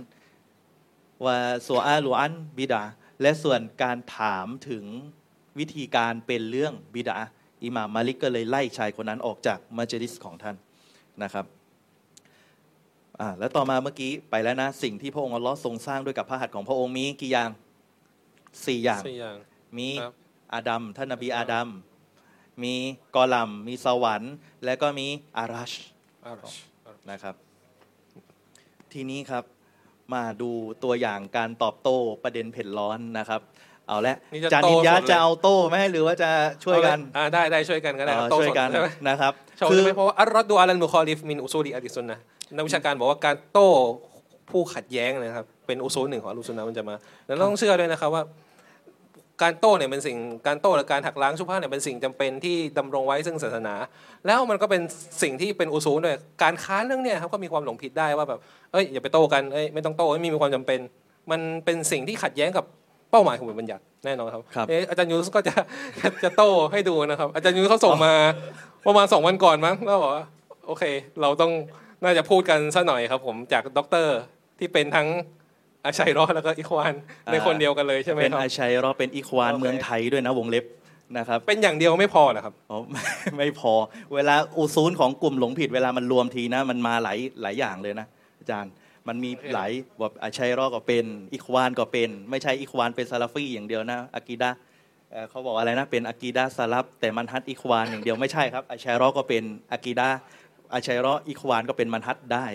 [1.26, 1.38] ว่า
[1.68, 2.84] สัวอาลูอันบิดา
[3.22, 4.84] และส่วนการถามถึง
[5.60, 7.18] วิธีการเป็นเรื่องบิดา
[7.64, 10.56] อิหม่ามมาลิกก็เลยไล่ชายคนนั้นออกจากมัจลิสของท่าน
[11.24, 11.46] นะครับ
[13.22, 17.50] อ่าแล้วต่อมาเมื่อกี้ไปแล้วนะ สิ่งที่พระองค์อัลลอฮ์ทรงสร้างด้วยกับพระหัตถ์ของพระองค์มีกี่อย่าง
[18.66, 19.36] สี่อย่าง สี่อย่าง
[19.78, 20.14] มีครับ
[20.54, 21.70] อาดัมท่านนบีอาดัม
[22.64, 22.76] มี
[23.16, 24.34] กอลัมมีสวรรค์
[24.66, 25.08] และก็มี
[25.38, 25.74] อารัช
[26.26, 26.56] อารัช
[27.12, 27.36] นะครับ
[28.94, 29.44] ทีนี้ครับ
[30.14, 30.52] มาดู
[30.84, 33.42] ตัวอย่างการตอบโต้ประเด็นเผ็ดร้อนนะครับ
[33.88, 36.30] เอาละนี่จะจานินโต้ยะสดเลย จะเอาโต้ไหมหรือว่าจะ
[36.64, 42.24] ช่วยกันอ่าได้ได้ช่วยกันก็ได้ครับเอ่อโต้ช่วยสดกันใช่ไหมนะครับใช่คือไหมเพราะว่าالرد على المخالف من أصول أهل السنة
[42.56, 43.70] นักวิชาการบอกว่าการโต้
[44.50, 46.96] ผู้ขัดแย้งนะครับ เป็นอุซูลหนึ่งของอัลลุซุนนะห์มันจะมา
[47.28, 48.24] แล้วเราต้องเชื่อด้วยนะครับว่า
[49.42, 50.18] การโต้เนี่ยเป็นสิ่ง
[50.48, 53.76] การโต้หรือการหักล้างชุบฮะเนี่ยเป็นสิ่งจำเป็นที่ดำรงไว้ซึ่งศาสนา
[54.26, 54.82] แล้วมันก็เป็น
[55.24, 58.40] สิ่งที่เป็นอุซูลด้วยการค้านเรื่องเนี่ยครับก็มีความหลงผิดได้ว่าแบบ
[58.72, 60.80] เอ้ยอย่าไปโต้กันเอ้ยไม่ต้องโต้ไม่มีความจำเป็น
[61.32, 62.66] มันเป็นสิ่งที่ขัดแย้งกับ
[63.12, 65.54] เป้าหมายของบทบัญญัติแน่นอนครับครับเอะอาจารย์ยูสก็จะ
[66.24, 68.14] จะโต้ให้ดูนะครับ อาจารย์ยูสเขาส่งมา
[68.88, 70.26] ประมาณสองวันก่อนมั้งแล้วบอกว่า
[70.68, 70.84] โอเค
[71.22, 71.52] เราต้อง
[72.04, 74.18] น่าจะพูดกันสักหน่อยครับ ผมจากด็อกเตอร์
[74.60, 75.08] ที่เป็นทั้ง
[75.86, 76.94] อาชัยรอดแล้วก็อิควาน
[77.32, 80.66] ในคนเดียวกันเลยใช่ไหมเป็นครับอาชัยรอเป็นอีควานโอเคเมืองไทยด้วยนะวงเล็บ
[81.18, 83.04] นะครับเป็นอย่างเดียวไม่พอนะครับอ๋อไม่
[83.38, 83.74] ไม่พอ
[84.14, 88.08] เวลาอุซูลของกลุ่มหลงผิดเวลามันรวมทีนะ มันมาหลายหลายอย่างเลยนะ
[88.40, 88.72] อาจารย์
[89.08, 94.50] มันมีโอเคหลายแบบอาชัยรอก็เป็นอิควานก็เป็น ไม่ใช่อิควานเป็นซาลาฟีอย่างเดียวนะอากีดะ
[95.12, 100.10] เอ่อเขาบอกอะไรนะเป็นอากีดะซาลัฟแต่มันฮัจอิควานอย่างเดียวไม่ใช่ครับอาชัยรอก็เป็นอากีดะ
[100.74, 102.48] อาชัยรออิควานก็เป็นมันฮัดได้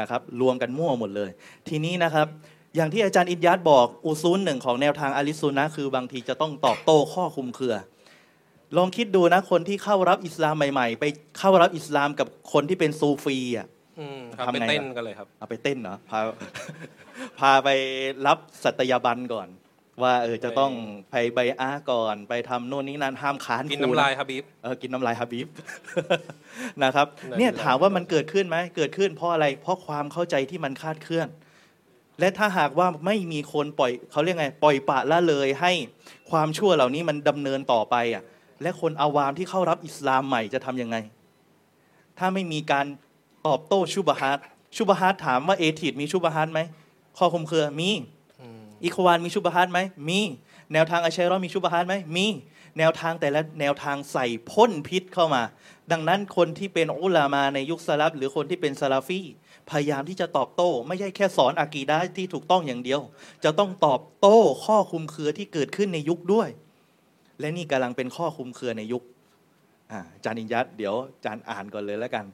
[0.00, 1.30] นะครับรวมกันมั่วหมดเลย
[1.68, 2.26] ทีนี้นะครับ
[2.76, 7.74] อย่างที่อาจารย์อินยัดบอกอุซูลหนึ่งของแนวทางอาลิซุนนะห์คือบางทีจะต้องตอบโต้ข้อคลุมเครือ
[8.76, 11.04] ลองคิดดูนะคนที่เข้ารับอิสลามใหม่ ๆ ไป
[11.38, 13.66] เข้ารับอิสลามกับคนที่เป็นซูฟีอะ
[13.98, 16.20] อืมครับทำไงเป็นเต้นครับกันเลยครับเอาไปเต้นเหรอพา
[17.38, 17.68] พาไป
[18.26, 19.48] รับสัตยาบันก่อน
[20.02, 20.72] ว่าเออจะต้อง
[21.10, 25.46] ไปใบอาก่อนไปทำโน่นนี่นั่นห้ามค้านกินครูน้ำลายฮับบีบเออกินน้ำลายฮับบีบ
[26.82, 31.28] นะครับนั่นเนี่ยแหละถามว่ามันเกิดขึ้นไหมเกิดขึ้นเพราะอะไรเพราะความเข้าใจที่มันคลาดเคลื่อน
[32.20, 35.72] และถ้าหากว่าไม่มีคนปล่อยเขาเรียกไง ปล่อยปละละเลยให้
[36.30, 38.22] ความชั่วเหล่านี้มันดำเนินต่อไปอะ
[38.62, 40.96] และคนอาวามที่เข้ารับอิสลามใหม่จะทำยังไง
[42.18, 42.86] ถ้าไม่มีการ
[43.46, 44.38] ตอบโต้ชุบฮัต
[44.76, 46.60] ชุบฮัตถามว่าเอทิดมีชุบฮัตไหม
[47.18, 47.90] ข้อคลุมเครือมี
[48.84, 50.20] อิควานมีชุบฮัตไหมมี
[50.72, 52.26] แนวทางอาชัยรอมีชุบฮัตไหมมี
[52.78, 55.42] แนวทางแต่ละแนวทางใส่พ่นพิษเข้ามา
[55.92, 59.20] ดังนั้นคนที่เป็นอุลามาในยุคสลับหรือคนที่เป็นซาลาฟี
[59.70, 63.00] พยายามที่จะตอบโต้ ไม่ใช่แค่สอนอากีดะห์ที่ถูกต้องอย่างเดียว
[63.44, 66.48] จะต้องตอบโต้ข้อคลุมเครือที่เกิดขึ้นในยุคด้วย
[67.40, 69.02] และนี่กำลังเป็นข้อคลุมเครือในยุค
[69.92, 72.24] อ่าอาจารย์อินยัตเดี๋ยวอาจารย์อ่านก่อนเลยแล้วกัน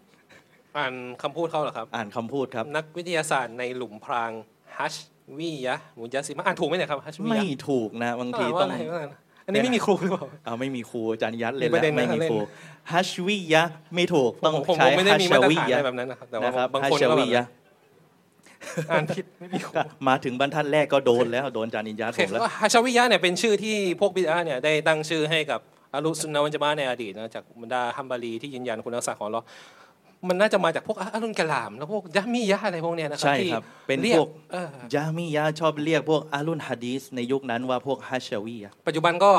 [0.78, 4.30] อ่านคำพูดเขาเหรอครับ อ่านคำพูดครับ นักวิทยาศาสตร์ในหลุมพราง
[4.78, 4.94] ฮัช
[5.38, 9.14] วิยะมุยัสซิมะอ่านถูกไหมเนี่ยครับฮัชวิไม่ยะถูกนะบางทีอ่านต้ว่าองอะไรว่าอะไร
[9.46, 12.38] อันนี้ไม่มีครูหรือเปล่าเอาไม่มีครูอาจารย์ยัดเล่นมีประเด็แล้วนไม่นะมีเล่นครู
[12.92, 13.62] ฮัชวิยะ
[13.94, 17.44] ไม่ถูกต้องผมผมใช้ผมไม่ได้ฮัมีชมาตรวิฐานยะอะไรแบบนั้นนะครับแต่ว่านะครับบางฮัคนชก็วิแบบยะ
[18.90, 25.60] อ่านผิดไม่มีครูก็มาถึงบรรทัดแรกก็โดนแล้วโดนอาจารย์อินยัดโอเคผมแล้วก็ฮัชวิยะเนี่ยเป็นชื่อที่พวกบิดาเนี่ยได้ตั้งชื่อให้กับ
[25.94, 29.40] อาลุสุนนะวันจามะในอดีตนะจากบรรดาฮัมบารีที่ยืนยันคุณลักษณะของเรา
[30.28, 39.30] มันน่าจะมาจากพวกอาลุนกะลาม แล้วพวกยะมียะอะไรพวกเนี้ยนะครัใช่ที่ครับ เป็นรียพวกเออยมิยะชอบเรียกพวกอะห์ลุลฮะดีสในยุคนั้นว่าพวกฮัชวิยะปัจจุบันก็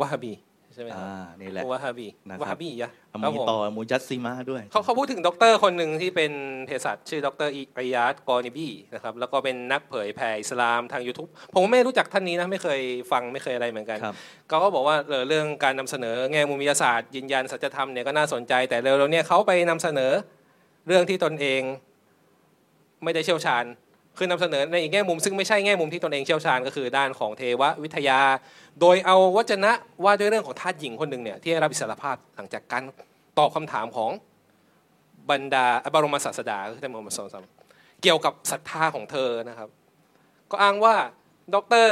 [0.00, 0.32] วะฮาบี
[0.74, 6.32] ใช่ไหมครับอ่านี่แหละวะฮาบีนะครับวะฮาบียะครับมีผมต่อมูจัสซิมะด้วยเขาเขาพูดถึงด็อกเตอร์คนหนึ่งที่เป็น
[6.66, 7.62] เภสัชชื่อด็อกเตอร์อิ
[7.94, 12.80] ยาดกอนิบีนะครับแล้วก็เป็นนักเผยแผ่อิสลามทาง YouTube ผมไม่รู้จักท่านนี้นะไม่เคย
[13.12, 14.14] ฟังไม่เคยอะไรเหมือนกันครับ
[14.48, 20.12] เขาก็บอกว่าเออเรื่องการนำเสนอแง่มุมวิทยาศาสตร์ยืนยันสัจธรรมเนี่ยก็น่าสนใจ แต่เร็วๆเนี่ยเขาไปนำเสนอ
[20.86, 21.62] เรื่องที่ตนเอง
[23.04, 23.64] ไม่ได้เชี่ยวชาญ
[24.18, 28.20] คือนำเสนอในอีกแง่มุมซึ่งไม่ใช่แง่มุมที่ตนเองเชี่ยวชาญก็คือด้านของเทววิทยา
[28.80, 29.72] โดยเอาวจนะ
[30.04, 32.82] ว่าด้วยเรื่องของทาสหญิงคนหนึ่งเนี่ยที่ได้รับอิสรภาพหลังจากการ
[33.38, 34.10] ตอบคำถามของ
[35.30, 37.54] บรรดาบรมศาสดาคือท่านมมมัดศ็อลลัลลอฮุอะลัยฮิวะซัลลัม
[38.02, 39.68] เกี่ยวกับศรัทธาของเธอนะครับ
[40.50, 40.94] ก็อ้างว่า
[41.54, 41.86] ดร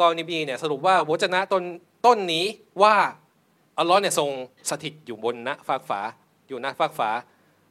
[0.00, 1.62] กอนิบีเนี่ยสรุปว่าวจนะต้น
[2.06, 2.46] ต้นนี้
[2.82, 2.96] ว่า
[3.78, 4.30] อัลลอฮ์เนี่ยทรง
[4.70, 6.00] สถิตอยู่บนณฟากฟ้า
[6.48, 7.10] อยู่ณฟากฟ้า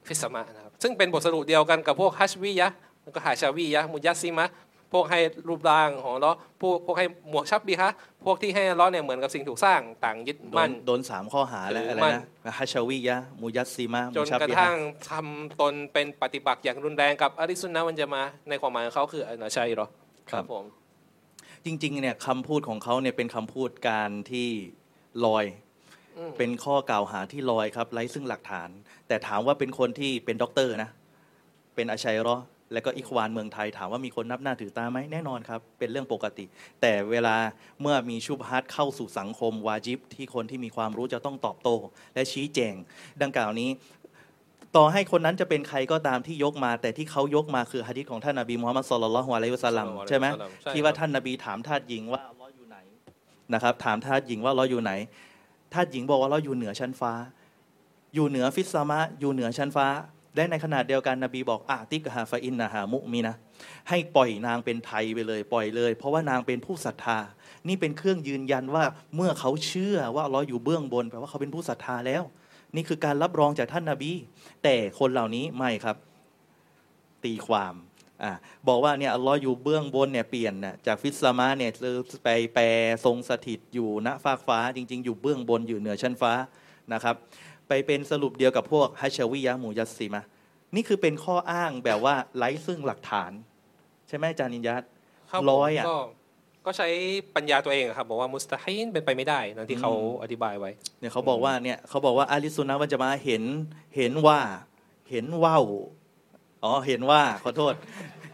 [0.08, 2.68] ฟิสมานะครับซึ่งเป็นบทสรุปเดียวกันกับพวกฮัชวิยะ
[3.08, 4.54] แล้วก็ฮาชาวิยะห์มุยัสซิมะห์
[4.94, 12.14] พวกให้รูปร่างของอัลเลาะห์พวกพวกให้หมวกชับบีฮะห์พวกที่ให้อัลเลาะห์เนี่ยเหมือนกับสิ่งถูกสร้างต่างยึดโดมั่นนโดนสามข้อหาแล้วถืออะไรมั่น
[12.46, 14.76] นะฮัชวิยะมูยัสซิมะจมูนชับกระบิทั่ฮะง
[15.10, 19.88] ทำตนเป็นปฏิบัติอย่างรุนแรงกับอาริสุนนะห์วันจะมาในความหมายของเขาคืออันนะชัยเหรอ
[20.32, 20.64] ครับผม
[21.66, 24.50] จริงๆเนี่ยคำพูดของเขาเนี่ยเป็นคำพูดการที่
[25.26, 25.46] ลอย
[26.18, 28.70] อืมเป็นข้อกล่าวหาที่ลอยครับไร้ซึ่งหลักฐาน
[29.08, 30.90] แต่ถามว่าเป็นคนที่เป็นด็อกเตอร์นะ
[31.76, 32.36] เป็นอาชัยรอ
[32.74, 36.46] แล้วก็อิควานเมืองไทยถามว่ามีคนนับหน้าถือตาไหมแน่นอนครับ เป็นเรื่องปกติ
[36.82, 37.36] แต่เวลา
[37.82, 41.76] เมื่อมีชุบฮัตเข้าสู่สังคมวาจิบ ที่คนที่มีความรู้จะต้องตอบโต้
[42.14, 42.76] และชี้แจง
[43.22, 43.70] ดังกล่าวนี้
[44.76, 50.26] ต่อให้คนนั้นจะเป็นใครก็ตามที่ยกมา แต่ที่เขายกมาคือฮะดิษของท่านนบีมูฮัมมัดสุลลัลลอฮุอะลัยฮิวะสัลลัมใช่ไหม
[50.64, 52.78] ใช่ที่ว่าท่านนบีถามทาสหญิงว่าอัลเลอฮ์อยู่ไหน
[53.54, 54.92] นะครับ ถามทาสหญิงว่าอัลเลอฮ์อยู่ไหน
[55.74, 57.14] ทาสหญิงบอกว่าอัลเลอฮ์อยู่เหนือชั้นฟ้า
[58.14, 59.88] อยู่เหนือفي السماءอยู่เหนือชั้นฟ้า
[60.38, 63.36] และในขณะเดียวกันนบีบอกأعتقها فإنها مؤمنة
[63.90, 67.20] ให้ปล่อยนางเป็นไทยไปเลย ปล่อยเลย เพราะว่านางเป็นผู้ศรัทธา
[67.68, 68.84] นี่เป็นเครื่องยืนยันว่า
[69.16, 72.24] เมื่อเขาเชื่อว่าอัลเลอฮ์อยู่เบื้องบนแปลว่าเขาเป็นผู้ศรัทธาแล้ว
[72.76, 74.12] นี่คือการรับรองจากท่านนาบี
[74.64, 75.96] แต่คนเหล่านี้ไม่ครับ
[77.24, 77.74] ตีความ
[78.24, 78.32] อ่า
[78.68, 81.72] บอกว่าเนี่ยอัลลอฮ์อยู่เบื้องบนเนี่ยเปลี่ยนนะจากฟิสซามะเนี่ย
[82.24, 82.66] ไปแปล
[83.06, 86.34] ทรงสถิตอยู่ณฟากฟ้าจริง ๆ อยู่เบื้องบนอยู่เหนือชั้นฟ้า
[86.94, 87.16] นะครับ
[87.68, 90.24] ไปเป็นสรุปเดียวกับพวกฮัชวิยะมูยัสซิมะ
[90.76, 93.32] นี่คือเป็นข้ออ้างแบบว่าไร้ซึ่งหลักฐาน
[94.08, 94.84] ใช่ไหมอาจารย์นินยัต
[95.32, 95.98] ครับร้อยอะก็
[96.66, 96.88] ก็ใช้
[97.36, 103.44] ปัญญาตัวเองอะครับบอกว่ามุสตาฮินเป็นไปไม่ได้นะที่เขาอืมอธิบายไว้เนี่ยเขาบอกว่าเนี่ยเขาบอกว่าอาลิสุนนะวันจะมาเห็น
[103.98, 104.40] เห็นว่า
[105.12, 105.64] เห็นว่าว
[106.64, 107.74] อ๋อเห็นว่าขอโทษ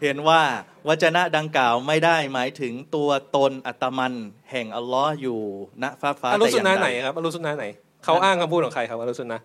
[0.02, 0.40] เห็นว่า
[0.88, 4.14] วจนะดังกล่าวไม่ได้หมายถึงตัวตนอัตมัน
[4.50, 5.40] แห่งอัลลอฮ์อยู่
[5.82, 7.66] ณฟ้าฟ้าอารุแต่อสุนย่างนะใดไหนครับอารุสุนนะไหน
[8.04, 9.40] เขาอ้างคำพูดของใครครับอารุสุนนะ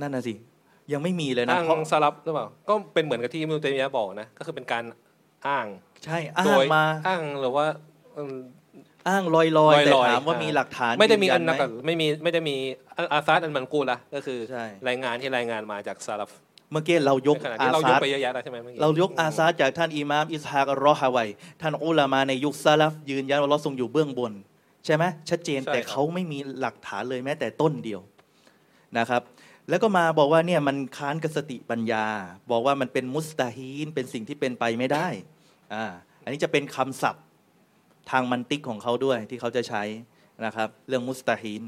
[0.00, 0.34] นั่นน่ะสิ
[0.92, 4.84] ยังไม่มีเลยนะอ้างเพราะสลับหรือเปล่าก็เป็นเหมือนกับที่อิมนุตัยมียะห์บอกนะก็คือเป็นการ
[5.46, 5.66] อ้าง
[6.04, 7.66] ใช่อ้าโดงยมาอ้างหรือว่า
[8.16, 8.34] อืม
[9.08, 12.56] อ้างลอยๆแต่ลอยๆถามว่าอ่ามีมีหลักฐานไม่ได้มียือัยันไหนักอะไม่มีไม่ได้มี
[13.12, 16.30] อาซาดอันมันกูละก็คือใช่รายงานที่รายงานมาจากซาลฟ
[16.72, 21.28] เมื่อกี้เรายกในขณะอาที่เรายซากดไปเยอะแยะแล้วใช่ไหมเมื่อกี้เรายกอาซาดจากท่านอิหมามอิสฮากอัลรอฮาวัย
[21.60, 24.32] ท่านอุลามาในยุคซาลฟยืนยันว่าเราทรงอยู่เบื้องบน
[24.84, 28.00] ใช่ไหมชัดเจนแต่เขาไม่มีหลักฐานเลยแม้แต่ต้นเดียว
[28.98, 29.22] นะครับ
[29.68, 32.06] แล้วก็มาบอกว่าเนี่ยมันค้านกับสติปัญญา
[32.50, 35.06] บอกว่ามันเป็นมุสตาฮีนเป็นสิ่งที่เป็นไปไม่ได้
[35.74, 35.84] อ่า
[36.22, 37.24] อันนี้จะเป็นคำศัพท์
[38.10, 39.82] ทางมันติกของเขาด้วยที่เขาจะใช้
[40.44, 41.62] นะครับ เรื่องมุสตาฮีน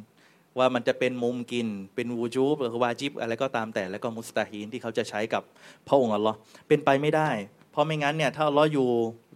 [0.58, 5.42] ว่ามันจะเป็นมุมกิน เป็นวูจูบหรือวาจิบอะไรก็ตามแต่แล้วก็มุสตาฮีนที่เขาจะใช้กับ
[5.88, 6.36] พระองค์อัลลอฮ์
[6.68, 7.30] เป็นไปไม่ได้
[7.70, 8.88] เพราะไม่งั้นเนี่ยถ้าอัลลอฮ์อยู่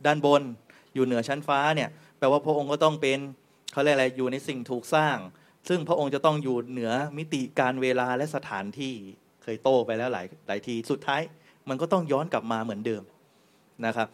[0.06, 0.42] ด้านบน
[0.94, 1.88] อยู่เหนือชั้นฟ้าเนี่ย
[2.18, 3.18] แปลว่าพระองค์ก็ต้องเป็น
[3.72, 5.16] เขาเรียกอะไรอยู่ในสิ่งถูกสร้าง
[5.68, 8.94] ซึ่งพระองค์จะต้องอยู่เหนือมิติการเวลาและสถานที่
[9.42, 11.22] เคยโต้ไปแล้วหลายหลายทีสุดท้าย
[11.68, 13.02] มันก็ต้องย้อนกลับมาเหมือนเดิม
[13.86, 14.08] นะครับ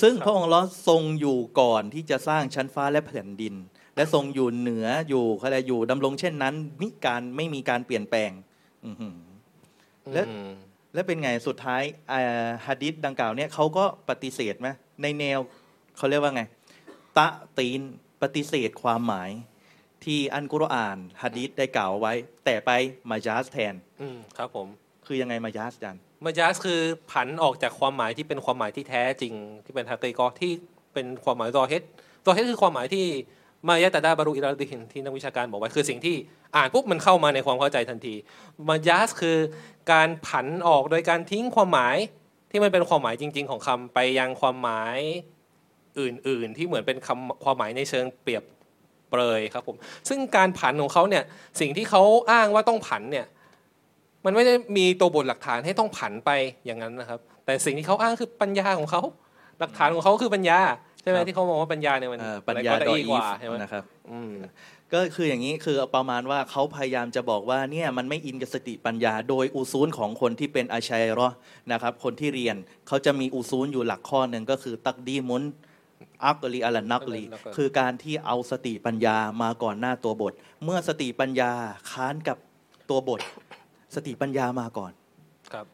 [0.00, 3.54] ซึ่งพระองค์ล้อทรงอยู่ก่อนที่จะสร้างชั้นฟ้าและแผ่นดิน
[3.96, 8.30] และทรงอยู่เหนืออยู่เขาเรียกอยู่ดำรงเช่นนั้นมิการไม่มีการเปลี่ยนแปลง
[8.84, 9.14] อือหือ
[10.12, 10.50] และอืม
[10.94, 14.68] แล้วเป็นไงสุดท้ายอ่าฮะดิษดังกล่าวเนี่ยเขาก็ปฏิเสธไหม
[15.02, 15.38] ในแนว
[15.96, 16.42] เขาเรียกว่าไง
[17.16, 17.26] ตะ
[17.58, 17.80] ตีน
[18.22, 19.30] ปฏิเสธความหมาย
[20.04, 22.12] ที่อันกุรอานฮะดิษได้กล่าวไว้
[22.44, 22.70] แต่ไป
[23.10, 24.68] มายาสแทน อืมครับผม
[25.06, 26.80] คือยังไงมายาสจันมายาสคือ
[27.10, 29.34] ผันออกจากความหมายที่เป็นความหมายที่แท้จริง
[29.64, 30.52] ที่เป็นฮาเกกอที่
[30.94, 31.82] เป็นความหมายรอเฮด
[32.26, 33.06] รอเฮดคือความหมายที่
[33.68, 36.16] มายะตาดาบารุอิราดิฮินที่นักวิชาการบอกไว้คือสิ่งที่
[36.56, 38.14] อ่านปุ๊บมันเข้ามาในความเข้าใจทันที
[38.68, 39.38] มายาสคือ
[39.92, 41.96] การผันออกโดยการทิ้งความหมาย
[42.50, 44.98] ที่มันเป็นความหมายจริง ๆ ของคำไปยังความหมาย
[46.00, 48.44] อื่น ๆ ที่เหมือนเป็นคำความหมายในเชิงเปรียบ
[49.10, 49.76] เปรยครับผม
[50.08, 51.24] ซึ่งการผันของเขาเนี่ย
[51.60, 53.26] สิ่งที่เขาอ้างว่าต้องผันเนี่ย
[54.24, 56.30] มันไม่ได้มีตัวบทหลักฐานให้ต้องผันไป
[56.66, 59.02] อย่างนั้นนะครับ แต่สิ่งที่เขาอ้างคือปัญญาของเขา
[59.60, 60.58] หลักฐานของเขาคือปัญญา
[61.02, 64.32] ใช่ไหมครับที่เขาบอกว่าปัญญาเนี่ยมันเอ่อปัญญาะไรดอก็อีกว่าฟใช่ไหมนะครับอืม
[64.92, 71.36] ก็คืออย่างนี้คือประมาณว่าเขาพยายามจะบอกว่าเนี่ยมันไม่อินกับสติปัญญา โดยอุซูลของคนที่เป็นอาชัยเรอห์
[71.72, 72.56] นะครับ คนที่เรียน
[72.88, 75.42] เขาจะมีอุซูลอยู่หลักข้อหนึ่งก็คือตักดีมุน
[76.26, 80.32] อักลีอัลนักลีอัลนักลีคือการที่เอาสติปัญญามาก่อนหน้าตัวบท
[80.64, 81.52] เมื่อสติปัญญา
[81.90, 82.36] ค้านกับ
[82.90, 83.20] ตัวบท
[83.94, 84.92] สติปัญญามาก่อน
[85.54, 85.66] ครับ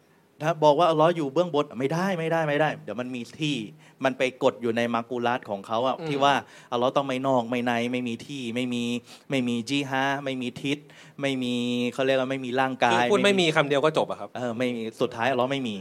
[0.43, 3.57] ถ้าบอกว่าอัลเลอฮ์อยู่เบื้องบนไม่ได้ไม่ได้ไม่ได้ เดี๋ยวมันมีที่
[4.05, 6.35] มันไปกดอยู่ในมากูลัตของเขาอะอืมที่ว่า
[6.73, 8.85] อัลเลอฮ์ต้องไม่นอกไม่ในไม่มีที่ไม่มี
[9.31, 10.79] ไม่มีจีฮาไม่มีทิศ
[11.21, 11.55] ไม่มี
[11.93, 15.77] เขาเรียกว่าไม่มีร่างกาคือยพูดไม่มีคำเดียวก็จบอะครับเออไม่มีสุดท้ายอัลเลอฮ์ไม่มี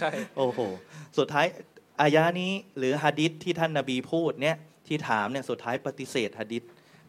[0.00, 0.60] ใช่โอ้โห
[1.18, 1.46] สุดท้าย
[2.00, 4.56] อายะนี้หรือฮะดิษที่ท่านนบีพูดเนี่ย
[4.86, 6.62] ที่ถามเนี่ยสุดท้ายปฏิเสธฮะดิษ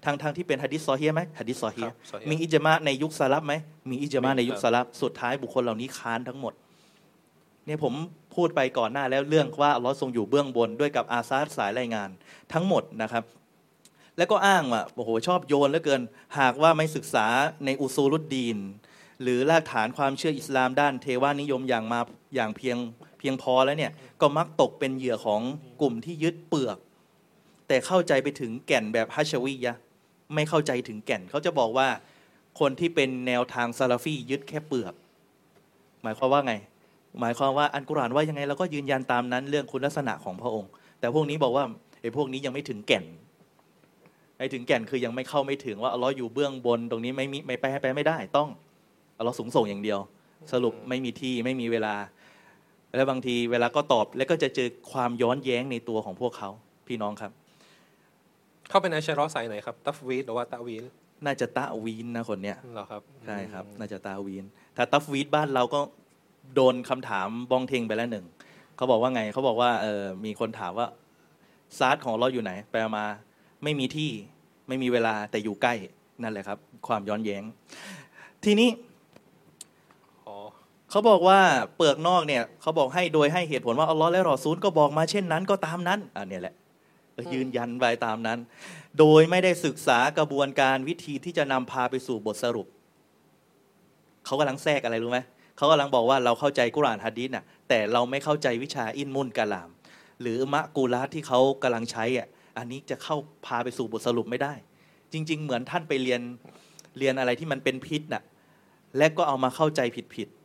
[0.06, 3.54] ทางทางที่เป็นฮะดิษซอเฮียไหมฮะดิษซอเฮียครับซอฮีฮ์มีอิจมาในยุคสลับไหม
[3.90, 6.54] มีอิจมามีในยุคครับสลับสุดท้ายบุคคลเหล่านี้ค้านทั้งหมด
[7.66, 7.94] เนี่ยผม
[8.36, 12.10] พูดไปก่อนหน้าแล้วเรื่องว่าอัลเลอฮ์ทรงอยู่เบื้องบนด้วยกับอาซาดสายรายงาน
[12.54, 13.24] ทั้งหมดนะครับ
[14.18, 16.02] แล้วก็อ้างว่าโอ้โหชอบโยนเหลือเกิน
[16.40, 17.26] หากว่าไม่ศึกษา
[17.66, 18.58] ในอุซูลุดดีน
[19.22, 22.00] หรือรากฐานความเชื่ออิสลามด้านเทวานิยมอย่างมา
[22.36, 22.78] อย่างเพียง
[23.13, 23.92] เพียงพอแล้วเนี่ย
[24.22, 25.42] ก็มักตกเป็นเหยื่อของ
[25.82, 26.78] กลุ่มที่ยึดเปลือก
[27.68, 29.74] แต่เข้าใจไปถึงแก่นแบบฮัชวียะ
[30.34, 31.88] ไม่เข้าใจถึงแก่นเขาจะบอกว่า
[32.60, 34.94] คนที่เป็นแนวทางซาลาฟียึดแค่เปลือก
[36.04, 36.54] หมายความว่าไง
[37.20, 41.64] หมายความว่าอันกุรอานว่ายังไงเราก็ยืนยันตามนั้นเรื่องคุณลักษณะของพระองค์ แต่พวกนี้บอกว่า
[42.02, 43.06] ไอ้พวกนี้ยังไม่ถึงแก่น
[44.38, 48.50] ไอ้ถึงแก่นคือยังไม่เข้าไม่ถึงว่าอัลเลอฮ์อยู่เบื้องบนตรงนี้ไม่มีไม่ไปไปไม่ได้ต้อง
[49.18, 50.00] อัลเลอฮ์สูงส่งอย่างเดียว
[50.52, 51.96] สรุปไม่มีที่ไม่มีเวลา
[52.96, 56.50] แล้วบางทีเวลาก็ตอบแล้วก็จะเจอความย้อนแย้งในตัวของพวกเขา
[56.88, 57.32] พี่น้องครับ
[58.70, 60.86] เขาเป็นอาชัยรอสายไหนครับตัฟวีดหรือว่าตะวีล
[61.26, 64.46] น่าจะตะวีนนะคนเนี้ยเหรอครับใช่ครับ น่าจะตาวีน
[64.78, 65.80] ถ้าตัฟวีดบ้านเราก็
[66.56, 68.26] โดนคำถามบองเทงไปแล้วหนึ่ง
[68.76, 70.88] เขาบอกว่าไงเขาบอกว่าเออมีคนถามว่า
[71.78, 73.06] ซาร์ของเราอยู่ไหนแปลมา
[73.64, 74.12] ไม่มีที่
[74.68, 75.74] ไม่มีเวลาแต่อยู่ใกล้
[76.22, 76.58] นั่นแหละครับ
[76.88, 77.44] ความย้อนแย้ง
[78.46, 78.93] ทีนี้อ๋อ
[80.94, 81.40] เขาบอกว่า
[81.76, 86.56] เปลือกนอกเนี่ยเขาบอกให้โดยให้เหตุผลว่าอัลลอฮ์และรอซูลก็บอกมาเช่นนั้นก็ตามนั้นอ่าเนี่ยแหละ
[87.34, 88.40] ยืนยันไปตามนั้น
[89.00, 92.68] โดยไม่ได้ศึกษากระบวนการวิธีที่จะนำพาไปสู่บทสรุป
[94.26, 95.20] เขากำลังแทรกอะไรรู้ไหม
[95.58, 99.70] เขากำลังบอกว่าเราเข้าใจกุรานฮะดีษน่ะแต่เราไม่เข้าใจวิชาอินมุนกะลาม
[100.22, 104.54] หรือมะกูลาที่เขากำลังใช้อะอันนี้จะเข้าพาไปสู่บทสรุปไม่ได้
[105.14, 106.22] จริง ๆ เหมือนท่านไปเรียน
[106.98, 108.24] เรียนอะไรที่มันเป็นพิษน่ะ
[108.98, 109.82] และก็เอามาเข้าใจ
[110.16, 110.43] ผิดๆ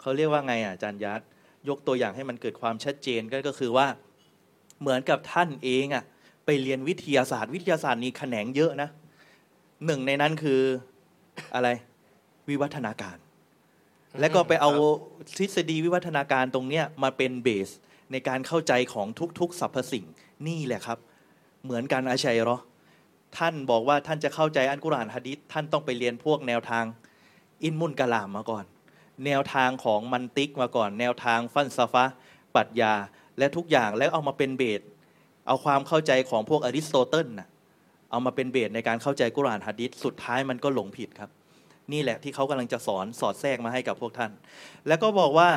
[0.00, 1.20] เขาเรียกว่าไงอะอาจารย์ยัด
[1.68, 3.86] ยกตัวอย่างให้มันเกิดความชัดเจนก็ก็คือว่า
[4.80, 6.04] เหมือนกับท่านเองอะ
[6.44, 8.88] ไปเรียนวิทยาศาสตร์ วิทยาศาสตร์นี่แขนงเยอะนะ
[9.86, 10.60] หนึ่งในนั้นคือ
[11.54, 11.68] อะไร
[12.48, 13.16] วิวัฒนาการ
[14.20, 14.70] แล้วก็ไปเอา
[15.38, 17.70] ทฤษฎีวิวัฒนาการตรงเนี้ยมาเป็น base
[18.12, 19.06] ในการเข้าใจของ
[19.40, 20.04] ทุกๆสรรพสิ่ง
[20.46, 20.98] นี่แหละครับ
[21.64, 22.58] เหมือนกันอาชัยเหรอ
[23.38, 26.84] ท่านบอกว่าท่านจะเข้าใจอันกุรอานฮะดิษท่านต้องไปเรียนพวกแนวทาง
[27.62, 28.64] อิลมุลกะลามมาก่อน
[29.26, 32.04] แนวทางของมันติกมาก่อน แนวทางฟัลซาฟะ
[32.54, 32.94] ปรัชญา
[33.38, 34.80] และทุกอย่างแล้วเอามาเป็น base
[35.46, 37.48] เอาความเข้าใจของพวกอริสโตเติลน่ะ
[38.10, 41.30] เอามาเป็น base ในการเข้าใจกุรอานฮะดิษสุดท้ายมันก็หลงผิดครับ
[41.92, 44.30] นี่แหละที่เขากำลังจะสอนสอดแทรกมาให้กับพวกท่าน
[44.86, 45.50] แล้วก็บอกว่า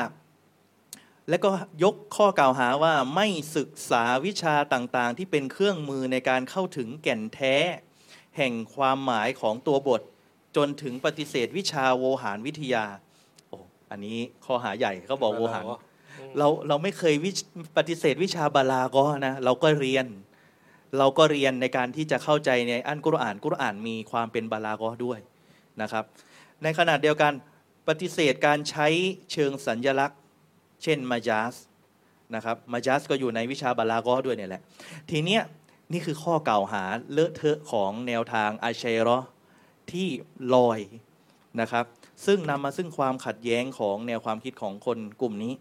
[1.30, 1.52] และก็
[1.84, 3.28] ยกข้อกล่าวหาว่าไม่
[3.58, 7.56] ศึกษาวิชาต่างๆ ที่เป็นเครื่องมือในการเข้าถึงแก่นแท้
[8.38, 10.02] แห่งความหมายของตัวบท
[10.56, 12.86] จนถึงปฏิเสธวิชาโวหารวิทยา
[13.94, 15.64] อ้อันนี้ข้อหาใหญ่เขาบอกโวหาร
[16.38, 17.32] เราเราไม่เคยวิ
[17.78, 20.06] ปฏิเสธวิชาบาลาก็นะเราก็เรียน
[20.98, 25.20] เราก็เรียนในการที่จะเข้าใจในอันกุรอานกุรอานมีความเป็นบาลาก็ด้วย
[25.82, 26.04] นะครับ
[26.64, 27.34] ในขณะเดียวกัน
[27.88, 28.88] ปฏิเสธการใช้
[29.32, 30.20] เชิงสัญญลักษณ์
[30.84, 31.56] เช่นมาจาส
[32.36, 34.62] นะครับมาจาสก็อยู่ในวิชาบาลาก็ด้วยเนี่ยแหละ
[35.10, 35.42] ทีเนี้ย
[35.92, 39.20] นี่คือข้อกล่าวหาเลอะเทอะของแนวทางอาเชรอ
[39.92, 40.08] ที่
[40.54, 40.80] ลอย
[41.62, 41.86] นะครับ
[42.26, 45.54] ซึ่งนำมาซึ่งความขัดแย้งของแนวความคิดของคนกลุ่มนี้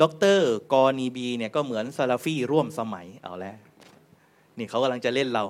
[0.00, 0.04] ด
[0.36, 0.40] ร
[0.72, 3.56] กอนีบีเนี่ยก็เหมือนซาลาฟีร่วมสมัยเอาแล้ว
[4.58, 5.44] นี่เขากำลังจะเล่นเรา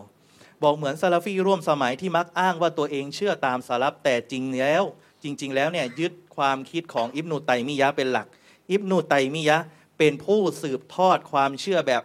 [0.63, 4.83] บอกเหมือนซาลาฟีร่วมสมัยที่มักอ้างว่าตัวเองเชื่อตามสารับแต่จริงแล้ว
[5.23, 8.27] จริง ๆ แล้วเนี่ยยึดความคิดของอิบนุไตมียะห์เป็นหลัก
[8.71, 9.65] อิบนุไตมียะห์
[9.99, 12.03] เป็นผู้สืบทอดความเชื่อแบบ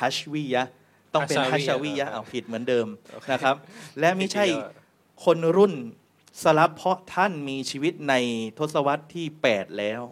[0.00, 0.70] ฮัชวียะห์
[1.14, 2.86] ต้องเป็นฮัชวียะห์เอาผิดเหมือนเดิม
[3.32, 3.56] นะครับ
[4.00, 4.44] และไม่ใช่
[5.24, 5.72] คนรุ่น
[6.42, 8.14] สลับเพราะท่านมีชีวิตใน
[8.58, 10.02] ทศวรรษที่ 8 แล้ว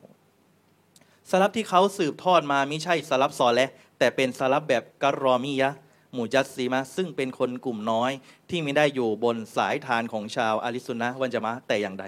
[1.30, 5.70] สลับที่เขาสืบทอดมาไม่ใช่สลับซอและ แต่เป็นสลับแบบกรอมียะ
[6.12, 8.10] หมู่จัสซีมะซึ่งเป็นคนกลุ่มน้อย
[8.50, 12.04] ที่ไม่ได้อยู่บนสายทานของชาวอาลิสุนนะวันจะมะแต่อย่างใด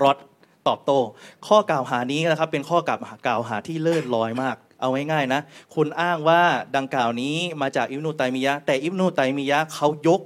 [0.00, 0.16] รอด
[0.68, 0.98] ตอบโต้
[1.46, 5.40] ข้อกล่าวหานี้นะครับเป็นข้อกล่าวหาที่เลิศลอยมาก เอาง่ายๆนะ
[5.74, 6.42] คุณอ้างว่า
[6.76, 10.20] ดังกล่าวนี้มาจากอิบนุตัยมียะ แต่อิบนุตัยมียะเขายก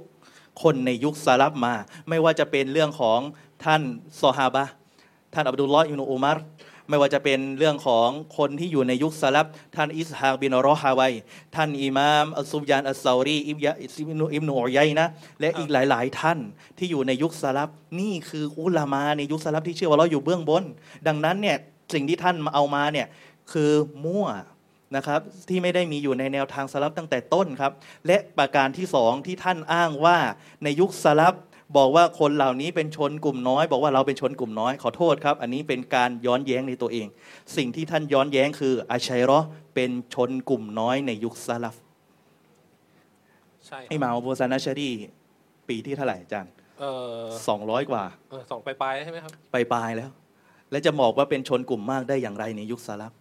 [0.63, 1.73] คนในยุคสลับมา
[2.09, 3.19] ไม่ว่าจะเป็นเรื่องของ
[3.65, 3.81] ท่าน
[4.21, 4.63] ซอฮาบะ
[5.33, 6.37] ท่านอับดุลลอฮ์อิบนุอุมัร
[6.89, 11.13] ไม่ว่าจะเป็นเรื่องของคนที่อยู่ในยุคสลับท่านอิสฮากบินรอฮาวัย
[11.55, 15.05] ท่านอิมามอัสซุบยานอัสซารีอิบยะอิบนุอิบนุอุยัยนะ
[15.39, 16.39] และอีกหลาย ๆ ท่าน
[16.77, 17.69] ที่อยู่ในยุคสลับ
[17.99, 20.63] นี่คืออุลามาในยุคสลับที่เชื่อว่าเราอยู่เบื้องบน
[21.07, 21.57] ดังนั้นเนี่ย
[21.93, 23.07] สิ่งที่ท่านมาเอามาเนี่ย
[23.51, 23.71] คือ
[24.05, 24.27] มั่ว
[24.95, 27.71] นะครับที่ไม่ได้มีอยู่ในแนวทางสลับตั้งแต่ต้นครับ
[28.07, 30.17] และประการที่สองที่ท่านอ้างว่า
[30.63, 31.35] ในยุคสลับ
[31.77, 37.07] บอกว่าคนเหล่านี้เป็นชนกลุ่มน้อย บอกว่าเราเป็นชนกลุ่มน้อยขอโทษครับ อันนี้เป็นการย้อนแย้งในตัวเอง
[37.57, 41.75] สิ่งที่ท่านย้อนแย้งคืออาชัยรอห์เป็นชนกลุ่มน้อยในยุคสลับ
[43.65, 44.89] ใช่ไอ้มาอับูซานาชารี
[45.69, 46.85] ปีที่เท่าไหร่อาจารย์เอ
[47.19, 50.09] อสองร้อยกว่าเออสองปลายๆใช่ไหมครับไปปลายๆแล้ว
[50.71, 53.13] และจะบอกว่าเป็นชนกลุ่มมากได้อย่างไรในยุคสลับ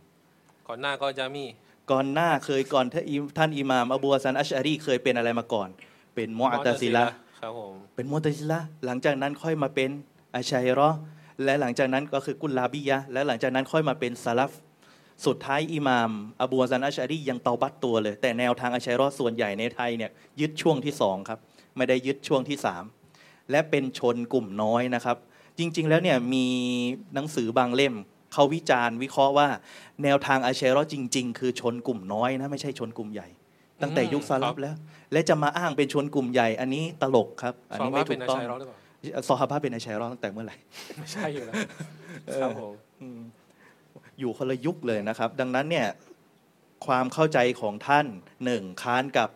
[0.69, 1.45] ก่อนหน้าก็จามี
[1.93, 5.69] ก่อนหน้าเคยก่อนท่านอิท่านอิหม่ามอบูฮัสซันอัชอารีเคยเป็นอะไรมาก่อน
[6.15, 9.91] เป็นมุอัตตะซิละห์ครับผมเป็นมุอัตตะซิละห์หลังจากนั้นค่อยมาเป็น
[10.35, 10.99] อาชัยรอห์
[11.45, 14.53] และหลังจากนั้นก็คือกุลลาบียะห์และหลังจากนั้นค่อยมาเป็นซาลัฟ
[15.27, 16.11] สุดท้ายอิหม่าม
[16.43, 20.11] อบูฮัสซันอัชอารียังเตาบัตตัวเลย แต่แนวทางอาชัยรอห์ส่วนใหญ่ในไทยเนี่ย
[20.41, 21.39] ยึดช่วงที่สองครับ
[21.77, 22.85] ไม่ได้ยึดช่วงที่สาม
[23.51, 25.17] และเป็นชนกลุ่มน้อยนะครับ
[25.59, 26.47] จริง ๆ แล้วเนี่ยมี
[27.15, 27.95] หนังสือบางเล่ม
[28.35, 29.49] เขาวิจารณ์วิเคราะห์ว่า
[30.05, 33.29] แนวทางอาเชรอจริง ๆ คือชนกลุ่มน้อยนะไม่ใช่ชนกลุ่มใหญ่
[33.83, 34.75] ตั้งแต่ยุคซาลับแล้ว
[35.13, 38.79] และจะมาอ้างเป็นชนกลุ่มใหญ่ อันนี้ตลกครับ อันนี้ไม่ถูกต้องสบว่าเป็นอาชัยรอหรือเปล่า
[39.29, 40.57] ซอฮาบะเป็นอาเชรอตั้งแต่เมื่อไหร่
[40.99, 41.55] ไม่ใช่อยู่แล้ว
[42.41, 42.73] ครับผม
[44.21, 45.87] อยู่คนละยุคเลยนะครับ ดังนั้นเนี่ย
[46.87, 48.07] ความเข้าใจของท่าน
[48.45, 49.29] หนึ่งค้านกับ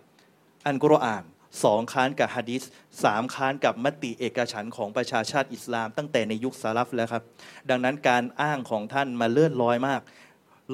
[0.67, 1.25] อันกุรอาน
[1.65, 2.63] สองค้านกับฮะดิษ
[3.05, 7.23] สามค้านกับมติเอกฉันท์ของประชาชาติอิสลาม ตั้งแต่ในยุคซาลัฟแล้วครับ
[7.71, 10.01] ดังนั้นการอ้างของท่านมาเลื่อนลอยมาก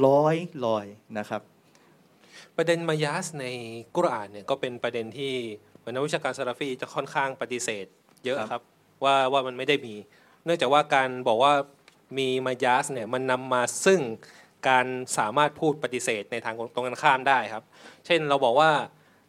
[0.06, 0.36] ร้อย
[0.66, 0.86] ลอย
[1.18, 1.42] นะครับ
[2.56, 3.46] ประเด็นมายาสใน
[3.96, 5.34] กุรอานเนี่ยก็เป็นประเด็นที่
[5.78, 7.86] เหมือนนักวิชาการซาลาฟีจะค่อนข้างปฏิเสธ
[8.24, 8.62] เยอะครับ
[9.05, 9.94] ว่าว่ามันไม่ได้มี
[10.44, 11.52] เนื่องจากว่าการบอกว่า
[12.18, 14.01] มีมะญาซเนี่ยมันนำมาซึ่ง
[14.68, 14.86] การ
[15.18, 17.64] สามารถพูดปฏิเสธในทางตรงกันข้ามได้ครับ
[18.06, 18.70] เช่นเราบอกว่า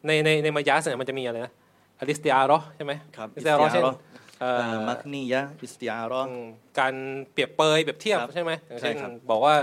[0.08, 1.54] ในในในมะญาซเนี่ยมันจะมีอะไรนะ
[2.00, 4.00] อลิสติอาร์ใช่ไหมครับอลิสติอาร์เช่นอิสติอาร์
[4.42, 6.44] เอ่อมักนียะห์อิสติอาร์อืม
[6.80, 6.94] การ
[7.32, 9.56] เปรียบเปยเปรียบเทียบครับใช่ไหมอย่างเช่นใช่ครับบอกว่า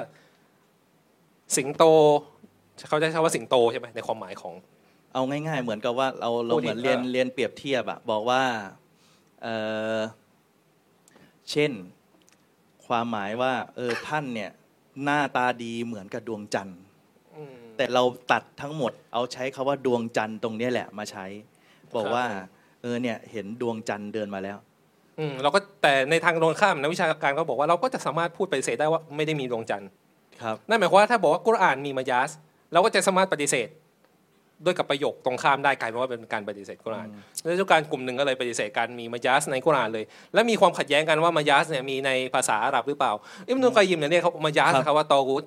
[1.56, 1.84] สิงโต
[2.88, 4.54] เขาจะใช้คำว่าสิงโตใช่ไหมในความหมายของ
[5.12, 8.42] เอาง่าย ๆ เหมือนกับว่าเราเราพูดเหมือนอีกเรียนเออเรียนเปรียบเทียบอะบอกว่า
[9.42, 9.48] เอ
[9.96, 9.98] อ
[11.50, 11.72] เช่น
[12.86, 14.50] ความหมายว่าเออท่านเนี่ย
[15.04, 16.91] หน้าตาดีเหมือนกับดวงจันทร์อืม
[17.76, 21.26] แต่เราตัดทั้งหมดเอาใช้คาว่าดวงจันทร์ตรงเนี้ยแหละมาใช้
[21.96, 22.46] บอกว่าครับ
[22.82, 24.58] เออเนี่ยเห็นดวงจันทร์เดินมาแล้ว
[25.18, 29.88] อืมเราก็แต่ในทางตรงข้ามนักวิชาการก็บอกว่าเราก็จะสามารถพูดปฏิเสธได้ว่าไม่ได้มีดวงจันทร์
[30.42, 32.30] ครับนั่นหมายความว่าถ้าบอกว่ากุรอานมีมายาส
[32.72, 33.68] เราก็จะสามารถปฏิเสธ
[34.64, 37.08] ด้วยกับประโยคตรงข้ามได้กลายเป็นว่าเป็นการปฏิเสธกุรอาน
[37.42, 40.04] แล้วเจ้าการกลุ่มหนึ่งก็เลยปฏิเสธการมีมายาสในกุรอานเลย
[40.34, 43.12] และมีความขัดแย้งกันว่ามายาสเนี่ยมีในภาษาอาหรับหรือเปล่า
[43.48, 45.46] อิมนุลกอยยิมเนี่ยเรียกเขามายาสครับนะครับว่าตอกูต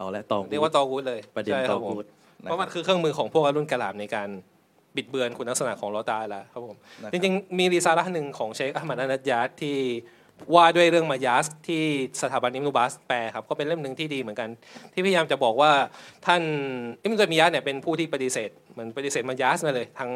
[0.00, 2.04] เอาละต่อเรียกว่าตอกูตเลยประเด็นใช่คต่รัอบผมกูด
[2.42, 4.28] เพราะมันคือเครื่องมือของพวกอรุ่นกะลามในการ
[4.96, 9.76] บิดเบือนคุณลักษณะของลอตาละครับผมนะคจรับริงๆ มีรีซาระห์หนึ่งของเชคอัลมัดอานัดยาดที่
[10.54, 11.82] ว่าด้วยเรื่องมายาสที่
[12.22, 14.48] สถาบันอิมนุบัสแปลครับก็เป็นเล่มหนึ่งที่ดีเหมือนกัน
[14.92, 15.70] ที่พยายามจะบอกว่า
[16.26, 16.42] ท่าน
[17.02, 20.12] อิมนุตัยมียะห์เนี่ยเป็นผู้ที่ปฏิเสธเหมือนปฏิเสธมายาสมาเลย ทั้ง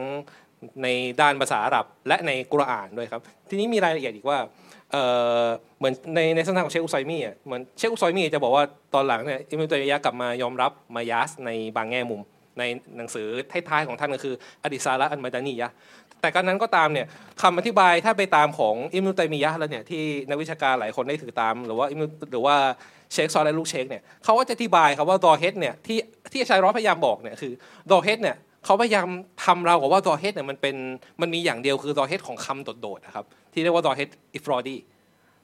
[0.83, 0.89] ใน
[1.21, 4.39] ด้านภาษาอาหรับและในกุรอานด้วยครับ ทีนี้มีรายละเอียดอีกว่า
[5.79, 8.65] เหมือนในในสำนักของเชคอุซอยมี่อะเหมือนเชคอุซอยมี่จะบอกว่า
[8.95, 12.21] ตอนหลังเนี่ยอิมนุตัยยะกลับมายอมรับมายาสในบางแง่มุม
[12.59, 12.63] ใน
[12.97, 13.27] หนังสือ
[13.69, 15.71] ท้ายๆของท่านก็คืออดิซาระอันมาดานียะ
[16.21, 17.07] แต่การนั้นก็ตามเนี่ย
[17.43, 22.57] คำอธิบายถ้าไปตามของอิบนุตัยมียะแล้วเนี่ยที่นักวิชาการหลายคนได้ถือตาม หรือว่าอิบนุหรือว่า
[23.13, 25.99] เชคซอลและลูกเชคเนี่ยเขาก็จะอธิบายครับว่าซอเฮรเนี่ยที่
[26.33, 27.53] ที่อาชัยรอพยายามบอกเนี่ยคือ
[27.91, 29.09] ซอเฮรเนี่ย เขาพยายาม
[29.45, 30.77] ทำเรากับว่าซอเฮรเนี่ยมันเป็น
[31.21, 34.77] มันมีอย่างเดียวคือซอเฮรของคำโดดๆนะครับที่เรียกว่าซอเฮรอิฟรอดี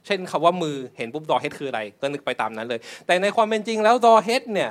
[0.07, 4.71] เช่นคำว่ามือเห็นปุ๊บซอเฮรคืออะไร ก็นึกไปตามนั้นเลย แต่ในความเป็นจริงแล้วซอเฮรเนี่ย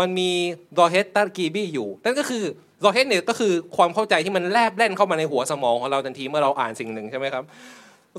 [0.00, 0.30] มันมี
[0.78, 2.44] ดอเฮดตัรกีบี้อยู่นั่นก็คือ
[2.84, 7.44] ดอเฮดเนี่ยก็คือความเข้าใจที่มันแลบแล่นเข้ามาในหัวสมองของเราทันทีเมื่อเราอ่านสิ่งหนึ่งใช่ไหมครับ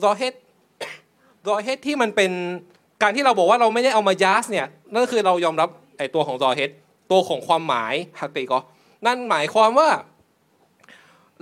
[0.03, 0.33] ดอเฮด
[1.47, 2.31] ดอเฮดที่มันเป็น
[3.03, 6.69] การที่เราบอกว่าเราไม่ได้เอามายาสเนี่ยนั่นก็คือเรายอมรับไอ้ตัวของดอเฮด
[7.11, 8.59] ตัวของความหมายฮักติก็
[9.05, 9.89] นั่นหมายความว่า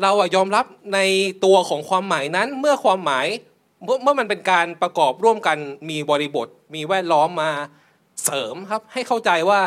[0.01, 0.99] เราอะยอมรับใน
[1.45, 3.25] ตัวของความหมายนั้นเมื่อความหมาย
[3.83, 5.57] เมื่อเมื่อมันเป็นการประกอบร่วมกัน
[5.89, 7.51] มีบริบท มีแวดล้อมมา
[8.23, 9.59] เสริมครับ ให้เข้าใจว่า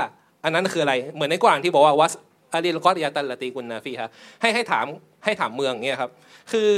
[0.45, 2.13] อันนั้นคืออะไร เหมือนในกวางที่บอกว่าวัส
[2.53, 4.11] อาลีลกอตยาตันละตีกุนนาฟีฮะ
[4.41, 4.87] ให้ให้ถาม
[5.25, 6.11] ให้ถามเมืองเนี่ยครับ
[6.53, 6.69] คือ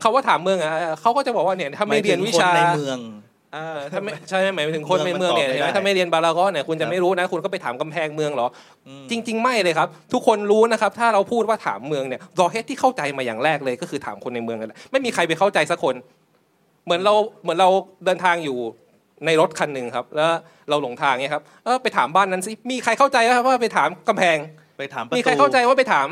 [0.00, 3.31] เขาว่าถามเมืองอะเขาก็จะบอกว่าเนี่ยถ้าไม่เรียนวิชาในเมืองอ่า
[3.92, 8.48] ถ้าไม่ใช่หมายถึงคนในเมืองเนี่ยเมืองมันตอบไม่ได้เห็นไหมถ้าไม่เรียนบาลากอเนี่ยคุณครัจะบไม่รู้นะ คุณก็ไปถามกำแพงเมืองเหรอ
[8.88, 15.94] อมจริง ๆ ไม่เลยครับ ทุกคนรู้นะครับ ถ้าเราพูดว่าถามเมืองเนี่ยรอเฮดที่เข้าใจมาอย่างแรกเลยก็คือถามคนในเมืองนั่นแหละไม่มีใครไปเข้าใจสักคน
[16.84, 17.68] เหมือนเราเหมือนเรา
[18.04, 18.58] เดินทางอยู่
[19.26, 20.30] ในรถคันหนึ่งครับ แล้ว
[20.68, 24.36] เราหลงทางเนี่ยครับเออไปถามบ้านนั้นสิมีใครเข้าใจไหมครับว่าไปถามกำแพง
[24.78, 26.08] ไปถามประตูมีใครเข้าใจว่าไปถาม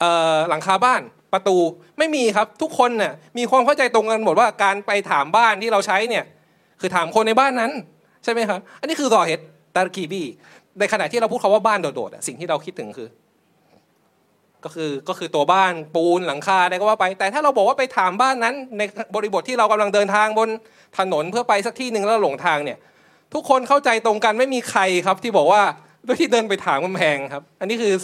[0.00, 1.00] เอ่อหลังคาบ้าน
[1.32, 1.56] ประตู
[1.98, 6.24] ไม่มีครับ ทุกคนเนี่ยมีความเข้าใจตรงกันหมดว่าการไปถามบ้านที่เราใช้เนี่ย
[6.80, 7.72] คือถามคนในบ้านนั้น
[8.24, 9.40] ใช่ไหมครับ อันนี้คือรอเฮด
[9.76, 10.22] ตาร์กีบี
[10.78, 13.08] ในขณะที่เราพูดคาว่าบ้านโดดๆสิ่งที่เราคิดถึงคือ
[14.64, 18.82] ก็คือก็คือตัวบ้านปูนหลังคาอะไรก็ว่าไป แต่ถ้าเราบอกว่าไปถามบ้านนั้น ใน
[19.14, 20.48] บริบทที่เรากำลังเดินทางบน
[20.98, 22.78] ถนนเพื่อไปสักที่หนึ่งแล้วหลงทางเนี่ย
[23.34, 25.62] ทุกคนเข้าใจตรงกันไม่มีใครครับ ที่บอกว่า
[26.06, 27.94] ด้วยที่เดินไปถามกำแพงครับ อันนี้คือ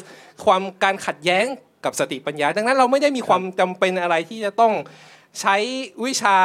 [0.44, 1.44] ความการขัดแย้ง
[1.84, 4.72] กับสติปัญญา ดังนั้นเราไม่ได้มีความจำเป็นอะไรที่จะต้อง
[5.40, 5.56] ใช้
[6.04, 6.38] วิชา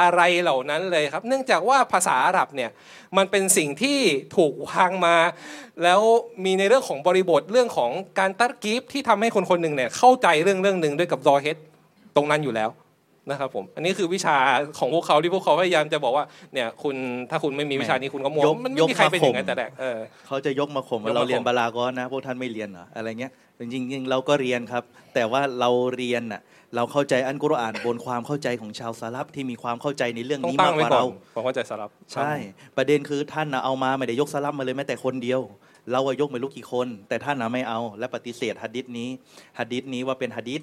[0.00, 2.70] อะไรเหล่านั้นเลยครับ เนื่องจากว่าภาษาอาหรับเนี่ย
[3.16, 3.98] มันเป็นสิ่งที่
[4.36, 5.16] ถูกวางมา
[5.84, 6.00] แล้ว
[6.44, 11.56] มีในเรื่องของบริบทเรื่องของการตัดกีฟที่ทำให้คนคนหนึ่งเนี่ยเข้าใจเรื่องเรื่องหนึ่งด้วยกับรอเฮด
[12.16, 12.70] ตรงนั้นอยู่แล้ว
[13.30, 14.36] นะครับผมอันนี้คือวิชา
[14.78, 16.96] ของพวกเขาที่พวกเขาพยายามจะบอกว่าเนี่ยคุณ
[17.30, 24.82] ถ้าคุณไม่มีวิชานี้คุณก็มัวยกมันไม่ยกมีใครเป็นอย่างมาข่มนั้นแต่แรกเออเขาจะยกมาข่มยกว่ามาเราเรียนข่มบาลากอนนะ พวกท่านไม่เรียนเหรออะไรเงี้ยจริงๆจริงๆเราก็เรียนครับ
[25.14, 26.40] แต่ว่าเราเรียนน่ะ
[26.76, 32.32] เราเข้าใจอันกุรอานบนความเข้าใจของชาวสลับที่มีความเข้าใจในเรื่องต้องนี้ตั้มางกไว้กว่าก่อนเราผมเข้าใจสลับใช่
[32.76, 35.40] ประเด็นคือท่านนะเอามาไม่ได้ยกสลับมาเลยแม้แต่คนเดียว
[35.92, 39.08] เราอะยกไม่รู้กี่คน แต่ท่านนะไม่เอาและปฏิเสธฮัดดิษนี้
[39.58, 40.62] ฮัดดิษนี้ว่าเป็นฮัดดิษ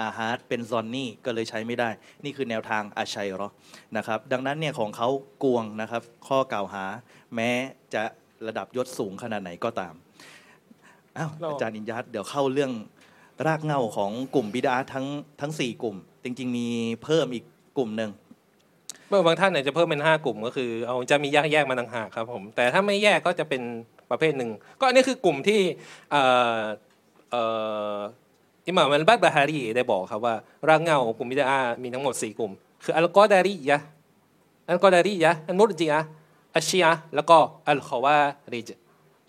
[0.00, 1.88] อาฮาดเป็นซอนนี่ก็เลยใช้ไม่ได้
[2.24, 3.50] นี่คือแนวทางอาชัยเหรอ
[3.96, 5.08] นะครับ ดังนั้นเนี่ยของเขา
[5.44, 6.84] กวงนะครับ ข้อกล่าวหา
[7.34, 7.50] แม้
[7.94, 8.02] จะ
[8.46, 9.94] ระดับยศสูงขนาดไหนก็ตาม
[11.18, 12.72] อ้าวเราอาจารย์อินยัตเดี๋ยวเข้าเรื่อง
[13.46, 15.06] รากเหง้าของกลุ่มบิดาทั้ง
[15.40, 16.66] ทั้งสี่กลุ่ม จริง ๆ มี
[17.02, 17.44] เพิ่มอีก
[17.76, 18.10] กลุ่มหนึ่ง
[19.08, 23.62] เมื่อบางท่านเนี่ยจะเพิ่มเป็น5กลุ่มก็คือ เอาจะมีแยกแยกมาต่างหากครับผมแต่ถ้าไม่แยกก็จะเป็น
[24.10, 24.50] ประเภทหนึ่ง
[24.80, 25.60] ก็อันนี้คือกลุ่มที่
[26.10, 26.22] เอ่
[26.56, 26.60] อ
[27.30, 27.42] เอ่
[27.96, 27.98] อ
[28.66, 30.34] อิหม่ามอัลบัตบาฮารีได้บอกครับว่า
[30.68, 32.52] รากเหง้าของกลุ่มบิดามีทั้งหมด 4 กลุ่ม
[32.84, 33.86] คืออัลกอดารียะห์
[34.70, 36.06] อัลกอดารียะห์อัลมุรจิอะห์
[36.56, 37.36] อัชชีอะห์แล้วก็
[37.68, 38.18] อัลคอวา
[38.52, 38.68] ริจ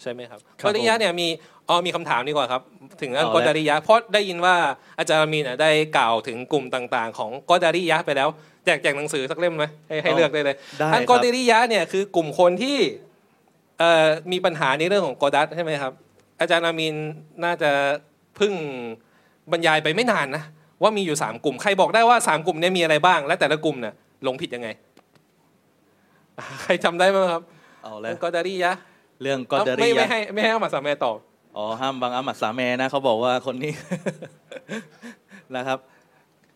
[0.01, 1.27] ใช่ไหมครับครับกอดารียะห์เนี่ยมี
[1.69, 2.61] อ๋อมีคำถามดีกว่าครับ
[3.01, 4.55] ถึงอัลเอากอแล้วดารียะห์เพราะได้ยินว่า
[4.99, 8.29] อาจารย์อามีนน่ะได้กล่าวถึงกลุ่มต่างๆ ของกอดารียะห์ไปแล้ว
[8.65, 12.77] แจกแจกหนังสือสักเล่มไหมให้ให้เลือกได้เลยได้อันคกอรับดิริยะเนี่ยคือกลุ่มคนที่
[13.79, 15.93] เอ่อมีปัญหาในเรื่องของกอดัตใช่ไหมครับ
[16.39, 16.95] อาจารย์อามีน
[17.43, 17.71] น่าจะ
[18.35, 18.53] เพิ่ง
[19.51, 20.43] บรรยายไปไม่นานนะ
[20.81, 24.69] ว่ามีอยู่ 3 กลุ่มใครบอกได้ว่า 3 กลุ่มเนี้มีอะไรบ้าง และแต่ละกลุ่มเนี่ยหลงผิดยังไง
[26.63, 27.41] ใครจำได้ไหมครับ
[27.83, 28.71] เอาอัแล้วนกอดาริยะ
[29.21, 31.17] เรื่องกอดาไม่รีไม่ยะให้ไม่ให้อามาสามแม่ตอบ
[31.57, 33.73] อ๋อห้ามบางอามัดสาแมนะเขาบอกว่าคนนี้
[35.55, 35.79] นะครับ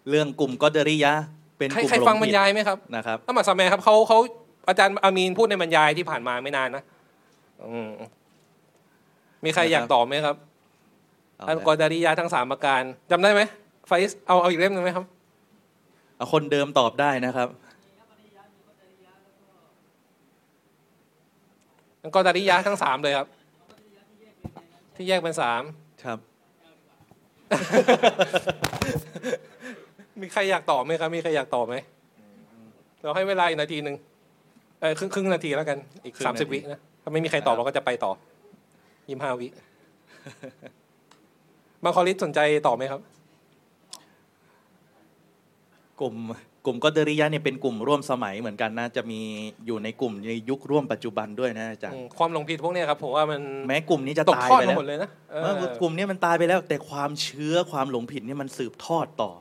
[0.10, 1.24] เรื่องกลุ่มกอดาริยะห์
[1.58, 4.20] เป็นใครกลุ่มใครหลฟังงบรผิรดยายไหมครับนะครับอามาสามแม่ครับเขาเขา
[4.68, 6.84] อาจารย์อามีนพูดในบรรยายที่ผ่านมาไม่นานนะ
[7.68, 7.92] อืม
[9.44, 10.36] มีใครอยากตอบไหมครับ
[11.38, 13.42] เอาอันละกอดาริยะทั้งสามประการจำได้ไหม
[13.88, 15.06] ไฟส์เอาเอาอีกเล่มหนึ่งไหมครับ
[16.18, 17.50] เอาคนเดิมตอบได้นะครับ
[22.02, 23.28] อันกอดาริยะทั้งสามเลยครับ
[24.96, 25.64] ที่แยกเป็นสาม
[26.04, 26.18] ครับ
[30.22, 31.76] มีใครอยากตอบไหมครับ มีใครอยากตอบไหม
[33.02, 33.96] เราให้เวลาอีกนาทีหนึ่ง
[34.82, 38.12] เออครึ่งครึ่งนาทีแล้วกัน อีกครึ่งสามสิบนาที วินะถ้าไม่มีใครตอบครับเราก็จะไปต่อ
[39.08, 39.48] ยี่ห้าวิ
[41.84, 43.02] บางคอลิสสนใจตอบไหมครับ
[46.02, 46.16] กลุ่ม
[46.66, 49.22] กลุ่มกอดเดริยะเนี่ยเป็นกลุ่มร่วมสมัยเหมือนกันนะ จะมี
[49.66, 59.32] อยู่ในกลุ่มในยุคร่วมปัจจุบันด้วยนะอาจารอืย์มความหลงผิดพวกเนี้ยครับผมว่ามันแม้กลุ่มนี้จะตกตายทอดไปมาแล้วหมดเลยนะเออเออกลุ่มนี้มันตายไปแล้ว แต่ความเชื้อความหลงผิดเนี่ยมันสืบทอดต่อ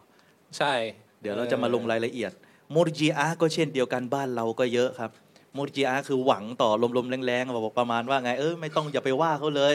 [0.59, 0.72] ใช่
[1.20, 2.32] เดี๋ยวเราจะมาลงรายละเอียด
[2.74, 5.10] มูรจีอาก็เช่นเดียวกันบ้านเราก็เยอะครับ
[5.56, 9.74] มูรจีอาคือหวังต่อลมๆแรงๆบอกประมาณว่าไงเออไม่ต้องอย่าไปว่าเขาเลย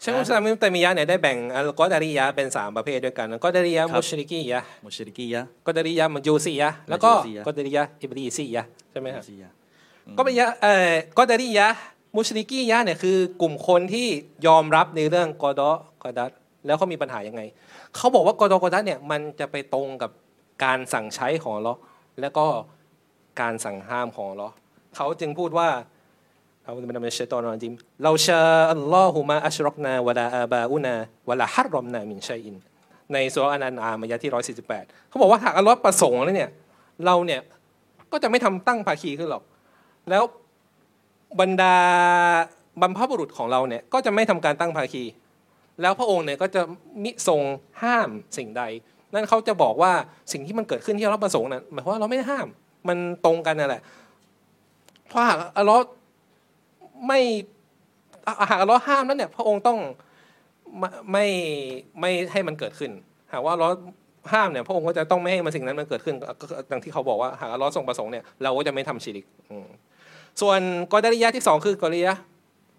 [0.00, 9.50] เชคอุสลามอิบนุตัยมียะห์เนี่ยได้แบ่งอัลกอดาริยะห์เป็นสามประเภทด้วยกันกอดาริยะห์ครับมุชริกียะห์มุชริกียะกอดาริยะห์มัจจูซียะห์แล้วก็มัจจูซียะห์กอดาริยะห์อิบลีซียะห์ใช่ไหมครับมุชริกียะ
[10.16, 11.78] ก็เป็นยะเอ่อกอดาริยะห์
[12.16, 14.06] มุชริกียะห์เนี่ยคือกลุ่มคนที่
[14.46, 15.70] ยอมรับในเรื่องกอดอ
[16.02, 16.30] กอดัต
[16.66, 17.40] แล้วเขามีปัญหายังไง
[17.96, 20.10] เขาบอกว่ากอดอกอดัตเนี่ยมันจะไปตรงกับ
[20.64, 21.80] การสั่งใช้ของอัลเลอฮ์
[22.20, 22.46] แล้วก็
[23.40, 24.54] การสั่งห้ามของอัลเลอฮ์
[24.96, 25.68] เขาจึงพูดว่า
[26.70, 27.72] เอาเป็นมันชัยตอนรจิม
[28.02, 28.42] เราชา
[28.72, 30.94] อัลลอฮุมาอัชรอกนาวะลาอาบาอุนา
[31.28, 32.54] วะลาฮัรรอมนามินชัยอิน
[33.12, 34.30] ในสุรอันอันอามายะที่
[34.66, 36.50] 148 เขาบอกว่าหากอัลลอฮ์ประสงค์แล้วเนี่ย
[37.06, 37.40] เราเนี่ย
[38.12, 39.42] ก็จะไม่ทำตั้งภาคีขึ้นหรอก
[40.10, 40.22] แล้ว
[41.40, 41.76] บรรดา
[42.80, 45.04] บรรพบุรุษของเราเนี่ยก็จะไม่ทำการตั้งภาคี
[45.80, 46.62] แล้วพระองค์เนี่ยก็จะ
[47.04, 47.42] มิทรง
[47.82, 48.62] ห้ามสิ่งใด
[49.14, 49.92] นั่นเขาจะบอกว่า
[50.32, 52.46] สิ่งที่มันเกิดขึ้นที่เราประสงค์นั้นหมายความว่าเราไม่ได้ห้าม
[52.88, 53.82] มันตรงกันนั่นแหละ
[55.08, 55.82] เพราะหากอัลลอฮ์
[57.06, 57.20] ไม่
[58.26, 59.78] อะหากอัลลอฮ์ห้ามนั้นเนี่ย พระองค์ต้อง
[61.12, 61.26] ไม่
[62.00, 62.90] ไม่ให้มันเกิดขึ้น
[63.32, 63.72] หากว่าอัลลอฮ์
[64.32, 66.16] ห้ามเนี่ยพระองค์ก็จะต้องไม่ให้มันสิ่งนั้นมันเกิดขึ้น
[66.70, 69.24] ดังที่เขาบอกว่าหากอัลลอฮ์ทรงประสงค์เนี่ยเราก็จะไม่ทำชิริก
[70.40, 70.60] ส่วน
[70.92, 72.14] กอดาริยะที่สองคือกอริยะ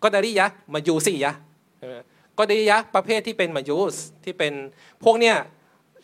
[0.03, 1.37] กอดาริยะมายูซียะห์
[1.77, 1.93] ใช่ไหม
[2.37, 4.53] กอดาริยะประเภทที่เป็นมายูสที่เป็น
[5.03, 5.35] พวกเนี่ย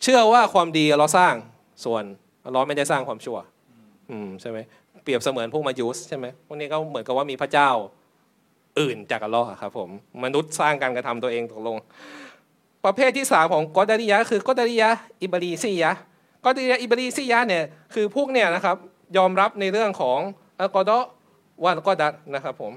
[0.02, 1.34] เชื่อว่าความดีอัลลอฮ์สร้าง
[1.84, 2.04] ส่วน
[2.46, 3.38] อัลลอฮ์ไม่ได้สร้างความชั่ว
[4.10, 4.58] อืมใช่ไหม
[5.02, 7.70] เปรียบเสมือนพวกมายูสใช่ไหมพวกนี้ก็เหมือนกับว่ามีพระเจ้า
[8.80, 9.90] อื่นจากอัลลอฮ์อครับผม
[10.24, 11.76] มนุษย์สร้างการกระทำตัวเองตกลง
[12.84, 14.90] ประเภทที่สามของกอดาริยะคือกอดาริยะ
[15.22, 15.92] อิบรีซียะ
[16.44, 17.64] กอดาริยะอิบรีซียะเนี่ย
[17.94, 18.76] คือพวกเนี่ยนะครับ
[19.16, 20.18] ยอมรับในเรื่องของ
[20.58, 20.98] อัลกอดอ
[21.64, 22.72] วันกอดัตนะครับผม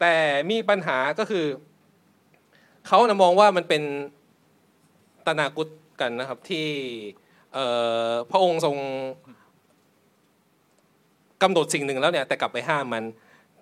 [0.00, 0.14] แต่
[0.50, 1.44] มีปัญหาก็คือ
[2.86, 3.82] เขานะมองว่ามันเป็น
[5.26, 5.68] ตนากุต
[6.00, 6.66] กันนะครับที่
[8.30, 8.76] พระองค์ทรง
[11.42, 13.04] กำหนดสิ่งหนึ่งแล้วเนี่ยแต่กลับไปห้ามมัน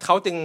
[0.04, 0.36] เขาจึง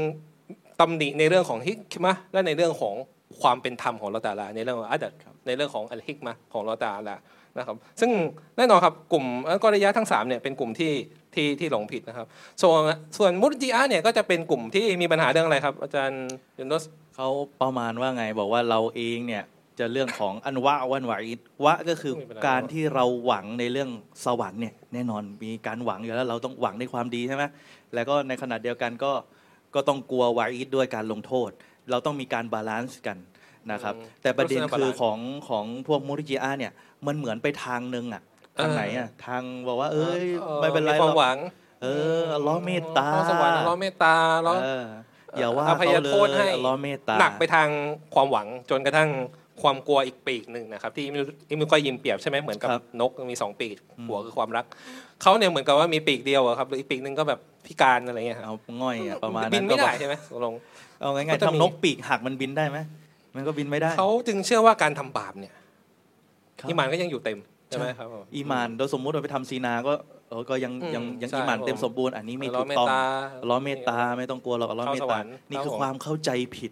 [0.81, 2.95] ตำหนิในเรื่องของฮิกมะและในเรื่องของ
[3.41, 5.13] ความเป็นธรรมของเราตาลาในเรื่องของอัดัด
[5.47, 7.15] ในเรื่องของอัลฮิกมะของเราตาลา
[7.57, 8.11] นะครับซึ่ง
[8.57, 10.93] แน่นอนครับกลุ่มอัลกอริยะห์ทั้งสามเนี่ยเป็นกลุ่มที่
[11.35, 12.27] ที่ที่หลงผิดนะครับ
[12.61, 12.79] ส่วน
[13.17, 16.23] ส่วนมุตจิอะห์เนี่ยก็จะเป็นกลุ่มที่มีปัญหาเรื่องอะไรครับ อาจารย์
[16.59, 16.83] ยุนโดส
[17.15, 17.29] เขา
[17.61, 19.43] ประมาณว่าไงบอกว่าเราเองเนี่ย
[19.79, 22.13] จะเรื่องของอันวะวันวะอิดวะก็คือ
[22.47, 23.89] การที่เราหวังในเรื่อง
[24.25, 27.43] สวรรค์เนี่ยแน่นอนมีการหวังอยู่แล้วเราต้องหวังในความดีใช่ไหม
[27.93, 29.11] แล้วก็ในขณะเดียวกันก็
[29.76, 31.49] ก็ต้องกลัววะอิดด้วยการลงโทษ
[31.89, 33.18] เราต้องมีการบาลานซ์กัน
[33.72, 35.19] นะครับ แต่ประเด็นคือของ
[35.49, 36.72] ของพวกมุริจิอาเนี่ย
[37.07, 38.22] มันเหมือนไปทางหนึ่งอะ
[38.57, 40.23] ทางไหนอะทางบอกว่า เอ้ย
[40.61, 41.38] ไม่เป็นไรมีหครวาอมกหวัง
[41.84, 41.88] เอ
[42.19, 44.85] ออัลล้อฮ์เมตตาพระสวรรค์อัลลอฮ์เมตตาอัลลอฮ์เออ
[45.39, 47.68] อย่าว่าอภัเขายเลโทษให้ยอัลลอฮ์เมตตาหนักไปทาง
[48.14, 49.10] ความหวังจนกระทั่ง
[49.63, 53.75] ความกลัวอีกปีกหนึ่งนะครับที่อิมุกอยยิมเปรียบใช่ไหมเหมือนกับครับนกมีสองปีก
[54.07, 54.65] หัวคือความรัก
[55.21, 60.53] เขาเนี่ยเหมือนกับว่ามีปีกเดียวอะครับหรืออีกปีกหนึ่งก็แบบพิการอะไรเงี้ยครับเอาง่อยอะประมาณบินั้นนไม่ก็ได้ใช่ไหมตกลง
[60.99, 62.77] เอาง่ายก็ๆจะมีทำนกปีกหักมันบินได้ไหม
[63.35, 65.53] มันก็บินไม่ได้เขาจึงเชื่อว่าการทำบาปเนี่ย
[66.59, 67.39] ครับอิมานก็ยังอยู่เต็ม
[67.69, 69.93] ใช่ไหมครับผมอีมานโดยสมมุติเราไปทำซีนาก็
[70.29, 73.01] เออก็ยังอืมยังยังใช่อีมานครับเต็มสมบูรณ์อันนี้ไม่อัลลถูอฮ์กต้องเมตตา
[73.41, 76.71] อัลลอฮ์เมตตาไม่ต้องกลัวหรอกอัลลอฮ์เข้าเมตสวตารรค์นี่คือครับผมความเข้าใจผิด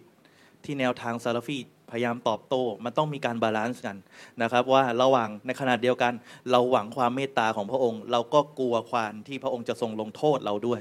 [0.64, 1.58] ที่แนวทางซาลาฟี
[1.92, 3.96] พยายามตอบโต้ มันต้องมีการบาลานซ์กัน
[4.42, 6.12] นะครับ ว่าระหว่างในขณะเดียวกัน
[6.50, 10.80] เราหวังความเมตตาของพระองค์ เราก็กลัวความที่พระองค์จะทรงลงโทษเราด้วย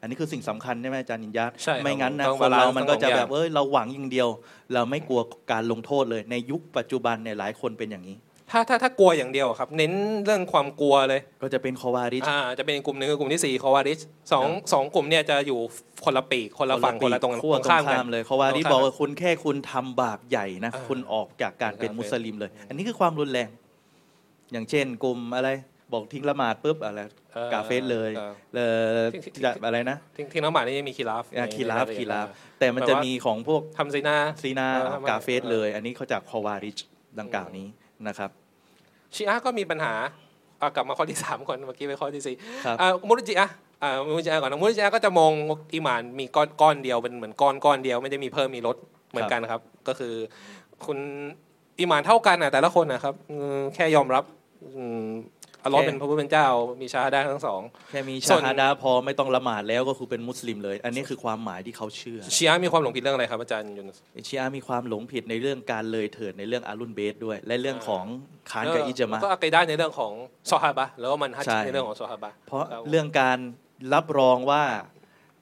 [0.00, 4.28] อันนี้คือสิ่งสำคัญใช่ไหมอาจารย์นินยาใช่ครับไม่งั้นนะต้องคนเรา balance มันก็จะทั้งสองแบอย่างบเอ้ยเราหวังอย่างเดียว
[4.74, 5.20] เราไม่กลัว
[5.52, 8.16] การลงโทษเลยในยุคปัจจุบันเนี่ยหลายคนเป็นอย่างนี้
[8.50, 9.92] ถ้าถ้าถ้ากลัวอย่างเดียวครับ เน้น
[10.24, 13.98] เรื่องความกลัวเลยก็จะเป็นคอวาริชอ่าจะเป็นอีกกลุ่มหนึ่งคือกลุ่มที่สี่คอวาริช
[14.32, 15.60] สองสองกลุ่มเนี่ยจะอยู่
[16.04, 23.48] คนละปีกคนละฝั่งคนละตรงขั้วตรงตรงข้ามข้ากัมนเลยเขาว่าที่ตรงข้ามบอกว่าคุณแค่คุณทำบาปใหญ่นะอ่าคุณออกจากการเป็นครับมุสลิมเลย อันนี้คือความรุนแรง
[24.52, 25.48] อย่างเช่น กลุ่มอะไร
[25.92, 27.00] บอกทิ้งละหมาดปุ๊บอะไร
[27.32, 28.60] เอ่อกาเฟสเลยออเล
[29.06, 36.78] ยที่ที่จะอะไรนะทิ้งทิ้งน้ำหมานี่มีคีราฟอะในคีราฟในยละเอียดคีราฟอ่แต่มันจะแบบว่ามีของพวกทำซีนาซีนาเออทำไมกาเฟสเลย อันนี้เขาจากคอวาริช
[37.20, 37.66] ดังกล่าวนี้
[38.06, 38.30] นะครับ
[39.14, 39.94] ชีอะห์ก็มีปัญหา
[40.60, 42.34] อะกลับมาข้อที่สามก่อนเมื่อกี้ไปข้อที่สี่
[42.64, 45.32] ครับอะมุรจิอะห์อ่ามุรจิอะห์ก่อนนะมุรจิอะห์ก็จะมอง
[45.74, 48.76] อีหมานมีก้อนก้อนเดียวเป็นเหมือนก้อนก้อนเดียวไม่ได้มีเพิ่มมีลด
[49.10, 50.14] เหมือนกันครับ ก็คือ
[50.84, 50.98] คุณ
[51.80, 54.24] อีหมานเท่ากันนะแต่ละคนนะครับอืมแค่ยอมรับ
[55.60, 56.46] อืมอัลลอฮ์แค่เป็นพระผู้เป็นเจ้า
[56.80, 57.60] มีชาฮาดะห์ทั้งสอง
[57.90, 63.98] แค่มีส่ชาวนฮาดาพอไม่ต้องละหมาดแล้วก็คือเป็นมุสลิมเลย อันนี้คือความหมายที่เขาเชื่อชีอะห์มีความหลงผิดเรื่องอะไรครับอาจารย์ยูนุส
[64.28, 68.04] ชีอะห์มีความหลงผิดในเรื่องการเลยเถิดในเรื่องอารุนเบสด้วย และเรื่องของ
[68.50, 70.12] คานกับอิจามะก็อักไได้ในเรื่องของ
[70.50, 73.38] ซอฮาบะห์แล้วก็มันฮัจญ์ใช่ในเรื่องของซอฮาบะห์เพราะแล้วเรื่องการ
[73.94, 74.64] รับรองว่า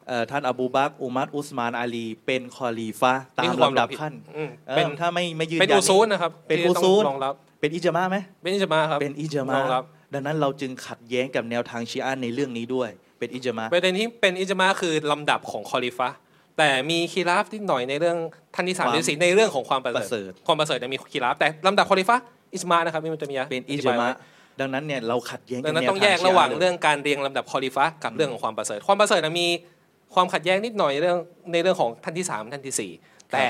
[0.08, 16.16] เอ่อท่านอบูบักรอุมัรอุสมานอาลี เป็นคอลีฟะห์ตานี่มคือความหลลำดังบผิดขั้นอืมเออเป็นถ้าไม่ไม่ยืนเป็นยัอุซูลนะครับเป็นที่อุต้องซูลรองรับเป็นอิจามะไหมเป็นอิจมาครับเป็นอิจามะรองรับ ดังนั้นเราจึงขัดแย้งกับแนวทางชีอะห์ในเรื่องนี้ด้วย เป็นอิจามะประเด็นที่เป็นอิจมาคือลำดับของคอลิฟะห์
[16.58, 18.16] แต่มีคีราฟนิดหน่อยในเรื่อง
[18.54, 22.22] ท่านที่สามความที่สี่ในเรื่องของความประประเสเสริริฐฐความประเสริฐเนี่ยมีคีราฟแต่ลำดับคอลิฟะห์
[22.54, 24.16] อิจมานะครับนี่มันจะมีเป็นอิธิจาบายไว้มะ
[24.60, 29.48] ดังนั้นเนี่ยเราขัดแย้งดักังบนั้นแนวต้องทางแยกระหว่างชีะห์ลยเรื่องการเรียงลำดับคอลิฟะห์กับเรื่องของความประเสริฐ ความประเสริฐน่ะมี
[30.14, 31.18] ความขัดแย้งนิดหน่อยเรื่อง
[31.52, 32.90] ในเรื่องของท่านที่สามท่านที่สี่
[33.32, 33.44] แต่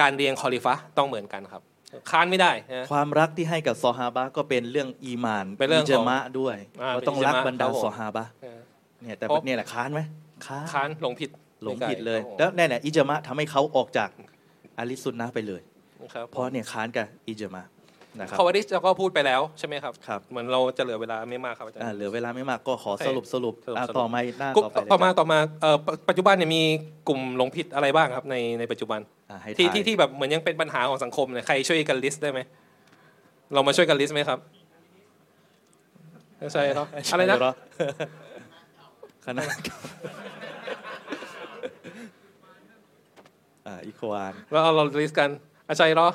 [0.00, 1.62] การเรียงคอลิฟะห์ต้องเหมือนกันครับ
[2.10, 8.60] ค้านไม่ได้นะ ความรักที่ให้กับซอฮาบะก็เป็นเรื่องอีมานเป็นเรื่องของจามะด้วยอ่าเราต้องเป็นอิรักจามะบรรดาครับผม ซอฮาบะเออ
[9.02, 10.00] เนี่ยแต่เพราะเนี่ยแหละค้านไหม
[10.46, 11.30] ค้านค้านหลงผิด
[11.64, 14.10] หลงผิดเลยครับผมแล้วแน่แหละอิจามะทำให้เขาออกจาก
[14.78, 15.62] อาลิสุนนะห์ไปเลย
[16.02, 17.62] นะครับเพราะเนี่ยค้านกับอิจามะ
[18.20, 26.62] นะครับคาวาริสเราก็พูดไปแล้วใช่ไหมครับครับเหมือนเราจะเหลือเวลาไม่มากครับอาจารย์อ่าเหลือเวลาไม่มากก็ขอโอเคสรุปสรุปสรุปอ่าสรุปต่อมาหน้ากุ๊บต่อไปเลยต่อมาครับต่อมาเอ่อปัจปัจจุบันเนี่ยมี
[27.08, 29.00] กลุ่มหลงผิดอะไรบ้างครับในในปัจจุบัน
[29.30, 32.40] อ่าให้ที่ทายที่ที่แบบเหมือนยังเป็นปัญหาของสังคมเนี่ยใครช่วยกันลิสต์ได้ไหม
[33.54, 34.38] เรามาช่วยกันลิสต์ไหมครับ
[36.38, 37.46] ไม่ใช่ครับอะไรนะใช่เห
[39.24, 39.44] คณะ
[43.66, 45.30] อ่าอีควานเราเอาเราลิสต์กัน
[45.68, 46.08] อาชัยรอ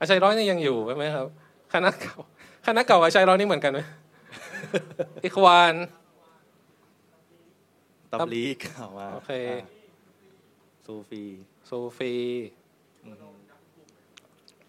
[0.00, 1.26] อาชัยร้อยนี่ยังอยู่ไหมครับ
[1.72, 2.16] คณะเก่า
[2.66, 3.80] คณะเก่ากับอาชัยร้อยนี่เหมือนกันไหม
[5.24, 5.74] อีควาน
[8.12, 9.64] ตับลีกเอามาโอเคอ่า
[10.86, 11.22] ซูฟี
[11.68, 12.14] ซูฟี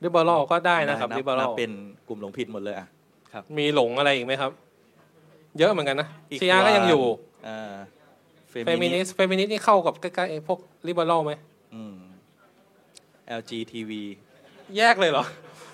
[0.01, 1.71] ลิเบอรัลก็ได้นะครับนัลิเบอรันัลเป็น
[2.07, 2.87] กลุ่มหลงผิดหมดเลยอะ
[3.57, 4.51] มีหลงอะไรอีกไหมครับ
[5.59, 7.03] เยอะเหมือนกันนะอีกชีอาก็ยังอยู่
[7.47, 7.75] อ่า
[8.49, 11.33] เฟมินิสต์เฟมินิสต์นี่เข้ากับใกล้ๆไอ้พวกลิเบอรัลไหม
[11.75, 11.95] อืม
[13.39, 13.91] LGTV
[14.77, 15.25] แยกเลยเหรอ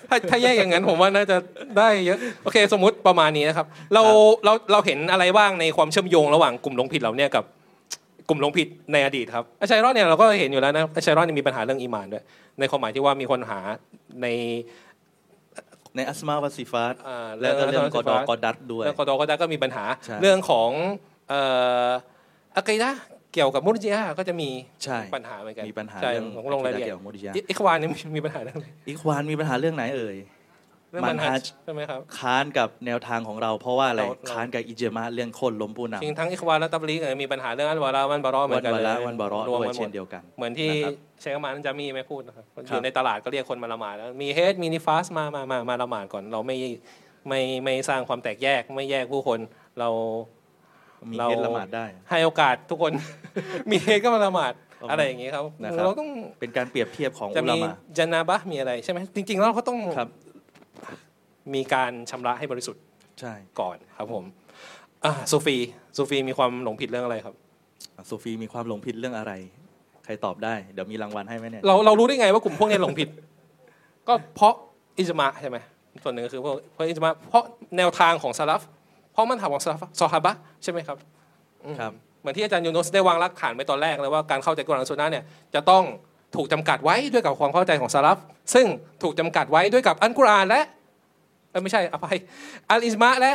[0.08, 1.36] ถ้าถ้าแยกอย่างนั้นผมว่าน่าจะ
[1.78, 7.44] ได้เยอะโอเค สมมุติประมาณนี้นะครับ เราครับเราเราเห็นอะไรบ้างในความเชื่อมโยงระหว่างกลุ่มหลงผิดเราเนี่ยกับ
[8.28, 12.24] กลุ่มหลงผิดในอดีตครับอาชัยรอดเนี่ยเราก็เห็นอยู่แล้วนะอาชัยรอดเนี่ยมีปัญหาเรื่องอีหมานด้วย
[12.58, 13.60] ในความหมายที่ว่ามีคนหา
[14.22, 14.26] ใน
[15.96, 20.70] ในอัสมาวาซิฟาตอ่าแล้วก็เรื่องกอดอกอดัดด้วยเรื่องกอดอกอดาก็มีปัญหาใช่เรื่องของ
[21.28, 21.40] เอ่
[21.86, 21.88] อ
[22.56, 23.00] อะกีดะห์
[23.34, 24.50] เกี่ยวกับมุรจิอะห์ก็จะมี
[24.84, 30.16] ใช่ปัญหาเหมือนกันมีปัญหาใช่เรื่องผมลงรายละเอียดเกี่ยวกับมุริยะอิอิควานเนี่ยมีมีปัญหาเรื่องอะไรอีควานมีปัญหาเรื่องไหนเอ่ย
[30.90, 46.56] เรื่องมัมันนฮัฮัจจใช่ไหมครับค้านกับแนวทางของเรา เพราะว่าอะไรเราเราค้านกับอิเจมาเรื่องโค่นล้มผู้นำจริงทั้งอิควานและตับลีกเนี่ยมีปัญหาเรื่องอัลวาราวันบารอเหมืวัอนนกันวาเลระยวันบารอรวมด้วยกันหมเช่ดนเดียวกัน เหมือนที่นะครับเชคอามันจามีไม่พูดนะครับอครัยู่บในตลาดก็เรียกคนมาละหมาดแล้วมีเฮดมีนิฟาสมามามามาละหมาดก่อนเราไม่
[47.28, 49.38] ไม่ไม่สร้างความแตกแยกไม่แยกผู้คน
[49.80, 49.88] เรา
[51.10, 52.92] มีเราเฮ็ดละหมาดได้ ให้โอกาสทุกคน
[53.70, 56.08] มีเฮดก็มาละหมาดเอาอะไรอย่างนี้ครับนะครับเราต้อง
[56.40, 60.08] เป็นการเปรียบเทียบของจะอุลามีมาจานาบะห์มีอะไรใช่ไหมจริง ๆ แล้วเราก็ต้องครับ
[61.54, 62.82] มีการชำระให้บริสุทธิ์
[63.20, 64.24] ใช่ก่อนครับผม
[65.04, 65.56] อ่าซูฟี
[65.96, 67.34] ซูฟีมีความหลงผิดเรื่องอะไรครับ
[67.96, 69.32] อะโซฟีมีความหลงผิดเรื่องอะไร
[70.04, 73.08] ใครตอบได้เดี๋ยวมีรางวัลให้ไหมเนี่ยเราเรารู้ได้ไงว่ากลุ่มพวกนี้หลงผิด
[74.08, 74.54] ก็เพราะ
[74.98, 75.56] อิจมะใช่ไหม
[76.02, 77.42] ส่วนหนึ่งก็คือเพราะเพราะอิจมะเพราะ
[77.76, 78.62] แนวทางของซาลฟ
[79.14, 80.98] เพราะมันถามของซาลฟซอฮาบะห์ใช่ไหมครับ
[81.64, 85.24] อืมครับ เหมือนที่อาจารย์ยูนุสได้วางรากฐานไปตอนแรกเลยว่าการเข้าใจกุรอานและซุนนะห์เนี่ย
[85.54, 85.82] จะต้อง
[86.36, 88.18] ถูกจำกัดไว้ด้วยกับความเข้าใจของซาลฟ
[88.54, 88.66] ซึ่ง
[89.02, 90.62] ถูกจำกัดไว้ด้วยกับอันกุรอานและ
[91.50, 92.16] เอ้ยไม่ใช่อภัย
[92.70, 93.32] อัลอิจมะและ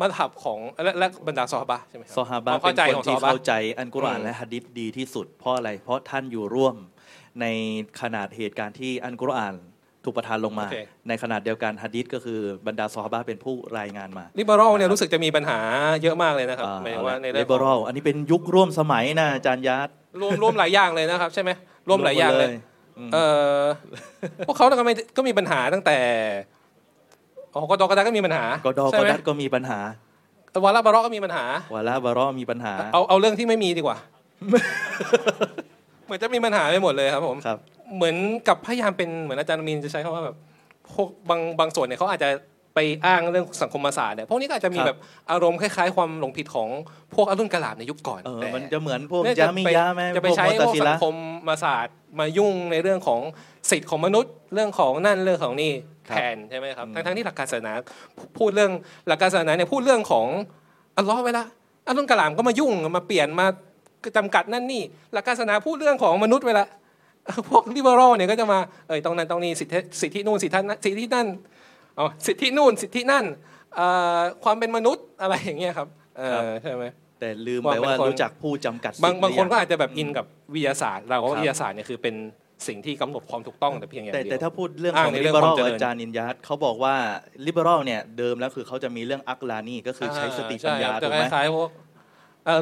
[0.00, 6.76] มัธยับของและและบรรดาซอฮาบะห์ใช่ไหมครับซอฮาบะความเป็เข้านใจคนของซอที่ฮาบะห์เข้าใจอันกุรอานอืมและฮะดิษดีที่สุดเพราะอะไรเพราะท่านอยู่ร่วม
[7.40, 7.46] ใน
[8.00, 9.54] ขนาดเหตุการณ์ที่อันกุรอาน
[10.04, 10.78] ถูกประทานลงมาโอเค
[11.08, 15.58] ในขนาดเดียวกันฮะดิษก็คือบรรดาซอฮาบะเป็นผู้รายงานมาลิเบอรัลเนี่ยรู้สึกจะมีปัญหา
[16.02, 19.88] เยอะมากเลยนะครับอ่าหมายถึงว่าในเลเรื่องเบขอองรัลอันนี้เป็นยุคร่วมสมัยนะอาจารย์ยัด
[20.20, 21.50] รวมรวมหลายอย่างเลยนะครับใช่ไหม
[21.88, 22.48] รวมหลายอย่างเลย
[22.98, 23.18] อืมเอ
[23.60, 23.62] อ
[24.46, 25.98] พวกเขาก็ไม่ก็มีปัญหาตั้งแต่
[27.54, 29.78] อ๋อกดอกระดาก็มีปัญหากอดอกใช่อไหมดัดก็มีปัญหา
[30.64, 31.44] วาระบารอก็มีปัญหา
[31.74, 33.96] วาลาบารอมีปัญหา เอาเอาเรื่องที่ไม่มีดีกว่า
[36.04, 37.58] เหมือนจะมีปัญหาไปหมดเลยครับผมครับ
[37.94, 38.16] เหมือน
[38.48, 40.36] กับพยายามเป็นเหมือนอาจารย์มีนจะใช้คำว่าแบบ
[40.92, 42.30] พวกบางบางส่วนเนี่ยเขาอาจจะ
[42.74, 44.98] ไปอ้างเรื่องสังคมศาสตร์เนี่ยพวกนี้ก็อาจจะมีครับแบบ
[45.30, 46.68] อารมณ์คล้ายๆ ความหลงผิดของ
[47.14, 51.14] พวกอรุณกะลาบในยุคก่อนเออแต่มันจะเหมือนพวกเนี่ยยาจะมิไปยะไหมจะไปพวกใช้มอพตวกซิสัละงคม
[51.48, 53.20] มาศาสตร์มายุ่งในเรื่องของ
[53.70, 55.72] สิทธิ์ของมนุษย์ เรื่องของนั่นเรื่องของนี่
[56.08, 57.72] ครับแทนใช่ไหมครับอืมทั้งทั้งๆที่หลักการศาสนา
[58.38, 58.70] พูดเรื่อง
[59.08, 60.26] หลักการศาสนาเนี่ยพูดเรื่องของ
[60.96, 61.46] อัลลอฮ์ไว้ละ
[61.86, 63.46] อัลลอฮ์กะลามก็มายุ่งมาเปลี่ยนมา
[64.16, 66.66] จำกัดนั่นนี่หลักการศาสนาพูดเรื่องของมนุษย์ไว้ละ
[67.48, 71.26] พวกลิเบอรัลเนี่ยก็จะมาเอ้ยตรงนั้นตรงนี้สิทธิสิทธินู่นสิทธินั่นสิทธินั่น
[71.98, 73.24] อ๋อสิทธินู่นสิทธินั่น
[73.76, 73.86] เอ่
[74.18, 75.88] อความเป็นมนุษย์อะไรอย่างเงี้ยครับ
[76.18, 76.84] เอครับอใช่ไหม
[77.20, 82.14] แต่ลืมว่าไปเป็นว่าคนรู้จักผู้จำกัดบางสิทธิ์บางคนหรืก็ยัอาจจะแบบอินกับวิทยาศาสตร์เราก็ครับวิทยาศาสตร์เนี่ยคือเป็น
[82.68, 86.94] สิ่งที่กำหนดความถูกต้องแต่เพียงอย่างแต่เดียวแต่ถ้าพูดเรื่องอ้าขงองในลิเรื่องเบอรัควาลมเจริญอาจารย์นินยัตเขาบอกว่า
[87.46, 91.89] ลิเบอรัลเนี่ยเดิมแล้วคือเขาจะมีเรื่องอักลานีก็คือใช้สติปัญญาใช่ครับถูจะกคไหมล้ายๆพวกเอ่อ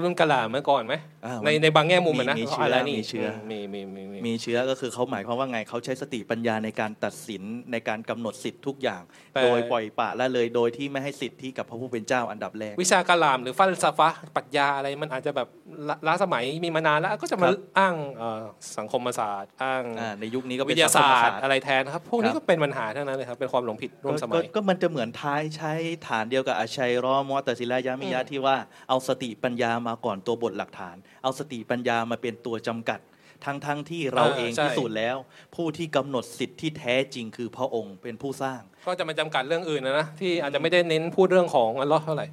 [0.04, 0.94] รุ่นกะหล่ำเมื่อก่อนไหม
[1.26, 7.42] อ่าในในบางแง่มุมอะนะมีมีเขาเชื้ออะไรนี่มีเชื้อ มีมีมีมีมีเชื้อก็คือเขาหมายความว่าไงเขาใช้สติปัญญาในการตัดสิน
[7.72, 9.02] ในการกำหนดสิทธิ์ทุกอย่าง
[9.32, 15.48] แต่โดยปล่อยปละละเลยโดยที่ไม่ให้สิทธิกับพระผู้เป็นเจ้าอันดับแรก วิชากะหล่ำหรือฟัลซาฟะปรัชญาอะไรมันอาจจะแบบ
[15.88, 18.42] ละล้าสมัยมีมานานแล้วก็จะมาครับ อ้างเอ่อ
[18.78, 25.72] สังคมศาสตร์ อ้างอ่าในยุคนี้ก็เป็วินทยาศาสตร์สังคมอะไรแทนนะครับ พวกนี้ครับก็เป็นปัญหาทั้งนั้นเลยครับ เป็นความหลงผิดร่วมสมัก็ย ก็มันจะเหมือนท้ายใช้
[26.06, 28.56] ฐานเดียวกับอาชัยรอมอตศิลายามิยะอืมที่ว่า
[28.88, 33.00] เอาสติปัญญามาก่อนตัวบทหลักฐาน เอาสติปัญญามาเป็นตัวจำกัด
[33.44, 35.16] ทั้งทั้งที่เราเองพิสูจน์แล้ว
[35.54, 42.26] ผู้ที่กำหนดสิทธิ์ที่แท้จริงคือพระองค์เป็นผู้สร้าง ก็จะมาจำกัดเรื่องอื่นนะนะที่อาจจะไม่ได้เน้นพูดเรื่องของอัลลอฮ์เท่าไหร่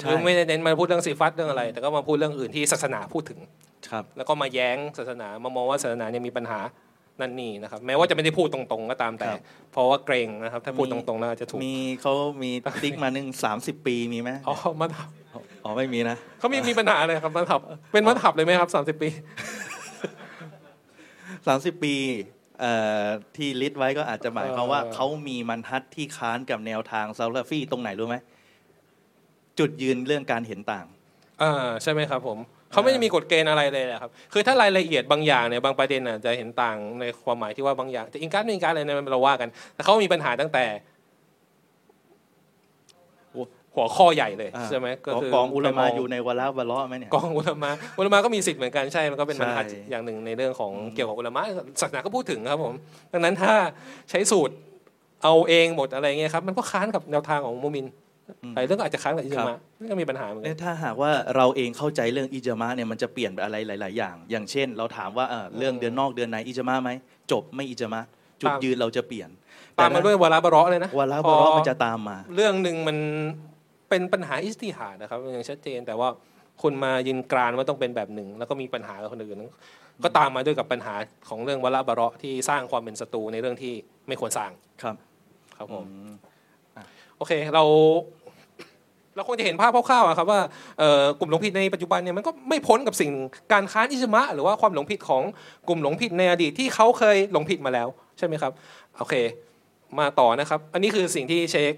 [0.00, 3.40] ใช่คือไม่ได้เน้นมาพูดเรื่องสีฟัตเรื่องอะไร แต่ก็มาพูดเรื่องอื่นที่ศาสนาพูดถึง
[3.90, 6.60] ครับ แล้วก็มาแย้งศาสนามามองว่าศาสนาเนี่ยมีปัญหา
[7.20, 9.40] นั่นนี่นะครับแม้ว่าจะไม่ได้พูดตรงๆก็ตามแต่ครับ
[9.72, 12.50] เพราะว่าเกรงนะครับ ถ้าพูดมีตรงๆแล้วอาจจะถูกมีเขามี
[12.82, 15.08] ติ๊กมาหนึ่งสามสิบปีมีไหมอ๋อมัธบ
[15.64, 17.60] อ๋อไม่มีนะเขามีมีปัญหาอะไรครับมัธบ
[17.92, 19.08] เป็นมัธบเลยไหมครับสามสิบปี
[21.46, 21.94] สามสิบปี
[22.60, 22.72] เอ่
[23.02, 23.04] อ
[23.36, 28.16] ที่ลิสต์ไว้ก็อาจจะหมายความว่าเออเขามีมันทัดที่ค้านกับแนวทางซาลาฟีตรงไหนรู้ไหม
[29.58, 30.86] จุดยืนเรื่องการเห็นต่าง
[31.42, 32.38] อ่าใช่ไหมครับผม
[32.72, 40.64] เขาไม่ได้มีกฎเกณฑ์อะไรเลยแหละครับ คือถ้ารายละเอียดบางอย่างเนี่ยบางประเด็นน่ะจะเห็นต่างในความหมายที่ว่าบางอย่างแต่อิงการไม่อิงการอะไรเนี่ยมันเราว่ากัน แต่เขามีปัญหาตั้งแต่
[43.76, 51.42] หัวข้อใหญ่เลยอ่าใช่ไหมก็คืกองอุลามาไปงอยู่ในวาระวะเลาะห์ไหมเนี่ยกองอุลามะอุลามะก็มีสิทธิ์เหมือนกันใช่มันก็เป็นใช่บรรทัดอย่างหนึ่งในเรื่องของอืมเกี่ยวกับอุลามะ
[51.80, 52.74] ศาสนาก็พูดถึงครับผม
[53.12, 53.52] ดังนั้นถ้า
[54.10, 54.54] ใช้สูตร
[55.24, 57.86] เอาเองหมดอะไรเงี้ยครับมันก็ค้านกับแนวทางของมุมิน
[58.54, 66.90] หลายเรื่องก็อาจจะค้านกับอิจครับมะนี่ก็มีปัญหาเหมือนกัเอ๊ะนถ้าหากว่าเราเองเข้าใจเรื่องอิจามะเนี่ยมันจะเปลี่ยนไปอะไรหลาย ๆ อย่าง อย่างเช่น เราถามว่าเออเรื่องเดือนนอกเดือนในอิจามะไหม
[67.32, 68.00] จบไม่อิจามะ
[68.40, 69.28] จุดตามยืนเราจะเปลี่ยน
[69.78, 72.96] ตามมาด้วยวาระบะเราะห์เลยนะวาระพวะอเลาะห์มันจะตามมา เรื่องหนึ่งมัน
[73.90, 76.08] เป็นปัญหาอิสติฮาดนะครับอย่างชัดเจนแต่ว่า
[76.62, 79.38] คุณมายืนกรานว่าต้องเป็นแบบหนึ่ง แล้วก็มีปัญหากับคนอื่น
[80.04, 80.94] ก็ตามมาด้วยกับปัญหา
[81.28, 83.74] ของเรื่องวาระบะเราะห์ที่สร้างความเป็นศัตรูในเรื่องที่
[84.08, 84.50] ไม่ควรสร้าง
[84.82, 84.96] ครับ
[85.56, 86.14] ครับผมอืม
[87.16, 87.64] โอเคเรา
[89.14, 90.40] เราคงจะเห็นภาพคร่าวๆอะครับว่า
[90.78, 93.10] เอ่อกลุ่มหลงผิดในปัจจุบันเนี่ยมันก็ไม่พ้นกับสิ่ง
[93.52, 95.22] การค้านอิจมะหรือว่าความหลงผิดของ
[95.68, 97.88] กลุ่มหลงผิดในอดีตที่เขาเคยหลงผิดมาแล้ว
[98.18, 98.52] ใช่ไหมครับ
[98.98, 99.14] โอเค
[99.98, 101.74] มาต่อนะครับ อันนี้คือสิ่งที่เชค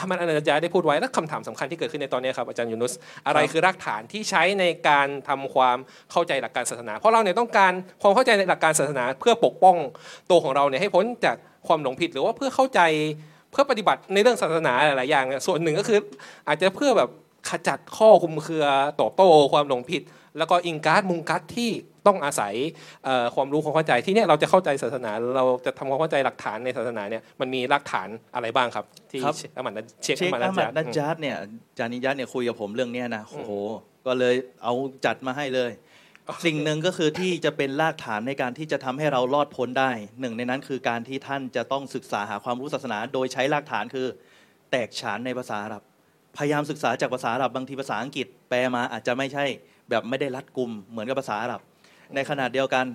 [0.00, 2.92] อามัดอานันจาได้พูดไว้และคำถามสำคัญที่เกิดขึ้นในตอนนี้ครับอาจารย์ยูนุส
[3.26, 5.76] อะไรคือรากฐานที่ใช้ในการทำความ
[6.12, 9.76] เข้าใจหลักการศาสนา เพราะเราเนี่ยต้องการความเข้าใจในหลักการศาสนา เพื่อปกป้อง
[10.30, 11.36] ตัวของเราเนี่ยให้พ้นจาก
[11.66, 12.80] ความหลงผิดหรือว่าเพื่อเข้าใจ
[13.50, 15.98] เพื่อปฏิบัติในเรื่องศาสนาหลายๆอย่างเนี่ยส่วนหนึ่งก็คือ
[16.48, 17.10] อาจจะเพื่อแบบ
[17.50, 18.66] ขจัดข้อคุมเครือ
[19.00, 20.02] ตอบโต้ความหลงผิด
[20.38, 21.70] แล้วก็อิงการ์ดมุงการ์ดที่
[22.06, 22.54] ต้องอาศัย
[23.04, 29.72] เอ่อความรู้ความเข้าใจที่เนี่ยเราจะเข้าใจศาสนา เราจะทำความเข้าใจหลักฐานในศาสนาเนี่ยมันมีรากฐานอะไรบ้างครับ ที่ครับเชคอามัด
[30.02, 31.36] เชคเชคอามัดอามัดนัจอืมจาร์ดเนี่ย
[31.78, 33.52] จานิยัตเนี่ยคุยกับผมเรื่องเนี้ยนะโอ้โห
[34.06, 34.74] ก็เลยเอา
[35.04, 35.72] จัดมาให้เลย
[36.46, 44.06] สิ่งหนึ่งก็คือที่จะเป็นรากฐานในการที่จะทำให้เรารอดพ้นได้ หนึ่งในนั้นคือการที่ท่านจะต้องศึกษาหาความรู้ศาสนา โดยใช้รากฐานคือ
[44.70, 45.82] แตกฉานในภาษาอาหรับ
[46.36, 49.44] พยายามศึกษาจากภาษาอาหรับบางทีภาษาอังกฤษ แปลมาอาจจะไม่ใช่
[49.90, 51.60] แบบไม่ได้รัดกุมเหมือนกับภาษาอาหรับ
[52.14, 52.86] ในขณะเดียวกัน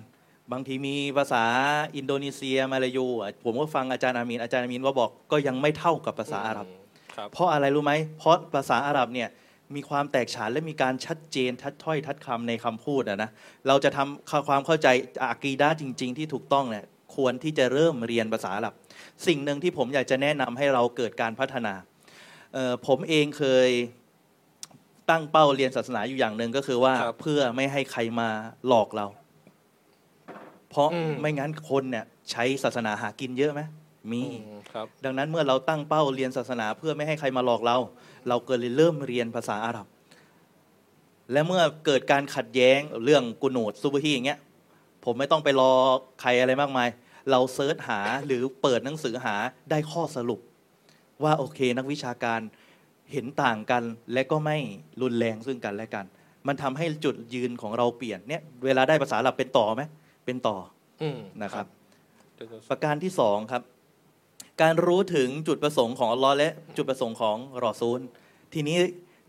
[0.52, 1.44] บางทีมีภาษา
[1.96, 6.68] อินโดนีเซียมาลายูอะผมก็ฟังอาจารย์อามีนอาจารย์อามีนว่าบอกก็ยังไม่เท่ากับภาษาอาหรับ
[7.16, 9.30] ครับ เพราะอะไรรู้ไหมเพราะภาษาอาหรับเนี่ย
[9.76, 13.30] มีความแตกฉานและมีการชัดเจนทัดถ้อยทัดคำในคำพูดอะนะ
[13.68, 14.88] เราจะทำความเข้าใจ
[15.24, 16.86] อากีดาจริง ๆ ที่ถูกต้องเนี่ย
[17.16, 18.74] ควรที่จะเริ่มเรียนภาษาอาหรับ
[19.28, 21.74] สิ่งหนึ่งที่ผมอยากจะแนะนำให้เราเกิดการพัฒนา
[22.54, 23.70] เอ่อผมเองเคย
[25.10, 28.30] ตั้งเป้าเรียนศาสนาอยู่อย่างหนึ่งก็คือว่าครับเพื่อไม่ให้ใครมา
[28.68, 29.06] หลอกเรา
[30.70, 33.62] เพราะอืม ไม่งั้นคนเนี่ยใช้ศาสนาหากินเยอะไหม
[34.12, 37.78] มี อืมครับ ดังนั้นเมื่อเราตั้งเป้าเรียนศาสนาเพื่อไม่ให้ใครมาหลอกเรา
[38.28, 39.88] เราก็เลยเริ่มเรียนภาษาอาหรับ
[41.32, 44.40] และเมื่อเกิดการขัดแย้งเรื่องกุนูดซูบฮีอย่างเงี้ย
[45.06, 45.74] ผมไม่ต้องไปรอ
[46.22, 46.90] ใครอะไรมากมาย
[47.32, 49.36] เราเซิร์ชหาหรือเปิดหนังสือหา
[49.70, 50.40] ได้ข้อสรุป
[51.24, 52.42] ว่าโอเคนักวิชาการ
[53.14, 53.84] เห็นต่างกัน
[54.14, 54.58] และก็ไม่
[55.02, 56.06] รุนแรงซึ่งกันและกัน
[56.48, 59.84] มันทำให้จุดยืนของเราเปลี่ยนเนี่ยเวลาได้ภาษาอาหรับเป็นต่อไหม
[60.26, 60.58] เป็นต่อ
[61.02, 61.66] อืมนะครับ
[62.36, 63.62] เดี๋ยวประการที่สองครับ
[64.62, 68.00] การรู้ถึงจุดประสงค์ของอัลลอฮ์และจุดประสงค์ของรอซูล
[68.54, 68.78] ทีนี้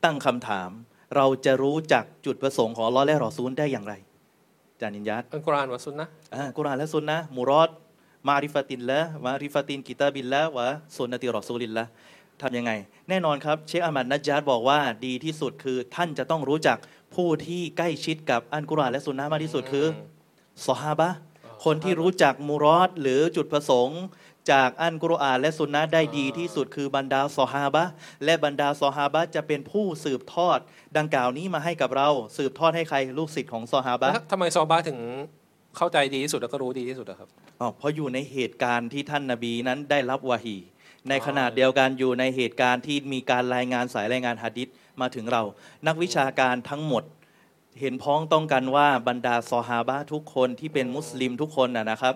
[0.05, 0.71] ตั้งคำถาม
[1.17, 3.95] เราจะรู้จักจุดประสงค์ของอัลลอฮ์และรอซูลได้อย่างไร
[4.81, 7.71] จานินยัตอัลกุรอานวะซุนนะห์อ่ากุรอานและซุนนะห์มูรอด
[8.29, 11.85] มาริฟาตินละมาริฟาตินกิตาบินละวะซุนนติรอซูลินละ
[12.43, 12.73] ทำยังไง
[13.09, 16.79] แน่นอนครับเชคอามัดนัจญาดบอกว่าดีที่สุดคือท่านจะต้องรู้จัก
[17.15, 19.87] ผู้ที่ใกล้ชิดกับอันกุรอานและสุนนะมากที่สุดคือ
[20.67, 21.17] ซอฮาบะห์
[21.65, 24.01] คนที่รู้จักมุรอดหรือจุดประสงค์
[24.53, 27.91] จากอันกุรอานและสุนนะได้ดีที่สุดคือบรรดาซอฮาบะห์
[28.25, 30.59] และบรรดาซอฮาบะห์จะเป็นผู้สืบทอด
[30.97, 34.99] ดังกล่าวนี้มาให้กับเราสืบทอดให้ใครลูกศิษย์ของซอฮาบะห์แล้วทำไมซอบาถึง
[35.77, 37.29] เข้าใจดีที่สุดแล้วก็รู้ดีที่สุดอะครับ
[37.61, 40.57] อ๋อเพราะอยู่ในเหตุการณ์ที่ท่านนาบีนั้นได้รับวาฮี
[41.09, 44.69] ในขณะเดียวกันอยู่ในเหตุการณ์ที่มีการรายงานสายรายงานฮะดิษ
[45.01, 45.43] มาถึงเรา
[45.87, 47.05] นักวิชาการทั้งหมด
[47.81, 52.15] เห็นพ้องต้องกันว่าบรรดาซอฮาบะห์ทุกคนที่เป็นมุสลิมทุกคนนะนะครับ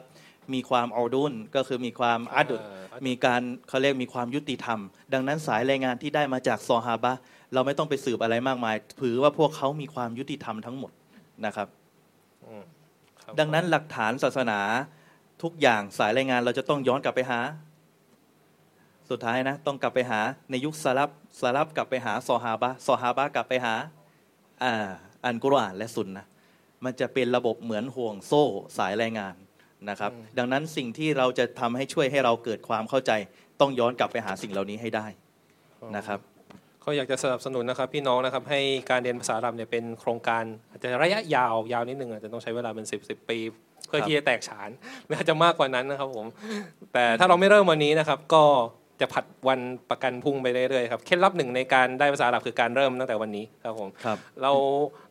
[0.55, 4.81] มีความเอาดุลก็คือมีความอัดุลเอ่อมีการเขาเรียกมีความยุติธรรม
[5.13, 7.21] ดังนั้นสายรายงานที่ได้มาจากซอฮาบะห์
[7.55, 10.93] เราไม่ต้องไปสืบอะไรมากมาย ถือว่าพวกเขามีความยุติธรรมทั้งหมด
[11.47, 11.69] นะครับ
[13.23, 14.61] ครับดังนั้นหลักฐานศาสนา
[15.43, 17.41] ทุกอย่างสายรายงานเราจะต้องย้อนกลับไปหา
[19.11, 20.21] สุดท้ายนะต้องกลับไปหา
[20.51, 21.11] ในยุคสลับ
[21.41, 23.75] สลับกลับไปหาซอฮาบะซอฮาบะกลับไปหา
[24.63, 24.75] อ่า
[25.25, 26.27] อันกุรอานและสุนนะ
[26.85, 28.45] มันจะเป็นระบบเหมือนห่วงโซ่
[28.79, 29.35] สายรายงาน
[29.91, 33.13] นะครับ ดังนั้นสิ่งที่เราจะทำให้ช่วยให้เราเกิดความเข้าใจ
[33.61, 35.07] ต้องย้อนกลับไปหาสิ่งเหล่านี้ให้ได้
[35.97, 36.21] นะครับ
[36.85, 38.61] ก็อยากจะสนับสนุนนะครับพี่น้องนะครับให้
[38.91, 43.39] การเรียนภาษาอาหรับเนี่ยเป็นโครงการอาจจะระยะยาวยาวนิดนึงอาจจะต้องใช้เวลาเป็นสิบสิบปี
[43.87, 44.71] เพื่อครับที่จะแตกฉาน
[45.07, 46.27] ไม่อาจจะมากกว่านั้นนะครับผม
[46.93, 48.45] แต่ถ้าเราไม่เริ่มวันนี้นะครับก็
[49.01, 49.61] จะผัดวัน
[49.91, 54.53] ประกันพรุ่งไปเรื่อยๆครับเคล็ดลับหนึ่งในการได้ภาษาอาหรับคือการเริ่มตั้งแต่วันนี้ครับผมครับเรา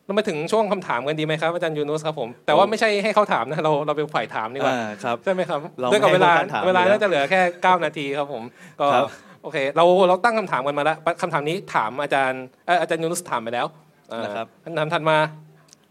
[0.04, 8.42] เรามาถึงช่วงคำถามกันดีไหมครับอาจารย์ยูนุสครับผมแต่ว่าไม่ใช่ให้เขาถามนะเราเราเป็นฝ่ายถามดีกว่าอ่าครับใช่ไหมครับเราด้วยกับไม่เวให้ลาเขาถามเวลาอยู่แล้วน่าจะเหลือแค่ 9 นาทีครับผม
[8.80, 9.06] ก็ครับ
[9.42, 13.66] โอเคเราเราตั้งคำถามกันมาแล้วคำถามนี้ถามอาจารย์เอ่ออาจารย์ยูนุสถามไปแล้ว
[14.12, 15.18] อ่านะครับคำถามถัดมา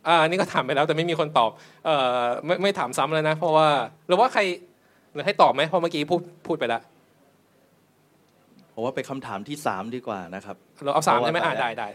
[0.08, 1.52] อ่าอันนี้ก็ถามไปแล้วแต่ไม่มีคนตอบ
[1.86, 3.68] เอ่อไม่ไม่ถามซ้ำเลยนะ เพราะว่า
[4.08, 4.42] หรือว่าใคร
[5.14, 6.82] หรือให้ตอบไหมเพราะเมื่อกี้พูดพูดไปแล้ว
[8.76, 11.88] ผมว่าไปคำถามที่สามดีกว่านะครับเราเอาสามเพราะว่าใช่ไหมอ่าไปแล้วได้ได้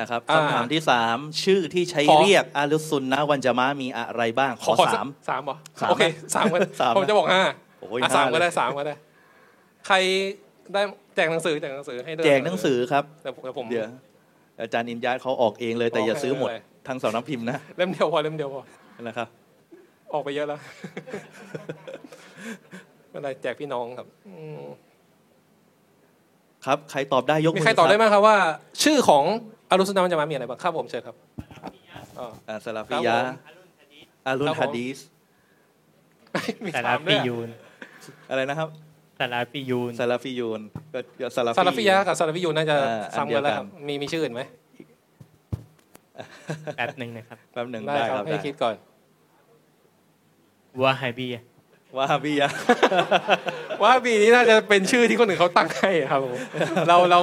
[0.00, 7.42] นะครับอ่าคำถามที่สามชื่อที่ใช้ขอเรียกอาลุสซุนนะวันจะมามีอะไรบ้าง ขอสามสามเหรอสามโอเคนะสามก็สามนะผมจะบอกห้า
[7.80, 8.94] โอ้ยอะสามห้าก็เลยได้สามก็ได้
[9.86, 9.96] ใคร
[10.72, 10.82] ได้
[11.16, 13.88] แจกหนังสือแจกหนังสือให้ด้วยแจกหนังสือครับแต่แต่ผมเดี๋ยว
[14.60, 18.62] อาจารย์อินยาเขาออกเองเลยแต่ออกอย่าซื้อหมดให้เลยทั้งสองน้ำพิมพ์นะเล่มเดียวพอเล่มเดียวพอ
[19.02, 19.28] นะครับ
[20.12, 20.60] ออกไปเยอะแล้ว
[23.10, 24.62] ไม่เป็นไรแจกพี่น้องครับอืม
[26.64, 28.36] ครับ ใครตอบได้ยกมืมีอใครตอบได้ไหคมครับว่า
[28.82, 29.24] ชื่อของ
[29.70, 31.16] อารุสนามันจะมามีอะไรบ้างครับผมเชิญครับ
[32.18, 34.98] อ่าอ่าสลาฟิยะครับผมอารุครันบผมฮะดีส
[36.64, 37.48] มีสาถราด้ฟิวยยูน
[38.30, 38.68] อะไรนะครับ
[39.20, 40.60] สาราฟิยูนซาลาฟิยูน
[40.92, 44.42] ก็ก็ซาลา سلفية กับ سلفيون น่าจะอ่าซ้ำกันแล้วครับอันเดียวกันมีมีชื่ออื่นไหม
[46.76, 48.74] แป๊บหนึ่งนะครับแป๊บหนึ่งได้ได้ครับครับให้ได้คิดก่อน
[50.82, 51.42] وهابية
[51.96, 56.36] وهابية วาฮาบีนี้น่าจะเป็นชื่อที่คนอื่นเขาตั้งให้ครับผม
[56.88, 57.20] เราเรา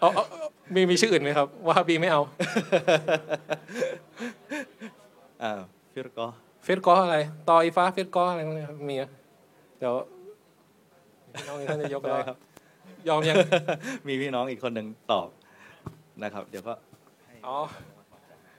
[0.00, 2.22] เอาเอาเอามีมีชื่ออื่นไหมครับวาฮาบีไม่เอา
[5.42, 5.52] อ่า
[5.92, 6.26] ฟิรกอ
[6.66, 7.18] ฟิรกออะไร
[7.48, 9.10] طائفة فرقة อะไรพวกนี้ครับมีอะ
[9.78, 9.94] เดี๋ยว
[11.34, 12.38] พี่น้องอีกท่านจะยกได้แล้วครับ
[13.08, 13.36] ยอมยัง
[14.08, 15.28] มีพี่น้องอีกคนหนึ่งตอบ
[16.22, 16.74] นะครับ เดี๋ยวก็
[17.46, 17.56] อ๋อ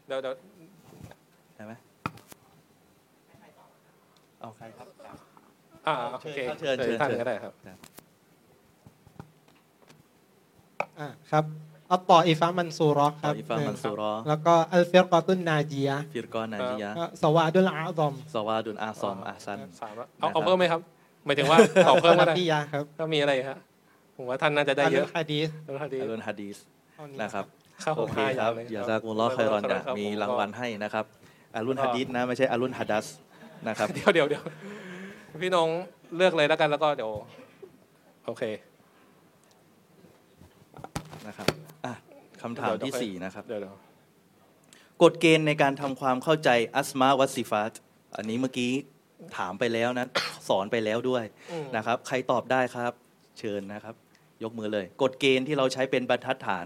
[0.08, 0.36] เดี๋ยวเดี๋ยว
[1.56, 1.74] ใช่ไหม
[4.42, 4.88] เอาใครครับ
[5.88, 7.54] อ่าโอเคเชิญเชิญ ท่านเชิญก็ได้ครับ
[11.00, 11.46] อ่าครับ
[11.92, 19.18] الطائفة المنصورة ครับ طائفة منصورة แล้วก็ الفرقة الناجية فرقة ناجية ก็ سواد الأعظم سواد الأعظم
[19.28, 20.82] อาซันสามแล้วเอานะครับเอาเพิ่มไหมครับ
[21.26, 21.58] หมายถึงว่า
[21.88, 23.58] ตอบเพิ่มก็ได้ซาลาฟิยะครับก็มีอะไรฮะ
[24.16, 26.58] ผมว่าท่านน่าจะได้เยอะอัลฮะดีษแล้วท่านดีอารุนฮะดีส
[26.96, 27.46] เท่านี้นะครับ
[27.82, 31.06] เข้าโอเคห้าครับเลยอย่าซากุลลอฮ์คอยรอนนะมีรางวัลให้นะครับ
[31.56, 33.06] อารุนฮะดีสนะไม่ใช่อารุนฮะดัส
[33.68, 34.44] นะครับเดี๋ยวเดี๋ยวเดี๋ยว
[35.42, 35.68] พี่น้อง
[36.18, 37.12] เลือกเลยแล้วกันแล้วก็เดี๋ยว
[38.26, 38.44] โอเค
[41.28, 41.48] นะครับ
[41.86, 41.94] อะ
[42.42, 43.76] คำถามที่สี่นะครับเดี๋ยวเดี๋ยว
[45.04, 47.74] กฎเกณฑ์ในการทำความเข้าใจอัสมาวัสซิฟาต
[48.16, 48.72] อันนี้เมื่อกี้
[49.38, 50.08] ถามไปแล้วนะ
[50.50, 52.92] สอนไปแล้วด้วยอืมนะครับ ใครตอบได้ครับ
[53.40, 53.96] เชิญนะครับ
[54.44, 56.66] ยกมือเลย กฎเกณฑ์ที่เราใช้เป็นบรรทัดฐาน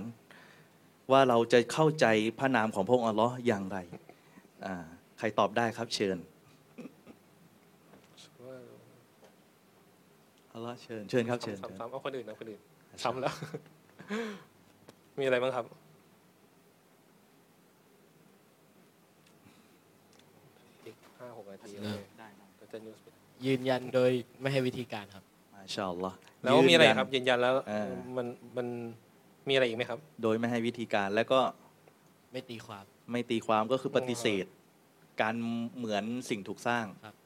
[1.11, 2.05] ว่าเราจะเข้าใจ
[2.39, 3.77] พระนามของพระองค์อัลลอฮ์อย่างไร
[4.65, 4.76] อ่า
[5.19, 6.18] ใครตอบได้ครับ เชิญ
[10.50, 12.61] อั ลลอฮ์เชิญเชิญครับเชิญเชิญซ้ำๆเอาคนอื่นนะคนอื่น
[13.03, 13.33] ซ้ำแล้ว
[15.19, 15.65] มีอะไรบ้างครับ
[20.85, 21.95] อีกห้าหกนาทีโอเค
[22.57, 22.99] เดี๋ยวจะ news
[23.45, 24.11] ยืนยันโดย
[24.41, 25.23] ไม่ให้วิธีการครับ
[25.53, 28.27] มาชาอัลลอฮ์แล้วมีอะไรยืนยันครับ ยืนยันแล้วอ่ามัน
[28.57, 28.67] มัน
[29.49, 31.39] มีอะไรอีกไหมครับ โดยไม่ให้วิธีการแล้วก็
[32.31, 34.45] ไม่ตีความ ไม่ตีความก็คือปฏิเสธ
[35.21, 35.35] การ
[35.77, 36.85] เหมือนสิ่งถูกสร้าง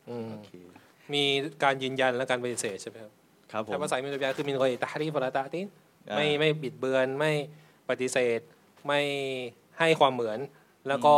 [0.09, 0.49] อืมโอเค
[1.13, 1.23] มี
[1.63, 3.11] การยืนยันและการปฏิเสธใช่ไหมครับ
[3.51, 5.67] ครับผมใช้ภาษาอิมนุบยานคือมินกอยตะฮรีฟวะลาตะติน
[6.09, 7.31] อ่าไม่ไม่บิดเบือนไม่
[7.89, 8.39] ปฏิเสธ
[8.87, 9.01] ไม่
[9.79, 10.39] ให้ความเหมือน
[10.87, 11.15] แล้วก็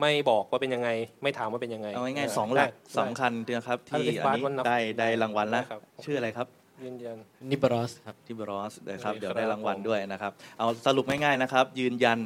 [0.00, 0.88] ไม่บอกว่าเป็นยังไง
[1.22, 6.46] ไม่ถามว่าเป็นยังไงเอาง่ายเๆสองหลักได้สำคัญนะครับที่อัลอิสอันบาตนี้วันนับได้ได้รางวัลแล้วได้ครับชื่ออะไรครับ
[6.84, 7.16] ยืนยัน
[7.50, 12.18] นิบรอสครับที่บรอสนะครับได้เดี๋ยวครับได้รางวัลผมด้วยนะครับ เอาสรุปง่ายๆนะครับ ยืนยัน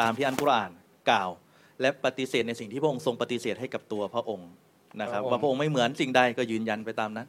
[0.00, 0.70] ตามที่อันกุรอาน
[1.10, 1.30] กล่าว
[1.80, 4.50] และปฏิเสธในสิ่งที่พระองค์ทรงปฏิเสธให้กับตัวพระองค์
[5.00, 7.26] นะครับ ว่าพระองค์ไม่เหมือนสิ่งใดก็ยืนยันไปตามนั้น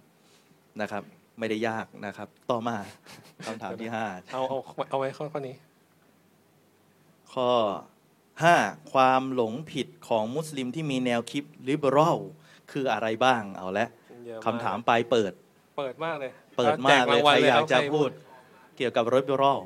[0.81, 1.03] นะครับ
[1.39, 2.77] ไม่ได้ยากนะครับ ต่อมา
[3.45, 4.57] คำถามที่ห้าเอาเอา
[4.89, 5.55] เอาไว้ข้อข้อนี้
[7.33, 7.51] ข้อ
[8.23, 12.17] 5ความหลงผิดของมุสลิมที่มีแนวคิดลิเบอรัล
[12.71, 13.87] คืออะไรบ้างเอาละ
[14.25, 15.33] เยอะกคำถามปลายเปิด
[15.77, 18.09] เปิดมากเลย เปิดมากเลยแจรงใควัรอยากจะใคพูด
[18.77, 19.61] เกี่ยวกับลิเบอรัล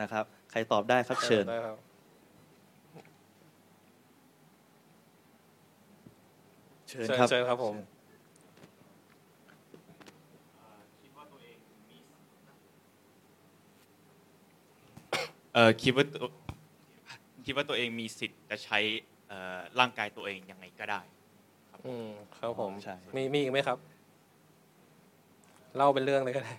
[0.00, 1.76] นะครับ ใครตอบได้ครับเชิญได้ครับ
[6.88, 7.74] เชิญเชิญครับเชิญครับผม
[15.54, 16.26] เออคิดว่าตัว
[17.44, 18.78] คิดว่าตัวเองมีสิทธิ์จะใช้
[19.28, 21.00] เอ่อร่างกายตัวเองยังไงก็ได้
[21.86, 23.78] อืมครับผมใช่ มีมีอีกไหมครับ
[25.76, 26.54] เล่าเป็นเรื่องเลยก็ได้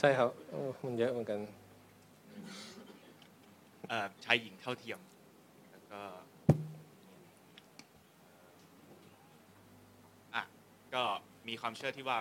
[0.00, 1.38] ใช่ครับโอ้มันเยอะเหมือนกัน
[3.88, 4.98] เอ่อชายหญิงเท่าเทียม
[5.70, 6.00] แล้วก็
[10.34, 10.42] อะ
[10.94, 11.02] ก็
[11.48, 12.18] มีความเชื่อที่ว่า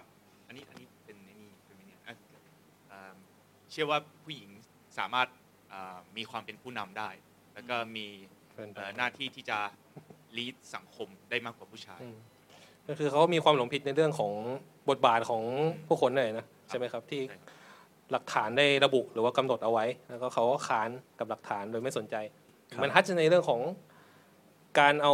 [0.47, 2.17] อันนี้อันนี้เป็นไอ้นี่เป็นไงเนี่ยเอ่อ
[2.87, 3.13] เอ่อ
[3.71, 4.49] เชื่อว่าผู้หญิง
[4.97, 5.38] สามารถเอ่อ
[6.17, 7.09] มีความเป็นผู้นำได้
[7.53, 8.05] แล้วก็มี
[8.55, 9.57] เป็นไปเอ่อหน้าที่ที่จะ
[10.37, 12.17] ลีดสังคมได้มากกว่าผู้ชายอืม
[12.87, 14.33] ก็คือเขามีความหลงผิดในเรื่องของ
[14.89, 15.43] บทบาทของ
[15.87, 17.39] ผู้คนเลยนะใช่ไหมครับที่ใช่
[18.11, 20.89] หลักฐานได้ระบุหรือว่ากำหนดเอาไว้ แล้วก็เขาก็ค้าน
[21.19, 22.15] กับหลักฐานโดยไม่สนใจ
[22.71, 23.61] ครับมันฮัดในเรื่องของ
[24.79, 25.13] การเอา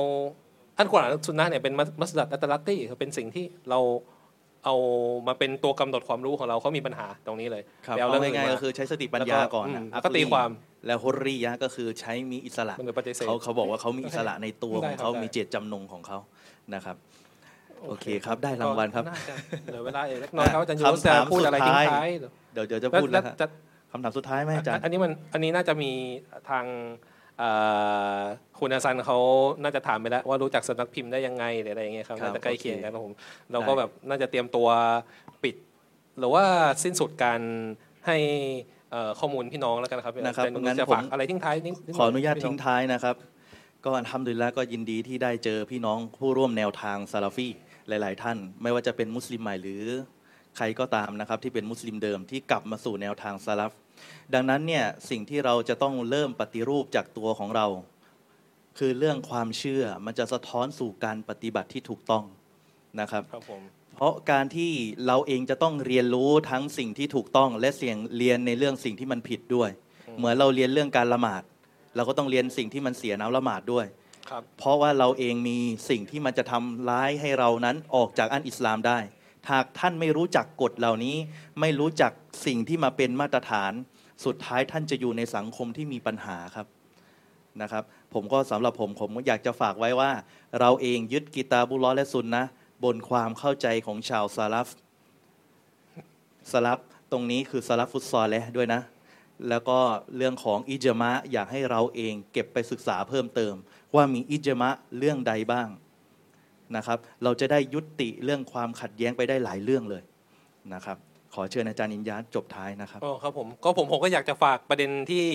[0.77, 3.80] อันกุรอานและสุนนะเนี่ยเป็นมัสดัดอัตลัตตี้คือเป็นสิ่งที่เรา
[4.65, 4.75] เอา
[5.27, 10.49] มาเป็นตัวกำหนดความรู้ของเราเขามีปัญหาตรงนี้เลยครับไปเอาเรื่องอื่นง่ายๆมาก็คือใช้สติปัญญาก่อนแล้วก็นะอืมแล้วก็ตีความ
[10.87, 16.17] แล้วฮุรรียะก็คือใช้มีอิสระมันหรือปฏิเสธเขาเขาบอกว่าเขามีอิสระในตัวได้ของครับเขาได้มีเจตจำนงของเขา
[16.73, 16.95] นะครับ
[17.87, 19.35] โอเคครับได้รางวัลครับก็น่าจะ
[19.65, 22.09] เหลือเวลาอีกเล็กน้อยครับอาจารย์ยูสคำถามจะพูดอะไรสุดทิ้งท้ายท้าย
[22.53, 23.47] เดี๋ยวเดี๋ยวจะแล้วพูดแล้แล้ววครับจะ
[23.91, 25.91] คำถามสุดท้ายไหมอาจารย์อันนี้มันอันนี้น่าจะมี
[26.49, 27.14] ทางเอ่อ
[28.59, 29.17] คุณอาซันเขา
[29.63, 33.13] น่าจะถามไปแล้วว่ารู้จักสำนักพิมพ์ได้ยังไงหรืออะไรอย่างเงี้ยครับครับน่าจะใกล้เคียงกันโอเคครับผม
[33.51, 34.67] เราก็ได้แบบน่าจะเตรียมตัว
[35.43, 35.55] ปิด
[36.19, 36.43] หรือว่า
[36.83, 37.41] สิ้นสุดการ
[38.07, 38.17] ให้
[38.91, 43.15] เอ่อข้อมูลพี่น้องแล้วกันครับนะครับอาจาย์งั้นจะผมฝากอะไรทิ้งท้ายนิดดขออนุญาตพี่ทิ้งท้ายนะครับ
[43.85, 47.47] ก็อันทำดุลิลละก็ยินดีที่ได้เจอพี่น้องผู้ร่วมแนวทางซาลาฟี
[47.87, 49.83] หลาย ๆ ท่าน ไม่ว่าจะเป็นมุสลิมใหม่หรือ
[50.57, 53.73] ใครก็ตามนะครับที่เป็นมุสลิมเดิมที่กลับมาสู่แนวทางซาลาฟ
[54.34, 57.67] ดังนั้นเนี่ยสิ่งที่เราจะต้องเริ่มปฏิรูปจากตัวของเรา
[58.77, 62.23] คือเรื่องความเชื่อมันจะสะท้อนสู่การปฏิบัติที่ถูกต้อง
[62.99, 63.61] นะครับครับผม
[63.95, 64.72] เพราะการที่
[65.07, 69.69] เราเองจะต้องเรียนรู้ทั้งสิ่งที่ถูกต้อง และเสี่ยงเรียนในเรื่องสิ่งที่มันผิดด้วย
[70.17, 71.43] เหมือนเราเรียนเรื่องการละหมาด
[71.95, 73.85] เราก็ต้องเรียนสิ่งที่มันเสียน้ำละหมาดด้วย
[74.30, 75.57] ครับเพราะว่าเราเองมี
[75.89, 78.99] สิ่งที่มันจะทำร้ายให้เรานั้นออกจากอันอิสลามได้
[79.51, 81.15] หากท่านไม่รู้จักกฎเหล่านี้
[81.59, 82.11] ไม่รู้จัก
[82.45, 83.72] สิ่งที่มาเป็นมาตรฐาน
[84.26, 86.67] สุดท้ายท่านจะอยู่ในสังคมที่มีปัญหาครับ
[87.61, 90.11] นะครับ ผมก็สำหรับผมผมก็อยากจะฝากไว้ว่า
[90.59, 92.43] เราเองยึดกิตาบุลลอฮ์และซุนนะ
[92.84, 94.69] บนความเข้าใจของชาวซาลัฟ
[96.51, 96.80] ซาลัฟ
[97.11, 98.81] ตรงนี้คือซาลัฟฟุตซอลและด้วยนะ
[99.49, 99.80] แล้วก็
[100.15, 103.53] เรื่องของอิจมะอยากให้เราเองเก็บไปศึกษาเพิ่มเติม
[103.95, 105.67] ว่ามีอิจมะเรื่องใดบ้าง
[106.75, 110.03] นะครับ เราจะได้ยุติเรื่องความขัดแย้งไปได้หลายเรื่องเลย
[110.73, 110.97] นะครับ
[111.33, 115.25] ขอเชิญอาจารย์อินยาจบท้ายนะครับก็ครับผมก็ผมผมก็อยากจะฝากประเด็นที่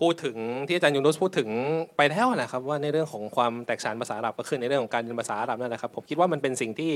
[0.00, 0.36] พูดถึง
[0.66, 1.48] ที่อาจารย์ยูนุสพูดถึง
[1.96, 6.92] ไปแล้วนะครับว่าในเรื่องของความแตกฉานภาษาอาหรับก็คือในเรื่องของการเรียนภาษาอาหรับนั่นแหละครับผมคิดว่ามันเป็นสิ่งที่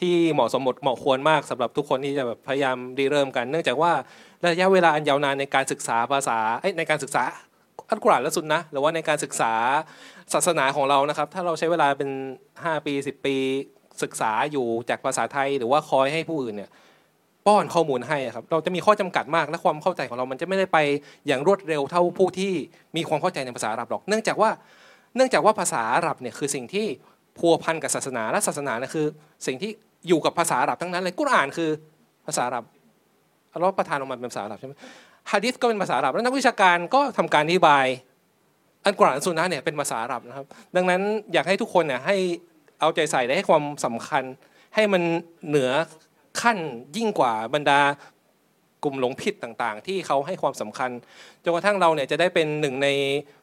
[0.00, 3.92] ที่เหมาะสมเหมาะควรมากสำหรับทุกคนที่จะแบบพยายามรีเริ่มกัน เนื่องจากว่า
[4.44, 6.38] ระยะเวลาอันยาวนานในการศึกษาภาษา
[6.78, 7.22] ในการศึกษา
[7.90, 9.52] อัลกุรอานและสุนนะหรือว่าในการศึกษา
[10.34, 12.10] ศาสนาของเรานะครับ ถ้าเราใช้เวลาเป็น
[12.54, 13.36] 5 ปี 10 ปี
[14.02, 16.70] ศึกษาอยู่จากภาษาไทย หรือว่าคอยให้ผู้อื่นเนี่ย
[17.46, 20.78] ป้อนข้อมูลให้ครับเราจะมีข้อจำกัดมากและความเข้าใจของเรามันจะไม่ได้ไป
[21.26, 22.52] อย่างรวดเร็วเท่าผู้ที่
[22.96, 24.50] มีความเข้าใจในภาษาอาหรับหรอก เนื่องจากว่า
[25.16, 26.86] เนื่องจากว่าภาษาอาหรับเนี่ยคือสิ่งที่
[27.38, 29.06] พัวพันกับศาสนาและศาสนาเนี่ยคือ
[29.46, 29.70] สิ่งที่
[30.08, 31.70] อยู่กับภาษาอาหรับทั้งนั้นเลยกุรอานคือ
[32.26, 32.64] ภาษาอาหรับ
[33.52, 34.74] อัลลอฮ์ประทานออกมาเป็นภาษาอาหรับใช่ไหม
[35.32, 37.86] ฮะดิษก็เป็นภาษาอาหรับแล้วนักวิชาการก็ทำการอธิบาย
[38.84, 41.00] อันกรานสุนนะเนี่ยเป็นภาษาอาหรับนะครับ ดังนั้น
[41.32, 42.16] อยากให้ทุกคนเนี่ยให้
[42.80, 44.22] เอาใจใส่และให้ความสำคัญ
[44.74, 45.02] ให้มัน
[45.48, 45.70] เหนือ
[46.40, 46.58] ขั้น
[46.96, 47.80] ยิ่งกว่าบรรดา
[48.84, 50.90] กลุ่มหลงผิดต่างๆ ที่เขาให้ความสำคัญ
[51.44, 52.88] จนกระทั่งเราเนี่ยจะได้เป็นหนึ่งใน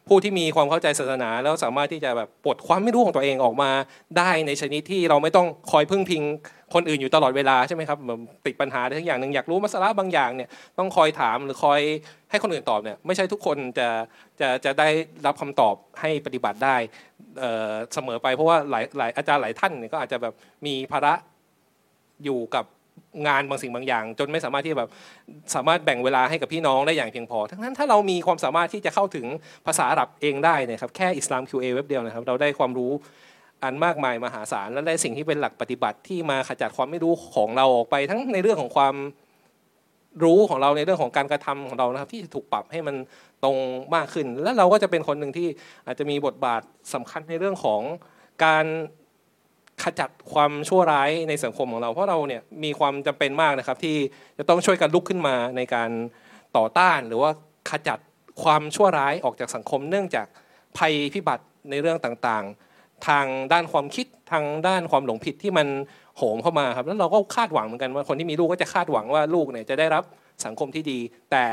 [0.08, 3.72] ผู้ที่มีความเข้าใจศาสนา แล้วสามารถที่จะแบบปลดความไม่รู้ของตัวเองออกมา
[4.18, 6.24] ได้ในชนิดที่เราไม่ต้องคอยพึ่งพิง
[6.74, 7.98] คนอื่นอยู่ตลอดเวลาใช่ไหมครับ
[8.46, 11.82] ติดปัญหาอะไรทั้งอย่างหนึ่งอยากรู้มัสลาบางอย่างเนี่ยต้องคอยถามหรือคอย
[12.32, 13.88] ให้คนอื่นตอบเนี่ยไม่ใช่ทุกคนจะ
[14.40, 14.88] จะจะได้
[15.26, 16.76] รับคำตอบให้ปฏิบัติได้
[17.40, 20.34] เอ่อเสมอไปเพราะว่าหลายหลายอาจารย์หลายท่านเนี่ยก็อาจจะแบบ
[20.66, 21.14] มีภาระ
[22.24, 22.66] อยู่กับ
[23.28, 24.90] งานบางสิ่งบางอย่าง จนไม่สามารถที่แบบ
[25.56, 29.26] สามารถแบ่งเวลาให้กับพี่น้องได้อย่างเพียงพอ ทั้งนั้นถ้าเรามีความสามารถที่จะเข้าถึง
[29.66, 32.92] ภาษาอาหรับเองได้เนะครับแค่อิสลาม QA เว็บเดียวนะครับ เราได้ความรู้
[33.64, 38.96] อันมากมายมหาศาลและได้สิ่งที่เป็นหลักปฏิบัติที่มาขจัดความไม่รู้ของเราออกไป ทั้งในเรื่องของความ
[40.24, 42.96] รู้ของเราในเรื่องของการกระทำของเรานะครับที่จะถูกปรับให้มัน
[43.44, 43.58] ตรง
[43.96, 45.48] มากขึ้น แล้วเราก็จะเป็นคนหนึ่งที่
[45.86, 46.62] อาจจะมีบทบาท
[46.94, 47.82] สำคัญในเรื่องของ
[48.46, 48.66] การ
[49.84, 53.96] ขจัดความชั่วร้ายในสังคมของเรา เพราะเราเนี่ยมีความจำเป็นมากนะครับ ที่
[54.38, 55.90] จะต้องช่วยกันลุกขึ้นมาในการ
[56.58, 57.32] ต่อต้าน หรือว่า
[57.70, 58.00] ขจัด
[58.44, 60.28] ความชั่วร้ายออกจากสังคม เนื่องจาก
[60.78, 65.68] ภัยพิบัติในเรื่องต่างๆ ทางด้านความคิดทางด้านความหลงผิดที่มัน
[66.18, 70.04] โหมเข้ามาครับแล้วเราก็คาดหวังเหมือนกันว่าคนที่มีลูกก็จะคาดหวังว่าลูกเนี่ยจะได้รับ
[70.46, 71.00] สังคมที่ดี
[71.32, 71.44] แต่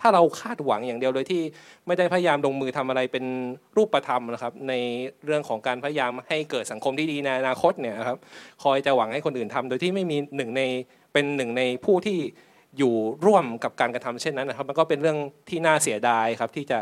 [0.00, 1.42] ถ้าเราคาดหวังอย่างเดียวโดยที่
[1.86, 3.24] ไม่ได้พยายามลงมือทำอะไรเป็น
[3.76, 4.74] รูปธรรมนะครับ ใน
[5.24, 8.18] เรื่องของการพยายามให้เกิดสังคมที่ดีในอนาคตเนี่ยนะครับ
[8.62, 10.62] คอยจะหวังให้คนอื่นทำโดยที่ไม่มีหนึ่งใน
[11.12, 12.18] เป็นหนึ่งในผู้ที่
[12.78, 12.94] อยู่
[13.26, 15.18] ร่วมกับการกระทำเช่นนั้นนะครับ มันก็เป็นเรื่อง
[15.48, 16.78] ที่น่าเสียดายครับที่จะ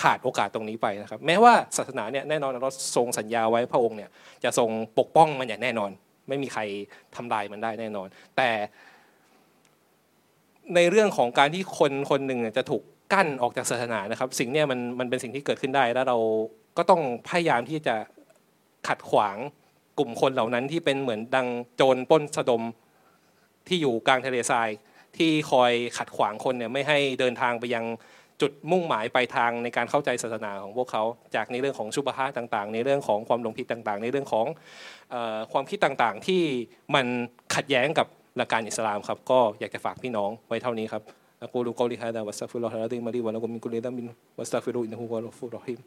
[0.00, 4.10] ขาดโอกาสตรงนี้ไปนะครับ แม้ว่าศาสนาเนี่ยแน่นอนเราทรงสัญญาไว้พระองค์เนี่ย
[4.44, 5.90] จะทรงปกป้องมันอย่างแน่นอน
[6.28, 6.62] ไม่มีใคร
[7.16, 8.48] ทำลายมันได้แน่นอน แต่
[10.74, 12.82] ในเรื่องของการที่คนคนหนึ่งจะถูก
[13.12, 16.18] กั้นออกจากศาสนานะครับ สิ่งนี้มันมันเป็นสิ่งที่เกิดขึ้นได้ แล้วเรา
[16.76, 17.96] ก็ต้องพยายามที่จะ
[18.88, 19.36] ขัดขวาง
[19.98, 22.62] กลุ่มคนเหล่านั้นที่เป็นเหมือนดังโจรป้นสะดม
[23.68, 24.68] ที่อยู่กลางทะเลทราย
[25.16, 27.84] ที่คอยขัดขวางคนเนี่ยไม่ให้เดินทางไปยัง
[28.40, 31.02] จุดมุ่งหมายปลายทางในการเข้าใจศาสนาของพวกเขา
[31.34, 34.46] จากในเรื่องของชุบฮะต่าง ๆ ในเรื่องของความหลงผิดต่าง ๆ ในเรื่องของ
[35.52, 36.42] ความคิดต่างๆ ที่
[36.94, 37.06] มัน
[37.54, 38.06] ขัดแย้งกับ
[38.36, 41.02] หลักการอิสลามครับก็อยากจะฝากพี่น้องไว้เท่านี้ครับ
[41.42, 44.06] อะกูรูกอลิฮะดาวัสตัฟิรุลอฮะลาดิมารีวะลากุมินกุลิดามิน
[44.38, 45.80] วัสตัฟิรูอินฮุวะลฟุรรอฮิม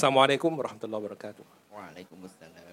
[0.00, 2.71] สลามอะลัยกุมรอฮ์มตุลลอฮ์บะเราะกาตุฮ์วะอะลัยกุมุสสลาม